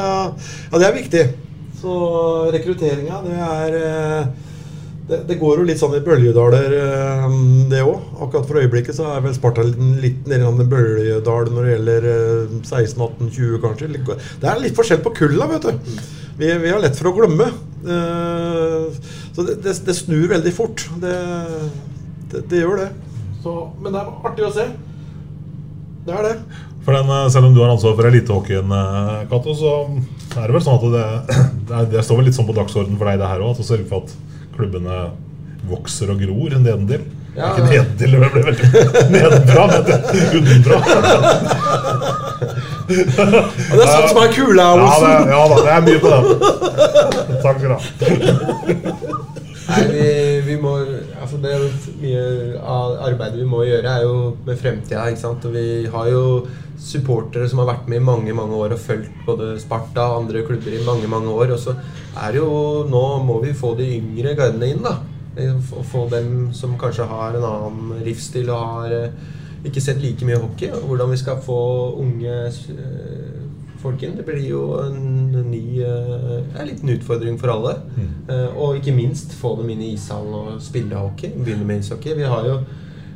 ja, 0.68 0.82
det 0.82 0.90
er 0.90 0.98
viktig. 0.98 1.24
Så 1.78 1.94
rekrutteringa, 2.54 3.20
det 3.24 3.38
er 3.38 3.76
eh, 3.78 4.30
det, 5.08 5.22
det 5.28 5.36
går 5.40 5.60
jo 5.62 5.66
litt 5.68 5.78
sånn 5.80 5.94
i 5.96 6.02
bølgedaler, 6.04 6.72
eh, 6.76 7.26
det 7.70 7.80
òg. 7.86 8.08
Akkurat 8.26 8.48
for 8.48 8.60
øyeblikket 8.60 8.96
så 8.98 9.06
er 9.14 9.22
vel 9.24 9.36
Sparta 9.36 9.62
litt, 9.64 10.26
nede 10.28 10.42
i 10.42 10.48
en 10.48 10.68
bølgedal 10.68 11.48
når 11.54 11.64
det 11.68 11.74
gjelder 11.76 12.08
eh, 12.12 12.56
16, 12.66 13.04
18, 13.06 13.30
20 13.38 13.62
kanskje. 13.64 13.90
Det 14.42 14.50
er 14.50 14.60
litt 14.64 14.76
forskjell 14.76 15.00
på 15.06 15.14
kulla, 15.22 15.48
vet 15.54 15.68
du. 15.70 15.94
Vi, 16.38 16.50
vi 16.62 16.70
har 16.74 16.82
lett 16.82 16.98
for 16.98 17.10
å 17.10 17.14
glemme. 17.16 17.48
Eh, 17.88 19.00
Så 19.38 19.46
det, 19.46 19.60
det, 19.62 19.76
det 19.86 19.94
snur 19.94 20.26
veldig 20.34 20.52
fort. 20.56 20.84
Det 20.98 22.58
gjør 22.60 22.82
det. 22.82 22.90
Så, 23.44 23.52
men 23.80 23.94
det 23.94 24.00
er 24.02 24.08
artig 24.28 24.44
å 24.48 24.52
se. 24.52 24.64
Det 26.08 26.14
er 26.16 26.26
det. 26.26 26.36
For 26.88 26.96
den, 26.96 27.10
eh, 27.12 27.28
Selv 27.28 27.44
om 27.46 27.54
du 27.54 27.60
har 27.60 27.68
ansvar 27.68 27.96
for 27.98 28.06
elitehockeyen, 28.08 28.70
eh, 28.72 29.26
Cato, 29.28 29.52
så 29.52 29.72
er 30.40 30.46
det 30.48 30.54
vel 30.56 30.62
sånn 30.64 30.78
at 30.78 30.84
det, 30.94 31.08
det, 31.68 31.80
det 31.92 32.04
står 32.06 32.16
vel 32.16 32.30
litt 32.30 32.36
sånn 32.38 32.46
på 32.48 32.54
dagsordenen 32.56 32.96
for 32.96 33.10
deg 33.10 33.18
det 33.20 33.28
her 33.28 33.42
òg, 33.44 33.50
at 33.52 33.68
sørge 33.68 33.84
for 33.90 34.06
at 34.06 34.14
klubbene 34.56 34.96
vokser 35.68 36.08
og 36.14 36.22
gror 36.22 36.56
nedentil. 36.56 37.04
Ja. 37.36 37.50
Ikke 37.52 37.66
nedentil, 37.68 38.16
det 38.16 38.30
ble 38.32 38.40
veldig 38.46 38.68
nedenfra, 39.18 39.62
men 39.68 39.84
utenfra. 40.32 40.76
Og 42.88 43.74
det 43.76 43.84
er 43.84 43.90
sånn 43.92 44.08
som 44.08 44.22
er 44.22 44.30
kula, 44.32 44.64
Ja, 44.64 44.86
Olsen. 44.86 45.28
ja 45.28 45.40
da, 45.52 45.56
det 45.60 45.72
er 45.74 45.82
mye 45.84 46.00
på 46.00 46.08
den. 46.08 46.24
Takk 47.44 47.60
skal 47.60 47.68
du 47.68 47.74
ha. 47.74 47.80
Nei, 49.68 49.82
vi, 49.92 50.06
vi 50.46 50.54
må 50.56 50.70
altså 51.20 51.36
det 51.42 51.50
er 51.52 51.66
Mye 52.00 52.22
av 52.64 52.94
arbeidet 53.10 53.42
vi 53.42 53.48
må 53.50 53.60
gjøre, 53.68 53.92
er 53.98 54.06
jo 54.06 54.14
med 54.46 54.56
fremtida. 54.62 55.04
ikke 55.12 55.20
sant? 55.20 55.44
Og 55.44 55.52
vi 55.52 55.66
har 55.92 56.08
jo 56.08 56.22
supportere 56.78 57.48
som 57.50 57.62
har 57.62 57.72
vært 57.72 57.88
med 57.90 58.00
i 58.00 58.04
mange 58.04 58.34
mange 58.36 58.56
år 58.56 58.74
og 58.76 58.82
fulgt 58.82 59.24
både 59.26 59.54
Sparta 59.60 60.06
og 60.12 60.22
andre 60.22 60.44
klubber 60.46 60.74
i 60.74 60.84
mange 60.86 61.10
mange 61.10 61.32
år. 61.34 61.54
Og 61.56 61.58
så 61.62 61.74
er 62.16 62.32
det 62.32 62.42
jo 62.42 62.86
Nå 62.88 63.04
må 63.26 63.40
vi 63.42 63.56
få 63.56 63.74
de 63.78 63.88
yngre 63.98 64.36
gardene 64.38 64.70
inn. 64.72 64.84
da. 64.84 64.98
Få 65.90 66.08
dem 66.10 66.52
som 66.54 66.78
kanskje 66.78 67.06
har 67.06 67.36
en 67.36 67.48
annen 67.50 68.04
livsstil 68.06 68.50
og 68.50 68.64
har 68.72 68.94
eh, 68.96 69.12
ikke 69.66 69.82
sett 69.82 70.02
like 70.02 70.26
mye 70.26 70.38
hockey. 70.38 70.70
Og 70.72 70.88
hvordan 70.92 71.10
vi 71.10 71.20
skal 71.20 71.42
få 71.42 71.60
unge 71.98 72.38
eh, 72.46 73.38
folk 73.82 74.02
inn. 74.02 74.16
Det 74.18 74.26
blir 74.26 74.42
jo 74.42 74.62
en 74.82 75.30
ny 75.50 75.82
eh, 75.82 76.58
en 76.58 76.66
liten 76.66 76.94
utfordring 76.94 77.38
for 77.38 77.54
alle. 77.54 77.78
Mm. 77.96 78.10
og 78.56 78.76
ikke 78.76 78.94
minst 78.94 79.32
få 79.34 79.54
dem 79.60 79.70
inn 79.70 79.82
i 79.82 79.94
ishallen 79.94 80.34
og 80.34 80.62
spille 80.62 80.98
hockey. 80.98 81.34
Begynne 81.34 81.66
med 81.66 81.84
ishockey. 81.84 82.14
Vi 82.18 82.26
har 82.26 82.46
jo 82.46 82.58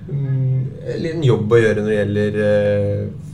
mm, 0.08 0.62
en 1.10 1.26
jobb 1.26 1.52
å 1.52 1.60
gjøre 1.60 1.82
når 1.82 1.90
det 1.90 1.98
gjelder 2.00 2.40
eh, 2.46 3.28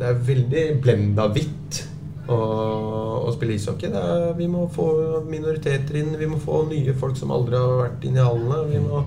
Det 0.00 0.08
er 0.08 0.20
veldig 0.30 0.66
blenda 0.80 1.26
hvitt 1.28 1.82
å, 2.30 2.38
å 3.26 3.32
spille 3.34 3.56
ishockey. 3.58 3.90
Det 3.92 4.00
er, 4.00 4.30
vi 4.38 4.46
må 4.48 4.64
få 4.72 4.86
minoriteter 5.28 6.00
inn, 6.00 6.14
vi 6.16 6.28
må 6.30 6.40
få 6.40 6.62
nye 6.70 6.94
folk 6.96 7.18
som 7.20 7.34
aldri 7.36 7.58
har 7.60 7.82
vært 7.82 8.06
inne 8.08 8.22
i 8.22 8.24
hallene. 8.24 8.62
Vi 8.70 8.80
må 8.84 9.02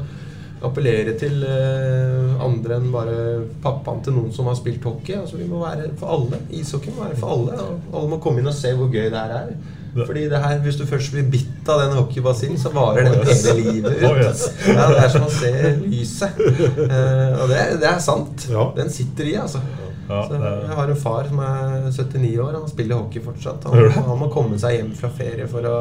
appellere 0.64 1.16
til 1.20 1.42
eh, 1.44 2.44
andre 2.44 2.78
enn 2.78 2.92
bare 2.94 3.16
pappaen 3.64 4.04
til 4.06 4.16
noen 4.16 4.32
som 4.36 4.48
har 4.48 4.56
spilt 4.60 4.86
hockey. 4.88 5.18
Altså, 5.20 5.40
vi 5.42 5.48
må 5.50 5.64
være 5.64 5.90
for 6.00 6.14
alle. 6.16 6.40
Ishockey 6.56 6.94
må 6.96 7.08
være 7.08 7.20
for 7.20 7.36
alle. 7.36 7.58
Og 7.92 7.98
alle 8.00 8.12
må 8.14 8.20
komme 8.24 8.44
inn 8.44 8.52
og 8.52 8.56
se 8.56 8.72
hvor 8.78 8.92
gøy 8.94 9.10
det 9.10 9.18
her 9.18 9.40
er. 9.42 9.56
Fordi 9.94 10.24
det 10.30 10.40
her, 10.42 10.58
Hvis 10.64 10.76
du 10.80 10.88
først 10.90 11.12
blir 11.14 11.28
bitt 11.30 11.70
av 11.70 11.84
den 11.84 11.92
hockeybasillen, 11.98 12.58
så 12.58 12.72
varer 12.74 13.12
den 13.12 13.28
hele 13.28 13.54
livet 13.60 14.00
ut. 14.02 14.46
Ja, 14.72 14.88
det 14.90 15.04
er 15.04 15.12
som 15.14 15.28
å 15.28 15.34
se 15.34 15.52
lyset. 15.84 16.40
Eh, 16.88 17.42
og 17.42 17.52
det, 17.52 17.60
det 17.84 17.90
er 17.92 18.00
sant. 18.02 18.48
Den 18.78 18.90
sitter 18.94 19.30
i, 19.30 19.36
altså. 19.44 19.62
Ja, 20.10 20.22
Så 20.28 20.36
jeg 20.40 20.76
har 20.76 20.90
en 20.92 21.00
far 21.00 21.24
som 21.30 21.40
er 21.40 21.88
79 21.92 22.34
år. 22.44 22.54
Han 22.60 22.68
spiller 22.72 22.96
hockey 23.00 23.22
fortsatt. 23.24 23.64
Han, 23.72 23.92
han 24.10 24.20
må 24.20 24.28
komme 24.34 24.60
seg 24.60 24.78
hjem 24.80 24.92
fra 25.00 25.10
ferie 25.16 25.48
for 25.48 25.64
å, 25.70 25.78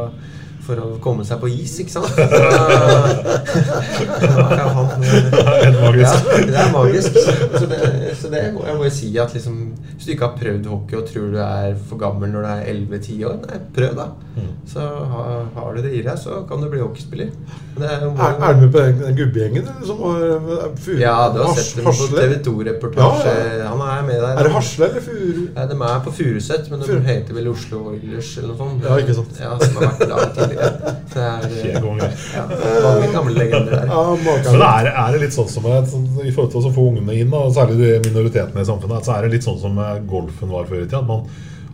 for 0.63 0.79
å 0.79 0.93
komme 1.03 1.25
seg 1.27 1.41
på 1.43 1.49
is, 1.51 1.75
ikke 1.83 1.91
sant? 1.91 2.13
Så, 3.53 4.39
ja, 4.57 4.67
han. 4.77 4.87
Ja, 5.99 6.13
det 6.47 6.57
er 6.57 6.71
magisk. 6.73 7.17
Så, 7.59 7.67
det, 7.67 7.81
så 8.21 8.29
det 8.33 8.43
må 8.55 8.63
jeg 8.67 8.79
bare 8.79 8.93
si 8.95 9.11
at 9.21 9.35
liksom, 9.37 9.57
hvis 9.97 10.07
du 10.07 10.13
ikke 10.15 10.29
har 10.29 10.37
prøvd 10.39 10.69
hockey 10.71 10.99
og 11.01 11.05
tror 11.11 11.27
du 11.35 11.39
er 11.43 11.75
for 11.89 12.01
gammel 12.01 12.31
når 12.33 12.47
du 12.47 12.51
er 12.53 12.63
11-10 12.73 13.25
år, 13.29 13.37
nei, 13.47 13.59
prøv 13.77 13.93
da. 13.99 14.07
Mm. 14.37 14.47
Så 14.73 14.81
har, 15.13 15.43
har 15.57 15.75
du 15.77 15.83
det 15.85 15.93
i 15.99 16.03
deg, 16.07 16.15
så 16.23 16.39
kan 16.49 16.63
du 16.63 16.69
bli 16.73 16.81
hockeyspiller. 16.81 17.29
Det 17.77 17.89
er, 17.89 17.99
jo- 18.07 18.15
Er, 18.17 18.39
er 18.49 18.53
du 18.55 18.61
med 18.63 18.73
på 18.73 18.79
den, 18.87 18.99
den 19.03 19.17
gubbegjengen 19.19 19.65
eller, 19.69 19.85
som 19.89 19.97
var 20.01 20.17
eh, 20.29 21.01
ja, 21.01 21.17
du 21.35 21.39
har 21.43 21.55
sett 21.59 21.77
dem 21.81 21.85
på 21.89 21.93
TV 22.13 22.33
2-reportasje. 22.49 23.33
Ja, 23.33 23.59
ja. 23.65 23.67
Han 23.73 23.83
er 23.89 24.01
med 24.09 24.12
der. 24.21 24.39
Er 24.39 24.47
det 24.47 24.53
Hasle 24.55 24.89
eller 24.89 25.05
Furu? 25.05 25.43
Nei, 25.57 25.67
de 25.71 25.77
er 25.89 26.01
på 26.05 26.13
Furuset, 26.17 26.71
men 26.71 26.83
de 26.83 26.89
Furu. 26.89 27.01
heter 27.07 27.37
vel 27.39 27.49
Oslo 27.53 27.81
Oilers 27.93 28.33
eller 28.39 28.51
noe 28.53 28.59
sånt. 28.61 28.87
Ja, 28.87 28.99
ikke 29.03 29.17
sant. 29.19 29.39
Ja, 29.41 29.53
Som 29.63 29.79
har 29.79 29.87
vært 29.89 30.13
lag 30.13 30.35
tidligere. 30.37 30.95
Det 31.13 31.25
er 31.29 31.47
eh, 31.53 32.19
ja, 32.37 32.45
mange 32.87 33.11
gamle 33.15 33.37
legender 33.37 33.73
der. 33.77 33.87
Ja, 33.93 34.03
Men 34.51 34.67
er, 34.69 34.91
er 34.93 35.17
det 35.17 35.23
litt 35.27 35.37
sånn 35.37 35.51
som 35.53 35.69
et, 35.73 35.89
sånn, 35.93 36.09
I 36.23 36.35
forhold 36.35 36.53
til 36.55 36.69
å 36.71 36.75
få 36.75 36.89
ungene 36.93 37.17
inn, 37.23 37.33
og 37.37 37.55
særlig 37.57 37.79
de 37.81 37.93
minoritetene 38.11 38.65
i 38.65 38.69
samfunnet, 38.69 39.07
så 39.07 39.17
er 39.17 39.27
det 39.27 39.37
litt 39.37 39.49
sånn 39.49 39.61
som 39.63 39.81
eh, 39.83 39.99
golfen 40.09 40.53
var 40.53 40.69
før 40.71 40.85
i 40.85 40.87
tida. 40.89 41.03
At 41.03 41.11
man 41.11 41.27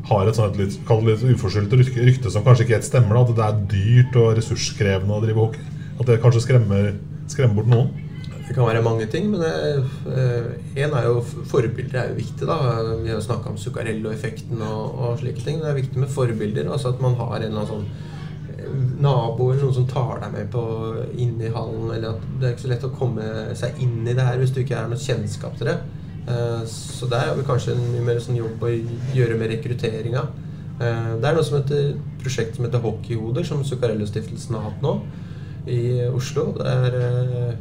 har 0.09 0.29
et 0.31 0.39
sånt 0.39 0.57
litt, 0.57 0.77
litt 1.09 1.25
uforskyldt 1.35 1.75
rykte, 1.83 2.05
rykte 2.07 2.33
som 2.33 2.45
kanskje 2.47 2.67
ikke 2.67 2.79
helt 2.79 2.89
stemmer. 2.89 3.19
Da, 3.19 3.25
at 3.25 3.39
det 3.39 3.49
er 3.49 3.65
dyrt 3.75 4.21
og 4.23 4.37
ressurskrevende 4.39 5.19
å 5.19 5.25
drive 5.25 5.43
hockey. 5.43 5.65
At 5.99 6.07
det 6.09 6.21
kanskje 6.23 6.45
skremmer, 6.47 6.93
skremmer 7.29 7.61
bort 7.61 7.73
noen. 7.73 8.08
Det 8.49 8.55
kan 8.57 8.65
være 8.65 8.81
mange 8.83 9.07
ting, 9.13 9.27
men 9.31 9.43
én 9.45 10.95
er 10.97 11.05
jo 11.05 11.19
forbilder 11.51 11.99
er 12.01 12.07
jo 12.09 12.15
viktig. 12.17 12.47
da 12.49 12.57
Vi 13.03 13.11
har 13.13 13.21
snakka 13.21 13.51
om 13.53 13.59
Zuccarello-effekten 13.61 14.63
og, 14.65 14.95
og 14.99 15.19
slike 15.21 15.45
ting. 15.45 15.59
Det 15.61 15.69
er 15.69 15.77
viktig 15.77 16.01
med 16.01 16.09
forbilder. 16.09 16.71
Altså 16.73 16.95
at 16.95 17.03
man 17.05 17.15
har 17.19 17.37
en 17.37 17.43
eller 17.43 17.61
annen 17.61 17.69
sånn 17.69 18.57
eh, 18.57 18.73
nabo 19.05 19.51
eller 19.53 19.67
noen 19.67 19.77
som 19.77 19.87
tar 19.91 20.23
deg 20.25 20.33
med 20.33 20.49
på 20.55 20.65
inn 21.21 21.37
i 21.45 21.53
hallen. 21.53 21.93
Eller 21.93 22.17
at 22.17 22.25
det 22.41 22.49
er 22.49 22.57
ikke 22.57 22.65
så 22.65 22.73
lett 22.73 22.89
å 22.89 22.93
komme 22.97 23.29
seg 23.61 23.85
inn 23.85 24.01
i 24.09 24.17
det 24.17 24.25
her 24.31 24.41
hvis 24.41 24.57
du 24.57 24.63
ikke 24.65 24.81
er 24.81 24.89
noe 24.95 25.05
kjennskap 25.05 25.61
til 25.61 25.69
det. 25.75 25.79
Eh, 26.25 26.65
Så 26.73 27.13
der 27.13 27.29
har 27.29 27.37
vi 27.37 27.45
kanskje 27.53 27.77
en 27.77 27.87
mye 27.93 28.09
mer 28.09 28.25
sånn 28.25 28.41
jobb 28.41 28.65
å 28.65 28.73
gjøre 29.13 29.37
med 29.37 29.53
rekrutteringa. 29.59 30.25
Eh, 30.81 31.15
Det 31.21 31.25
er 31.29 31.37
noe 31.37 31.45
som 31.45 31.61
heter 31.61 31.99
prosjekt 32.25 32.57
som 32.57 32.65
heter 32.65 32.81
Hockeyhoder, 32.81 33.45
som 33.45 33.61
Zuccarello-stiftelsen 33.61 34.57
har 34.57 34.71
hatt 34.71 34.81
nå 34.81 35.01
i 35.69 35.83
Oslo. 36.09 36.55
Det 36.57 36.65
er 36.65 37.03
eh, 37.05 37.59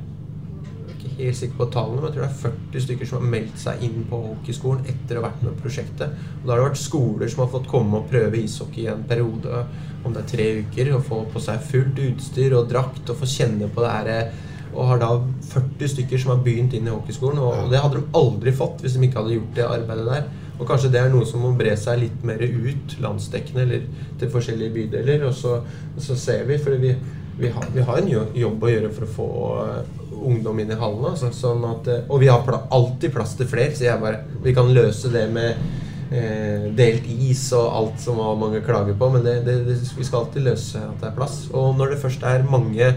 helt 1.18 1.38
sikker 1.40 1.58
på 1.60 1.68
tallene, 1.74 2.02
men 2.02 2.08
jeg 2.08 2.16
tror 2.16 2.26
det 2.26 2.30
er 2.30 2.42
40 2.42 2.84
stykker 2.86 3.10
som 3.10 3.20
har 3.20 3.32
meldt 3.34 3.62
seg 3.62 3.84
inn 3.88 4.02
på 4.10 4.20
hockeyskolen 4.24 4.90
etter 4.94 5.18
å 5.18 5.22
ha 5.22 5.28
vært 5.28 5.44
med 5.44 5.54
i 5.54 5.62
prosjektet. 5.64 6.26
Og 6.40 6.46
Da 6.46 6.54
har 6.54 6.62
det 6.62 6.68
vært 6.70 6.82
skoler 6.82 7.32
som 7.34 7.44
har 7.44 7.54
fått 7.54 7.70
komme 7.72 8.02
og 8.02 8.10
prøve 8.12 8.42
ishockey 8.42 8.86
i 8.86 8.92
en 8.94 9.06
periode, 9.10 9.64
om 10.06 10.14
det 10.14 10.24
er 10.24 10.32
tre 10.34 10.50
uker, 10.64 10.92
og 10.96 11.08
få 11.08 11.22
på 11.34 11.44
seg 11.44 11.64
fullt 11.72 12.04
utstyr 12.08 12.58
og 12.58 12.70
drakt 12.72 13.10
og 13.10 13.22
få 13.22 13.30
kjenne 13.34 13.70
på 13.74 13.86
det 13.86 13.94
her. 13.96 14.44
Og 14.74 14.92
har 14.92 15.00
da 15.02 15.14
40 15.54 15.94
stykker 15.96 16.22
som 16.22 16.36
har 16.36 16.44
begynt 16.46 16.76
inn 16.78 16.88
i 16.88 16.94
hockeyskolen, 16.94 17.40
og 17.42 17.72
det 17.72 17.82
hadde 17.82 18.02
de 18.02 18.20
aldri 18.20 18.54
fått 18.56 18.84
hvis 18.84 18.98
de 18.98 19.08
ikke 19.08 19.24
hadde 19.24 19.40
gjort 19.40 19.56
det 19.58 19.72
arbeidet 19.72 20.12
der. 20.12 20.28
Og 20.58 20.66
kanskje 20.66 20.90
det 20.94 21.02
er 21.04 21.12
noe 21.14 21.26
som 21.30 21.44
må 21.46 21.52
bre 21.58 21.76
seg 21.78 22.00
litt 22.02 22.24
mer 22.26 22.42
ut 22.42 22.96
landsdekkende 23.04 23.64
eller 23.66 23.84
til 24.18 24.32
forskjellige 24.34 24.74
bydeler. 24.74 25.28
Og 25.28 25.36
så, 25.38 25.60
og 25.94 26.02
så 26.02 26.18
ser 26.18 26.48
vi, 26.50 26.58
for 26.62 26.78
vi, 26.82 26.96
vi, 27.40 27.50
har, 27.50 27.66
vi 27.74 27.82
har 27.82 27.98
en 27.98 28.12
jobb 28.34 28.64
å 28.64 28.72
gjøre 28.72 28.94
for 28.94 29.06
å 29.06 29.14
få 29.14 29.28
eh, 29.64 30.06
ungdom 30.18 30.62
inn 30.62 30.72
i 30.74 30.80
hallene. 30.80 31.14
Altså, 31.14 31.32
sånn 31.36 31.66
eh, 31.68 32.08
og 32.08 32.22
vi 32.24 32.32
har 32.32 32.46
pl 32.46 32.58
alltid 32.74 33.14
plass 33.14 33.36
til 33.38 33.50
flere, 33.50 33.76
så 33.78 33.88
jeg 33.88 34.02
bare, 34.02 34.24
vi 34.44 34.56
kan 34.58 34.72
løse 34.74 35.12
det 35.14 35.28
med 35.34 35.62
eh, 36.10 36.68
delt 36.78 37.06
is 37.14 37.46
og 37.58 37.70
alt 37.82 38.02
som 38.02 38.22
mange 38.42 38.64
klager 38.66 38.98
på. 38.98 39.12
Men 39.14 39.26
det, 39.26 39.38
det, 39.46 39.60
det, 39.70 39.78
vi 39.98 40.08
skal 40.08 40.26
alltid 40.26 40.50
løse 40.50 40.82
at 40.82 41.00
det 41.04 41.12
er 41.12 41.18
plass. 41.20 41.40
Og 41.54 41.78
når 41.78 41.94
det 41.94 42.02
først 42.04 42.26
er 42.28 42.48
mange 42.50 42.92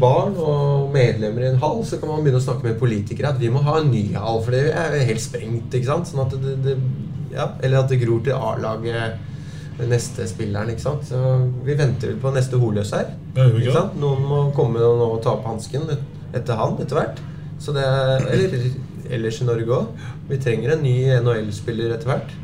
barn 0.00 0.34
og 0.42 0.90
medlemmer 0.90 1.44
i 1.44 1.50
en 1.52 1.60
hall, 1.62 1.84
så 1.86 2.00
kan 2.00 2.10
man 2.10 2.24
begynne 2.24 2.40
å 2.40 2.46
snakke 2.48 2.66
med 2.66 2.80
politikere 2.80 3.30
at 3.30 3.38
vi 3.38 3.50
må 3.54 3.62
ha 3.62 3.76
en 3.78 3.92
ny 3.92 4.08
hall, 4.16 4.42
for 4.42 4.56
det 4.56 4.72
er 4.74 4.98
helt 5.06 5.22
sprengt. 5.22 5.70
ikke 5.70 5.92
sant? 5.92 6.10
Sånn 6.10 6.24
at 6.24 6.34
det, 6.64 6.74
ja, 7.30 7.52
eller 7.62 7.84
at 7.84 7.92
det 7.92 8.00
gror 8.02 8.24
til 8.26 8.34
A-laget 8.34 9.27
neste 9.86 10.26
spilleren. 10.26 10.70
ikke 10.72 10.82
sant? 10.82 11.04
Så 11.06 11.18
Vi 11.64 11.74
venter 11.78 12.08
vel 12.12 12.20
på 12.22 12.32
neste 12.34 12.58
Holøs 12.58 12.90
her. 12.96 13.12
Ikke 13.36 13.72
sant? 13.72 13.94
Noen 14.00 14.22
må 14.26 14.40
komme 14.56 14.80
nå 14.82 15.10
og 15.14 15.22
ta 15.22 15.36
opp 15.36 15.46
hansken 15.46 15.86
etter 16.34 16.56
han 16.58 16.78
etter 16.82 16.98
hvert. 16.98 17.20
Så 17.62 17.72
det 17.74 17.84
er, 17.84 18.26
eller 18.32 18.70
ellers 19.10 19.40
i 19.42 19.46
Norge 19.48 19.66
òg. 19.78 19.86
Vi 20.28 20.38
trenger 20.42 20.74
en 20.74 20.82
ny 20.82 20.96
NHL-spiller 21.20 21.94
etter 21.96 22.10
hvert. 22.12 22.34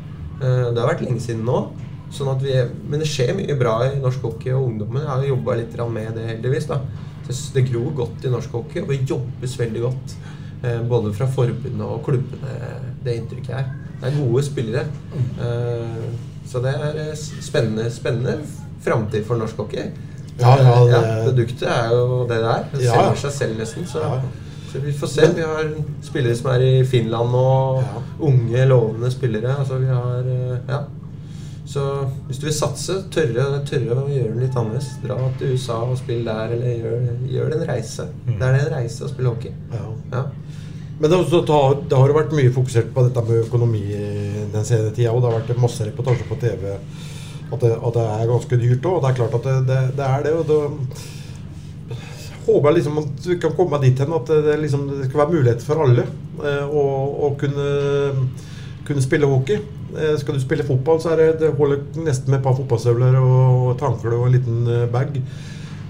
Eh, 0.41 0.71
Det 0.73 0.79
har 0.81 0.89
vært 0.93 1.03
lenge 1.05 1.19
siden 1.23 1.45
nå. 1.45 1.71
Sånn 2.11 2.29
at 2.31 2.41
vi, 2.43 2.53
men 2.87 2.99
det 3.01 3.07
skjer 3.09 3.33
mye 3.35 3.55
bra 3.59 3.79
i 3.87 3.99
norsk 3.99 4.21
hockey, 4.21 4.53
og 4.53 4.69
ungdommen 4.69 5.01
Jeg 5.01 5.09
har 5.09 5.23
jobba 5.25 5.55
litt 5.57 5.75
med 5.91 6.15
det, 6.15 6.27
heldigvis. 6.29 6.67
da. 6.67 6.79
Det, 7.27 7.65
gror 7.71 7.91
godt 7.95 8.25
i 8.25 8.29
norsk 8.29 8.51
hockey, 8.51 8.81
og 8.81 8.87
det 8.89 9.09
jobbes 9.09 9.57
veldig 9.59 9.81
godt. 9.81 10.15
Eh, 10.63 10.81
både 10.81 11.13
fra 11.13 11.25
forbundet 11.27 11.81
og 11.81 12.03
klubbene, 12.05 12.53
det 13.03 13.17
inntrykket 13.17 13.55
her. 13.55 13.65
Det 14.01 14.11
er 14.13 14.17
gode 14.21 14.43
spillere. 14.43 14.85
Eh, 16.45 16.49
så 16.51 16.61
det 16.63 16.73
er 16.73 16.99
eh, 17.09 17.13
spennende, 17.41 17.89
spennende 17.91 18.37
framtid 18.85 19.25
for 19.25 19.35
norsk 19.37 19.57
hockey. 19.57 19.89
Ja, 20.39 20.55
ja, 20.59 20.85
det- 20.85 21.25
produktet 21.25 21.67
er 21.67 21.89
jo 21.91 22.25
det 22.27 22.37
det 22.37 22.49
er. 22.51 22.63
Det 22.71 22.83
Ja. 22.83 22.91
selger 22.91 23.15
seg 23.15 23.31
selv 23.31 23.57
nesten. 23.59 23.85
Så, 23.87 24.21
så 24.71 24.79
vi 24.79 24.91
får 24.91 25.07
se. 25.07 25.27
Vi 25.35 25.41
har 25.41 25.69
spillere 26.01 26.35
som 26.35 26.51
er 26.51 26.59
i 26.59 26.83
Finland 26.83 27.31
nå. 27.31 27.83
Unge, 28.19 28.65
lovende 28.67 29.11
spillere. 29.11 29.55
Altså 29.59 29.77
vi 29.79 29.85
har 29.87 30.19
eh, 30.19 30.57
Ja. 30.69 30.83
Så 31.65 32.07
hvis 32.27 32.37
du 32.37 32.45
vil 32.45 32.53
satse, 32.53 32.93
tørre, 33.11 33.65
tørre 33.65 33.95
å 33.97 34.07
gjøre 34.07 34.33
det 34.35 34.41
litt 34.43 34.55
annerledes. 34.55 35.01
Dra 35.01 35.15
til 35.39 35.53
USA 35.55 35.73
og 35.73 35.97
spill 35.97 36.23
der, 36.23 36.53
eller 36.53 36.77
gjør, 36.77 37.07
gjør 37.27 37.55
en 37.55 37.67
reise. 37.67 38.05
Det 38.27 38.41
er 38.41 38.53
det 38.53 38.67
en 38.67 38.73
reise 38.77 39.03
å 39.03 39.09
spille 39.09 39.29
hockey. 39.29 39.51
Ja. 39.73 40.25
Men 40.99 41.09
det, 41.09 41.17
har 41.17 41.75
det, 41.89 41.97
har, 41.97 42.13
vært 42.13 42.31
mye 42.37 42.51
fokusert 42.53 42.93
på 42.93 43.03
dette 43.07 43.23
med 43.27 43.41
økonomi 43.47 43.81
den 44.53 44.67
senere 44.67 44.93
tida, 44.95 45.11
og 45.13 45.21
det 45.23 45.31
har 45.31 45.41
vært 45.41 45.61
masse 45.61 45.87
reportasjer 45.87 46.29
på 46.29 46.39
TV 46.41 46.71
at 47.53 47.61
det, 47.61 47.75
at 47.75 47.93
det 47.93 48.05
er 48.05 48.29
ganske 48.31 48.57
dyrt 48.61 48.87
òg. 48.89 49.01
Det 49.01 49.09
er 49.09 49.17
klart 49.19 49.37
at 49.37 49.45
det, 49.45 49.55
det, 49.69 49.81
det 49.99 50.07
er 50.07 50.25
det. 50.25 50.33
og 50.33 50.45
det 50.49 50.59
håper 52.45 52.69
jeg 52.69 52.77
liksom 52.77 52.99
at 53.01 53.27
vi 53.29 53.37
kan 53.41 53.55
komme 53.57 53.79
dit 53.81 54.01
hen 54.01 54.13
at 54.13 54.29
det, 54.29 54.57
liksom, 54.61 54.85
det 54.91 55.07
skal 55.07 55.23
være 55.23 55.33
mulighet 55.33 55.65
for 55.65 55.81
alle 55.85 56.05
eh, 56.05 56.65
å, 56.65 56.83
å 57.25 57.31
kunne, 57.41 57.69
kunne 58.85 59.05
spille 59.05 59.29
hockey. 59.29 59.61
Eh, 59.95 60.13
skal 60.21 60.37
du 60.37 60.43
spille 60.43 60.67
fotball, 60.67 61.01
så 61.01 61.13
er 61.13 61.23
det, 61.23 61.29
det 61.41 61.55
holder 61.57 61.83
nesten 62.05 62.33
med 62.33 62.41
et 62.41 62.45
par 62.45 62.57
fotballstøvler 62.57 63.17
og 63.21 63.71
et 63.73 63.85
håndkle 63.85 64.17
og 64.19 64.27
en 64.27 64.37
liten 64.37 64.61
eh, 64.69 64.87
bag. 64.93 65.17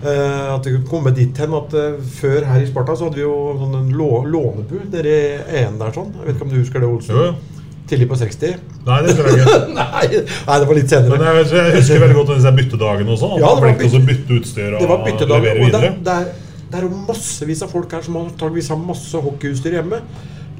Eh, 0.05 0.53
at 0.53 0.63
det 0.63 0.75
kunne 0.75 0.91
komme 0.91 1.15
dit 1.15 1.43
hen 1.43 1.57
at 1.57 1.75
eh, 1.79 1.99
før 2.19 2.47
her 2.51 2.63
i 2.63 2.69
Sparta 2.69 2.95
så 2.95 3.09
hadde 3.09 3.19
vi 3.19 3.25
jo 3.25 3.35
sånn 3.59 3.77
en 3.79 3.91
lå, 3.95 4.09
lånebu 4.29 4.77
nede 4.93 5.11
i 5.11 5.59
EN 5.63 5.79
der 5.81 5.95
sånn. 5.95 6.13
Jeg 6.19 6.27
vet 6.27 6.37
ikke 6.37 6.47
om 6.47 6.55
du 6.55 6.59
husker 6.59 6.83
det, 6.83 6.91
Olsen? 6.91 7.19
Jo, 7.19 7.27
jo. 7.31 7.54
Tidlig 7.85 8.07
på 8.09 8.17
60? 8.17 8.55
Nei, 8.87 8.95
det 9.05 9.13
tror 9.17 9.27
jeg 9.29 9.41
ikke. 9.43 9.57
nei, 9.79 10.05
nei, 10.47 10.57
det 10.61 10.67
var 10.69 10.77
litt 10.79 10.89
senere. 10.89 11.19
Men 11.19 11.27
jeg, 11.27 11.45
jeg 11.53 11.75
husker 11.75 12.01
veldig 12.01 12.17
godt 12.17 12.31
disse 12.33 12.53
byttedagene 12.59 13.13
og 13.13 13.21
sånn. 13.21 13.35
Ja, 13.41 13.51
det 13.53 13.61
var 13.61 13.99
å 13.99 14.03
bytte 14.09 14.39
utstyr 14.39 14.73
og 14.73 14.81
Det 14.81 14.89
var 14.89 15.03
byttedag. 15.05 15.49
Og 15.53 15.75
det, 15.75 16.15
er, 16.15 16.29
det 16.71 16.79
er 16.81 16.87
massevis 17.09 17.61
av 17.65 17.73
folk 17.75 17.93
her 17.93 18.05
som 18.05 18.17
antakeligvis 18.23 18.71
har 18.73 18.81
masse 18.81 19.21
hockeyutstyr 19.27 19.77
hjemme. 19.77 20.01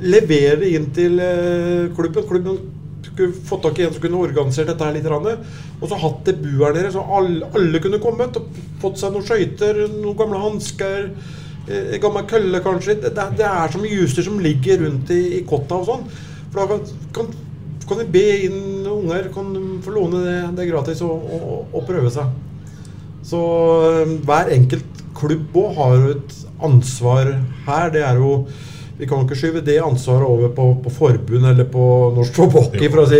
Leverer 0.05 0.65
inn 0.69 0.89
til 0.93 1.21
eh, 1.23 1.87
klubben. 1.97 2.27
Klubben 2.29 2.59
skulle 3.07 3.33
fått 3.47 3.63
tak 3.63 3.79
i 3.79 3.87
en 3.87 3.95
som 3.95 4.03
kunne 4.03 4.21
organisert 4.21 4.69
dette 4.69 4.85
her 4.85 4.93
litt. 4.93 5.09
Og 5.79 5.89
så 5.89 5.97
hatt 6.01 6.21
det 6.27 6.37
buer 6.43 6.77
her 6.77 6.91
så 6.93 7.03
alle, 7.17 7.49
alle 7.55 7.81
kunne 7.81 8.01
kommet 8.03 8.37
og 8.37 8.61
fått 8.83 9.01
seg 9.01 9.15
noen 9.15 9.25
skøyter, 9.25 9.81
noen 9.95 10.19
gamle 10.19 10.43
hansker. 10.45 11.09
eh, 11.65 11.97
gammel 12.01 12.29
kølle, 12.29 12.61
kanskje. 12.61 12.99
Det, 13.01 13.15
det, 13.17 13.27
det 13.41 13.49
er 13.49 13.73
så 13.73 13.81
mye 13.81 14.05
utstyr 14.05 14.29
som 14.29 14.39
ligger 14.39 14.83
rundt 14.85 15.09
i, 15.15 15.21
i 15.39 15.43
kotta 15.49 15.81
og 15.81 15.89
sånn. 15.89 16.07
For 16.55 16.61
da 16.61 16.67
kan, 16.71 16.79
kan, 17.11 17.27
kan 17.89 17.99
vi 17.99 18.05
be 18.15 18.25
inn 18.47 18.85
unger 18.87 19.27
kan 19.35 19.49
få 19.83 19.91
låne 19.91 20.21
det, 20.23 20.35
det 20.55 20.63
er 20.63 20.69
gratis 20.71 21.01
og, 21.03 21.25
og, 21.35 21.65
og 21.75 21.83
prøve 21.89 22.11
seg. 22.15 22.31
Så 23.27 23.41
øh, 23.89 24.13
hver 24.23 24.53
enkelt 24.55 25.03
klubb 25.17 25.55
òg 25.59 25.75
har 25.75 25.97
jo 25.99 26.13
et 26.15 26.37
ansvar 26.63 27.33
her. 27.67 27.91
Det 27.91 28.05
er 28.07 28.21
jo 28.23 28.31
Vi 28.95 29.03
kan 29.09 29.25
ikke 29.25 29.35
skyve 29.35 29.59
det 29.67 29.73
ansvaret 29.83 30.23
over 30.23 30.53
på, 30.55 30.69
på 30.85 30.91
forbund 30.95 31.43
eller 31.49 31.65
på 31.67 31.83
Norsk 32.15 32.37
Hockey, 32.39 32.87
for, 32.93 33.03
si- 33.11 33.19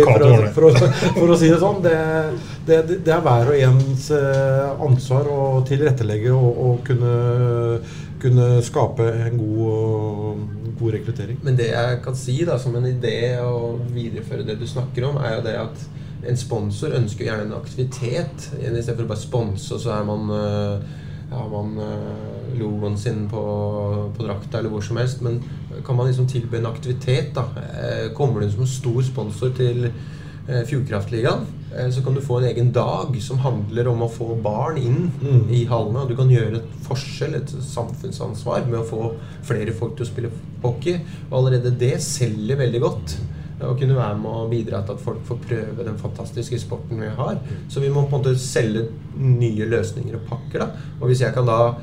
for, 0.54 0.70
for, 0.72 0.86
for 1.18 1.32
å 1.34 1.36
si 1.36 1.50
det 1.52 1.58
sånn. 1.60 1.82
Det, 1.84 1.96
det, 2.64 2.78
det 3.04 3.12
er 3.12 3.20
hver 3.26 3.50
og 3.52 3.58
ens 3.66 4.06
eh, 4.16 4.70
ansvar 4.86 5.28
å 5.28 5.42
tilrettelegge 5.68 6.32
og, 6.32 6.62
og 6.70 6.78
kunne, 6.88 7.12
kunne 8.24 8.48
skape 8.64 9.10
en 9.26 9.36
god, 9.42 10.46
god 10.78 10.96
rekruttering. 10.98 11.38
Men 11.42 11.58
det 11.58 11.70
jeg 11.72 12.00
kan 12.04 12.18
si 12.18 12.38
da, 12.48 12.58
som 12.60 12.76
en 12.76 12.88
idé 12.88 13.36
å 13.42 13.76
videreføre 13.92 14.46
det 14.46 14.58
du 14.60 14.66
snakker 14.68 15.08
om, 15.08 15.20
er 15.22 15.38
jo 15.38 15.46
det 15.46 15.56
at 15.60 15.86
en 16.26 16.38
sponsor 16.38 16.96
ønsker 16.96 17.28
gjerne 17.28 17.48
en 17.48 17.58
aktivitet. 17.58 18.50
Istedenfor 18.56 19.04
å 19.04 19.10
bare 19.12 19.22
sponse, 19.22 19.74
og 19.76 19.82
så 19.82 19.92
er 19.94 20.06
man 20.08 20.30
ja, 21.30 21.48
man 21.48 21.78
øh, 21.78 22.58
logoen 22.58 22.98
sin 22.98 23.28
på, 23.28 23.42
på 24.16 24.26
drakta 24.26 24.58
eller 24.58 24.70
hvor 24.70 24.84
som 24.84 24.96
helst. 25.00 25.22
Men 25.22 25.42
kan 25.86 25.96
man 25.96 26.06
liksom 26.06 26.28
tilby 26.28 26.60
en 26.60 26.70
aktivitet, 26.70 27.34
da. 27.34 27.48
Eh, 27.56 28.12
Kommer 28.14 28.40
du 28.40 28.50
som 28.50 28.66
stor 28.66 29.02
sponsor 29.02 29.54
til 29.56 29.88
eh, 29.88 30.62
Fjordkraftligaen, 30.66 31.42
eh, 31.42 31.65
så 31.92 32.02
kan 32.04 32.14
du 32.14 32.20
få 32.24 32.38
en 32.40 32.48
egen 32.48 32.72
dag 32.72 33.16
som 33.20 33.38
handler 33.44 33.88
om 33.90 34.02
å 34.06 34.10
få 34.10 34.34
barn 34.42 34.78
inn 34.78 35.10
Mm. 35.22 35.50
i 35.50 35.64
hallene. 35.66 36.02
Og 36.02 36.08
du 36.08 36.16
kan 36.16 36.28
gjøre 36.30 36.56
et 36.56 36.68
forskjell, 36.86 37.34
et 37.34 37.48
samfunnsansvar, 37.50 38.66
med 38.68 38.80
å 38.80 38.86
få 38.88 39.14
flere 39.46 39.72
folk 39.72 39.96
til 39.96 40.06
å 40.06 40.08
spille 40.08 40.30
hockey. 40.62 41.00
Og 41.30 41.38
allerede 41.40 41.76
det 41.78 41.96
selger 42.02 42.56
veldig 42.56 42.80
godt. 42.80 43.16
Å 43.60 43.72
kunne 43.78 43.96
være 43.96 44.18
med 44.20 44.30
og 44.30 44.50
bidra 44.50 44.82
til 44.84 44.92
at 44.94 45.00
folk 45.00 45.22
får 45.24 45.38
prøve 45.48 45.84
den 45.84 45.96
fantastiske 45.96 46.58
sporten 46.60 47.00
vi 47.00 47.08
har. 47.08 47.38
Så 47.72 47.80
vi 47.80 47.88
må 47.88 48.02
på 48.08 48.16
en 48.16 48.22
måte 48.22 48.38
selge 48.38 48.88
nye 49.16 49.64
løsninger 49.66 50.14
og 50.18 50.26
pakker. 50.28 50.58
da. 50.58 50.70
Og 51.00 51.08
hvis 51.08 51.20
jeg 51.24 51.32
kan 51.34 51.46
da 51.46 51.74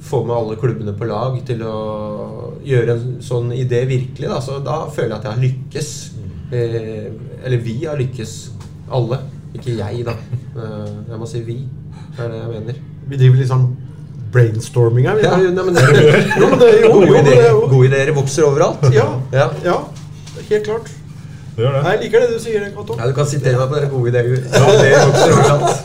få 0.00 0.24
med 0.26 0.34
alle 0.34 0.56
klubbene 0.56 0.94
på 0.96 1.06
lag 1.06 1.38
til 1.46 1.60
å 1.62 2.54
gjøre 2.64 2.90
en 2.96 3.20
sånn 3.20 3.52
idé 3.52 3.86
virkelig, 3.86 4.28
da, 4.28 4.40
så 4.40 4.58
da 4.64 4.86
føler 4.90 5.10
jeg 5.10 5.18
at 5.18 5.24
jeg 5.24 5.32
har 5.32 5.44
lykkes. 5.44 5.90
Eh, 6.52 7.12
eller 7.46 7.58
vi 7.58 7.84
har 7.84 7.96
lykkes. 7.96 8.50
Alle. 8.90 9.20
Ikke 9.54 9.76
jeg, 9.76 10.04
da. 10.06 10.14
Eh, 10.54 10.90
jeg 11.10 11.18
må 11.20 11.28
si 11.28 11.42
vi. 11.46 11.60
Det 12.16 12.24
er 12.24 12.32
det 12.32 12.40
jeg 12.40 12.50
mener. 12.52 12.82
Vi 13.10 13.18
driver 13.18 13.40
litt 13.40 13.50
sånn 13.50 13.66
brainstorming 14.30 15.08
her. 15.10 15.18
Ja, 15.24 15.36
nei, 15.42 15.64
men 15.66 15.74
det, 15.74 15.82
Jo, 16.40 16.48
men 16.52 16.60
det 16.62 16.70
jo- 16.84 16.92
gode, 16.94 17.10
er 17.10 17.20
ideer, 17.24 17.60
gode 17.72 17.90
ideer 17.90 18.14
vokser 18.14 18.46
overalt. 18.46 18.86
Ja. 18.94 19.08
Ja. 19.34 19.50
ja. 19.66 19.78
Helt 20.48 20.66
klart. 20.68 20.90
Det 21.56 21.64
gjør 21.66 21.74
det. 21.74 21.80
Jeg 21.90 22.00
liker 22.04 22.22
det 22.22 22.28
du 22.30 22.38
sier, 22.40 22.68
Kato. 22.76 22.96
Ja, 22.96 23.08
du 23.10 23.16
kan 23.16 23.26
sitere 23.28 23.58
meg 23.58 23.72
på 23.72 23.80
dere 23.80 23.90
gode 23.90 24.12
ideer. 24.12 24.30
Ja, 24.54 24.70
det 24.78 24.92
vokser 25.10 25.34
overalt. 25.34 25.84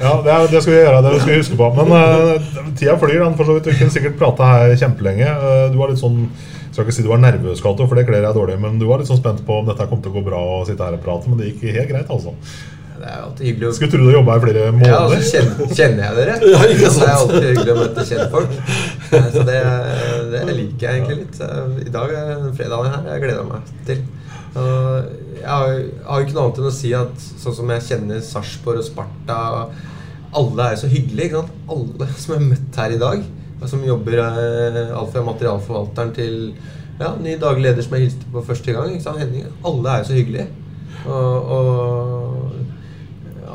Ja, 0.00 0.12
det, 0.24 0.34
er, 0.34 0.46
det 0.52 0.62
skal 0.62 0.74
vi 0.74 0.78
gjøre. 0.78 1.02
Det 1.06 1.14
skal 1.16 1.32
vi 1.32 1.40
huske 1.40 1.58
på. 1.58 1.70
Men 1.80 1.92
uh, 1.96 2.50
tida 2.78 2.96
flyr. 3.00 3.16
Den, 3.24 3.36
for 3.40 3.48
så 3.48 3.56
vidt. 3.56 3.70
Vi 3.72 3.78
kunne 3.80 3.96
sikkert 3.96 4.20
prate 4.20 4.52
her 4.52 4.76
kjempelenge. 4.84 5.32
Uh, 5.40 5.66
du 5.72 5.80
var 5.80 5.92
litt 5.92 6.02
sånn 6.02 6.26
jeg 6.70 6.76
skal 6.76 6.86
ikke 6.86 6.94
si 6.94 7.02
du 7.02 7.08
var 7.10 7.18
nervøs, 7.18 7.60
Kato, 7.64 7.82
for 7.90 7.98
det 7.98 8.04
kler 8.06 8.22
jeg 8.22 8.36
dårlig. 8.36 8.54
Men 8.62 8.76
du 8.78 8.84
var 8.86 9.00
litt 9.00 9.08
sånn 9.10 9.18
spent 9.18 9.40
på 9.42 9.56
om 9.58 9.66
dette 9.66 9.88
kom 9.90 9.98
til 10.04 10.12
å 10.12 10.20
gå 10.20 10.22
bra 10.28 10.38
å 10.38 10.60
sitte 10.68 10.86
her 10.86 10.94
og 10.94 11.02
prate. 11.02 11.26
Men 11.26 11.40
det 11.40 11.48
gikk 11.48 11.64
helt 11.74 11.90
greit, 11.90 12.12
altså. 12.14 12.36
Det 13.00 13.08
er 13.08 13.20
alltid 13.24 13.46
hyggelig 13.48 13.68
å 13.70 13.72
Skulle 13.78 13.92
tro 13.94 14.04
du 14.04 14.10
jobba 14.12 14.34
i 14.36 14.40
flere 14.42 14.64
måneder. 14.74 14.90
Ja, 14.92 14.98
altså, 15.06 15.20
kjenner, 15.32 15.70
kjenner 15.78 16.02
jeg 16.04 16.16
dere? 16.18 16.34
Ja, 16.52 16.58
ikke 16.68 16.90
sant? 16.92 17.00
Det 17.00 17.06
er 17.08 17.20
alltid 17.20 17.46
hyggelig 17.46 17.72
å 17.72 17.76
møte 17.78 18.04
kjentfolk. 18.10 18.56
Så 19.34 19.44
det, 19.48 19.60
det 20.34 20.42
liker 20.50 20.84
jeg 20.84 20.98
egentlig 20.98 21.16
litt. 21.22 21.40
I 21.86 21.94
dag 21.94 22.12
er 22.20 22.42
fredagen 22.58 22.92
her 22.92 23.08
jeg 23.14 23.24
gleder 23.24 23.48
meg 23.48 23.72
til. 23.88 24.02
Og 24.50 25.38
jeg 25.38 25.48
har 25.48 25.66
jo 25.70 25.80
jeg 25.80 26.06
har 26.10 26.26
ikke 26.26 26.36
noe 26.36 26.44
annet 26.44 26.60
enn 26.60 26.68
å 26.68 26.74
si 26.74 26.92
at 26.98 27.24
sånn 27.40 27.56
som 27.56 27.72
jeg 27.72 27.86
kjenner 27.86 28.22
Sarpsborg 28.26 28.82
og 28.82 28.86
Sparta 28.88 29.38
Alle 30.36 30.66
er 30.66 30.74
jo 30.74 30.82
så 30.82 30.90
hyggelige. 30.92 31.30
ikke 31.30 31.40
sant? 31.40 31.56
Alle 31.72 32.10
som 32.20 32.36
er 32.36 32.46
møtt 32.50 32.80
her 32.82 32.96
i 32.96 33.00
dag, 33.00 33.24
som 33.70 33.86
jobber 33.86 34.20
eh, 34.26 34.80
alt 34.96 35.14
fra 35.14 35.24
materialforvalteren 35.26 36.12
til 36.16 36.36
ja, 37.00 37.14
ny 37.16 37.38
daglig 37.40 37.70
leder 37.70 37.86
som 37.86 37.96
jeg 37.96 38.10
hilste 38.10 38.28
på 38.32 38.44
første 38.44 38.76
gang. 38.76 38.92
ikke 38.92 39.06
sant? 39.08 39.22
Henning. 39.22 39.48
Alle 39.64 39.94
er 39.94 40.02
jo 40.02 40.10
så 40.10 40.18
hyggelige. 40.18 40.50
Og, 41.08 41.54
og 41.56 42.59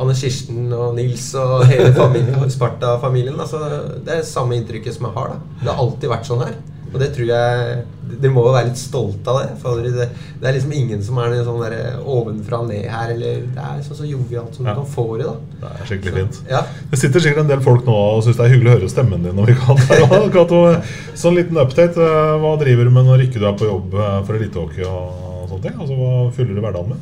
Anne 0.01 0.13
Kirsten 0.17 0.71
og 0.75 0.95
Nils 0.97 1.27
og 1.39 1.65
hele 1.69 1.91
Sparta-familien. 2.55 3.39
Altså, 3.39 3.59
det 4.05 4.19
er 4.19 4.23
samme 4.27 4.57
inntrykket 4.59 4.93
som 4.97 5.09
jeg 5.09 5.15
har. 5.17 5.35
da 5.35 5.65
Det 5.65 5.71
har 5.73 5.83
alltid 5.85 6.09
vært 6.15 6.29
sånn 6.31 6.45
her. 6.47 6.55
Og 6.95 6.99
det 7.01 7.09
tror 7.15 7.27
jeg 7.27 7.83
Dere 8.05 8.29
må 8.31 8.43
jo 8.45 8.51
være 8.53 8.67
litt 8.69 8.77
stolte 8.79 9.27
av 9.33 9.39
det. 9.41 9.55
For 9.59 9.81
det, 9.83 10.05
det 10.39 10.45
er 10.47 10.53
liksom 10.55 10.71
ingen 10.77 11.01
som 11.03 11.17
er 11.19 11.31
noe 11.33 11.43
sånn 11.43 11.57
der 11.65 11.95
ovenfra 12.05 12.59
og 12.61 12.67
ned 12.69 12.85
her. 12.87 13.09
Eller 13.15 13.41
det 13.51 13.63
er 13.65 13.81
sånn 13.83 13.97
så 13.97 14.05
jovialt 14.07 14.55
som 14.55 14.67
Ja. 14.69 14.75
du 14.77 14.83
kan 14.83 14.91
få 14.93 15.05
det. 15.19 15.25
da 15.25 15.33
Det 15.63 15.71
er 15.81 15.89
skikkelig 15.89 16.13
fint. 16.21 16.37
Ja. 16.53 16.61
Det 16.93 16.99
sitter 17.01 17.19
sikkert 17.25 17.41
en 17.43 17.49
del 17.49 17.63
folk 17.65 17.83
nå 17.89 17.95
og 17.97 18.21
syns 18.23 18.37
det 18.37 18.45
er 18.45 18.53
hyggelig 18.53 18.71
å 18.71 18.77
høre 18.77 18.91
stemmen 18.93 19.25
din. 19.25 19.35
når 19.35 19.49
vi 19.51 19.57
kan 19.59 19.81
her. 19.89 20.29
Cato, 20.37 20.61
sånn 21.17 21.35
liten 21.41 21.57
update. 21.57 21.97
eh, 21.97 22.37
Hva 22.45 22.53
driver 22.61 22.83
du 22.87 22.91
med 22.91 23.09
når 23.09 23.25
ikke 23.25 23.41
du 23.41 23.47
er 23.49 23.57
på 23.59 23.67
jobb 23.73 23.97
eh, 23.97 24.17
for 24.29 24.35
elitehockey 24.39 24.85
og 24.85 25.49
sånne 25.49 25.61
ting? 25.65 25.75
Altså, 25.81 25.97
Hva 25.99 26.13
fyller 26.37 26.53
du 26.55 26.61
hverdagen 26.61 26.93
med? 26.93 26.97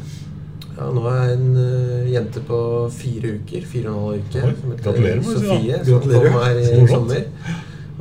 Ja, 0.73 0.87
nå 0.89 1.03
er 1.05 1.19
jeg 1.27 1.35
en 1.37 1.49
uh, 1.57 2.07
jente 2.09 2.41
på 2.47 2.59
fire 2.93 3.35
uker. 3.39 3.65
Fire 3.69 3.91
og 3.93 4.15
en 4.15 4.23
halv 4.23 4.23
uke. 4.23 4.41
Oi, 4.47 4.53
som 4.61 4.71
heter 4.73 4.83
gratulerer, 4.87 5.21
Sofie, 5.27 5.69
ja. 5.69 5.83
Som 5.85 6.07
kom 6.09 6.39
her 6.41 6.57
i 6.57 6.65
Stort. 6.65 6.89
sommer. 6.95 7.25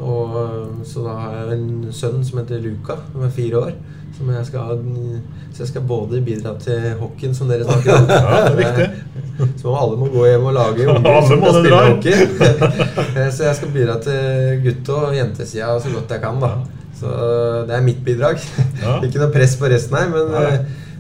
Og, 0.02 0.36
eh, 0.40 0.84
så 0.88 1.02
da 1.04 1.12
har 1.20 1.34
jeg 1.36 1.58
en 1.58 1.92
sønn 1.94 2.22
som 2.24 2.38
heter 2.40 2.62
Luca, 2.64 2.96
som 3.12 3.22
er 3.26 3.34
fire 3.36 3.58
år. 3.60 3.74
Som 4.16 4.30
jeg 4.32 4.46
skal, 4.48 4.80
så 5.52 5.62
jeg 5.62 5.68
skal 5.68 5.84
både 5.88 6.20
bidra 6.24 6.54
til 6.60 6.88
hockeyen, 7.00 7.34
som 7.36 7.48
dere 7.52 7.64
snakker 7.68 7.94
om. 8.00 8.08
Ja, 8.12 8.40
det 8.48 8.64
er 8.66 8.80
viktig. 8.80 9.50
Så 9.60 9.72
alle 9.76 9.96
må 10.00 10.08
gå 10.12 10.24
hjem 10.26 10.44
og 10.50 10.56
lage 10.56 10.88
unger 10.96 11.28
som 11.28 11.44
kan 11.44 11.56
spille 11.58 11.70
dra. 11.70 11.82
hockey. 11.92 12.16
Eh, 13.20 13.28
så 13.36 13.44
jeg 13.50 13.56
skal 13.60 13.72
bidra 13.76 13.98
til 14.02 14.62
gutt- 14.64 14.90
og 14.96 15.12
jentesida 15.16 15.74
så 15.84 15.92
godt 15.92 16.10
jeg 16.16 16.22
kan. 16.24 16.40
da 16.40 16.54
Så 16.98 17.12
det 17.68 17.76
er 17.76 17.84
mitt 17.84 18.00
bidrag. 18.04 18.40
Ja. 18.82 18.96
Ikke 19.04 19.20
noe 19.20 19.30
press 19.34 19.54
på 19.60 19.68
resten 19.70 19.96
her, 20.00 20.08
men 20.12 20.34
eh, 20.40 20.58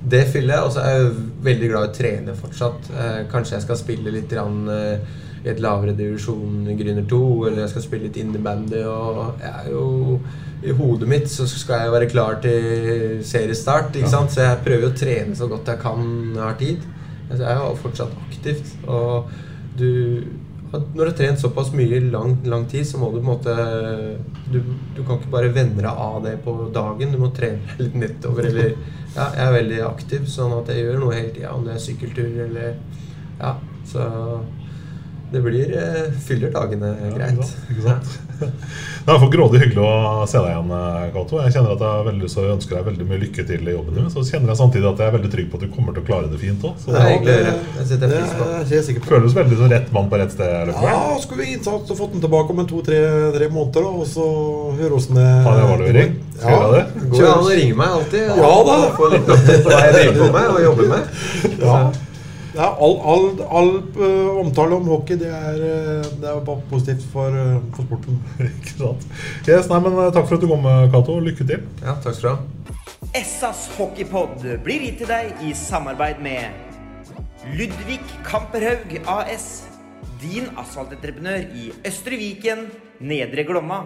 det 0.08 0.22
fyller 0.32 0.56
jeg. 0.56 0.66
Og 0.66 0.72
så 0.74 0.84
er 0.84 0.94
jeg 0.96 1.10
veldig 1.48 1.72
glad 1.72 1.84
i 1.84 1.90
å 1.90 1.96
trene 1.96 2.36
fortsatt. 2.38 2.88
Eh, 2.92 3.18
Kanskje 3.32 3.58
jeg 3.58 3.66
skal 3.66 3.80
spille 3.80 4.14
litt 4.14 4.30
grann, 4.30 4.64
eh, 4.68 5.20
i 5.42 5.50
et 5.50 5.60
lavere 5.62 5.94
divisjon, 5.98 6.68
Grüner 6.78 7.06
2, 7.10 7.20
eller 7.48 7.62
jeg 7.64 7.72
skal 7.74 7.82
spille 7.82 8.08
litt 8.08 8.18
innebandy. 8.22 8.84
Og 8.86 9.40
jeg 9.42 9.52
er 9.52 9.70
jo 9.72 10.20
i 10.62 10.74
hodet 10.78 11.08
mitt 11.10 11.26
så 11.30 11.46
skal 11.50 11.86
jeg 11.86 11.94
være 11.96 12.10
klar 12.10 12.38
til 12.44 13.22
seriestart. 13.26 13.96
Ikke 13.98 14.12
sant? 14.12 14.30
Så 14.30 14.44
jeg 14.44 14.62
prøver 14.66 14.90
å 14.90 14.96
trene 14.98 15.34
så 15.38 15.48
godt 15.50 15.72
jeg 15.72 15.82
kan 15.82 16.04
når 16.04 16.38
jeg 16.38 16.46
har 16.46 16.60
tid. 16.60 16.86
Jeg 17.32 17.48
er 17.48 17.58
jo 17.58 17.74
fortsatt 17.82 18.14
aktivt. 18.28 18.70
Og 18.86 19.30
du 19.78 20.22
når 20.72 20.92
du 20.96 21.02
har 21.04 21.16
trent 21.16 21.40
såpass 21.40 21.72
mye 21.76 21.98
i 21.98 22.04
lang, 22.12 22.38
lang 22.48 22.64
tid, 22.70 22.86
så 22.88 23.00
må 23.00 23.10
du 23.12 23.18
på 23.18 23.22
en 23.22 23.28
måte 23.28 23.56
du, 24.52 24.62
du 24.96 25.02
kan 25.04 25.18
ikke 25.18 25.32
bare 25.34 25.52
venne 25.52 25.76
deg 25.82 25.90
av 25.90 26.22
det 26.24 26.38
på 26.46 26.54
dagen. 26.72 27.12
Du 27.12 27.20
må 27.20 27.28
trene 27.36 27.76
litt 27.82 27.98
nettover. 27.98 28.48
Eller 28.48 28.74
Ja, 29.12 29.26
jeg 29.36 29.44
er 29.44 29.52
veldig 29.58 29.80
aktiv, 29.84 30.24
sånn 30.32 30.54
at 30.56 30.70
jeg 30.72 30.86
gjør 30.86 31.02
noe 31.02 31.16
hele 31.18 31.34
tida. 31.34 31.52
Om 31.52 31.66
det 31.68 31.74
er 31.76 31.84
sykkeltur 31.84 32.40
eller 32.46 32.76
Ja, 33.42 33.56
så 33.88 34.06
det 35.32 35.42
blir 35.44 35.72
uh, 35.76 36.06
Fyller 36.26 36.52
dagene 36.54 36.92
Ja, 37.00 37.14
greit. 37.16 37.32
ikke 37.38 37.48
sant? 37.48 37.70
Ikke 37.72 37.86
sant? 37.88 38.18
Det 38.42 39.10
er 39.10 39.18
for 39.18 39.30
grådig 39.32 39.60
hyggelig 39.62 39.82
å 39.82 40.26
se 40.30 40.38
deg 40.38 40.52
igjen, 40.52 40.70
eh, 40.76 41.06
Cato. 41.14 41.38
Jeg 41.42 41.54
kjenner 41.56 41.72
at 41.74 41.80
jeg 41.82 41.90
har 41.90 42.04
veldig, 42.06 42.28
så 42.30 42.44
ønsker 42.52 42.78
deg 42.78 42.84
veldig 42.86 43.06
mye 43.08 43.20
lykke 43.22 43.44
til 43.48 43.70
i 43.70 43.74
jobben 43.74 43.96
din. 43.98 44.10
Så 44.14 44.22
kjenner 44.28 44.52
jeg 44.52 44.60
samtidig 44.60 44.88
at 44.92 45.02
jeg 45.02 45.10
er 45.10 45.16
veldig 45.16 45.30
trygg 45.32 45.48
på 45.50 45.58
at 45.58 45.64
du 45.64 45.72
kommer 45.74 45.96
til 45.96 46.04
å 46.04 46.06
klare 46.06 46.30
det 46.30 46.38
fint 46.42 46.66
òg. 46.68 46.84
Det 46.86 47.00
er 47.00 47.08
å. 47.10 47.24
Det 47.26 48.10
på 48.38 48.46
er 48.50 48.76
jeg. 48.76 49.00
Føles 49.08 49.34
veldig 49.38 49.58
som 49.58 49.72
rett 49.72 49.90
mann 49.96 50.10
på 50.12 50.20
rett 50.22 50.34
sted. 50.34 50.54
Eller? 50.60 50.86
Ja, 50.86 51.00
skulle 51.24 51.42
vi 51.42 51.56
innsatt 51.56 51.90
og 51.90 51.98
fått 51.98 52.14
den 52.14 52.22
tilbake 52.22 52.54
om 52.54 52.62
en 52.62 52.70
to-tre 52.70 53.00
tre 53.34 53.50
måneder, 53.50 53.88
da, 53.88 53.90
og 53.90 54.06
så 54.10 54.28
høre 54.78 55.00
åssen 55.00 55.18
det 55.18 55.26
var 55.72 55.82
det 55.82 55.90
vi 55.90 55.98
ring. 55.98 56.14
Skal 56.38 56.56
ja, 56.56 56.70
det? 56.76 57.08
Går 57.10 57.26
jo 57.26 57.32
an 57.32 57.50
å 57.50 57.58
ringe 57.58 57.80
meg 57.82 57.98
alltid. 57.98 58.32
Ja 58.42 58.54
da. 58.70 58.78
Få 58.98 59.10
litt 59.16 59.28
på 60.22 60.32
meg 60.38 60.48
og 60.54 60.64
jobber 60.68 60.94
med. 60.94 61.20
Ja. 61.58 61.84
Ja, 62.52 62.66
all, 62.78 62.98
all, 63.00 63.40
all 63.48 63.70
uh, 63.96 64.36
omtale 64.36 64.76
om 64.76 64.88
hockey 64.92 65.16
det 65.16 65.30
er, 65.32 65.60
eh, 65.64 66.08
det 66.20 66.28
er 66.28 66.40
positivt 66.68 67.06
for, 67.12 67.32
eh, 67.32 67.54
for 67.72 67.86
sporten. 67.86 68.18
Ikke 68.48 68.74
sant? 68.76 69.06
Yes, 69.48 69.70
nei, 69.70 69.78
men 69.80 69.96
Takk 70.12 70.28
for 70.28 70.36
at 70.36 70.44
du 70.44 70.50
kom, 70.50 70.68
Cato. 70.92 71.16
Lykke 71.24 71.46
til. 71.48 71.64
Ja, 71.80 71.96
takk 72.04 72.18
skal 72.18 72.28
du 72.28 72.34
ha. 72.34 72.76
Essas 73.16 73.64
hockeypod 73.78 74.44
blir 74.64 74.84
gitt 74.84 75.00
til 75.00 75.08
deg 75.08 75.40
i 75.44 75.54
samarbeid 75.56 76.20
med 76.24 76.52
Ludvig 77.56 78.00
Kamperhaug 78.28 78.98
AS. 79.08 79.48
Din 80.22 80.52
asfaltentreprenør 80.60 81.48
i 81.56 81.72
Østre 81.88 82.20
Viken, 82.20 82.68
Nedre 83.00 83.48
Glomma. 83.48 83.82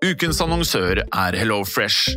Ukens 0.00 0.40
annonsør 0.40 1.04
er 1.04 1.36
HelloFresh. 1.36 2.16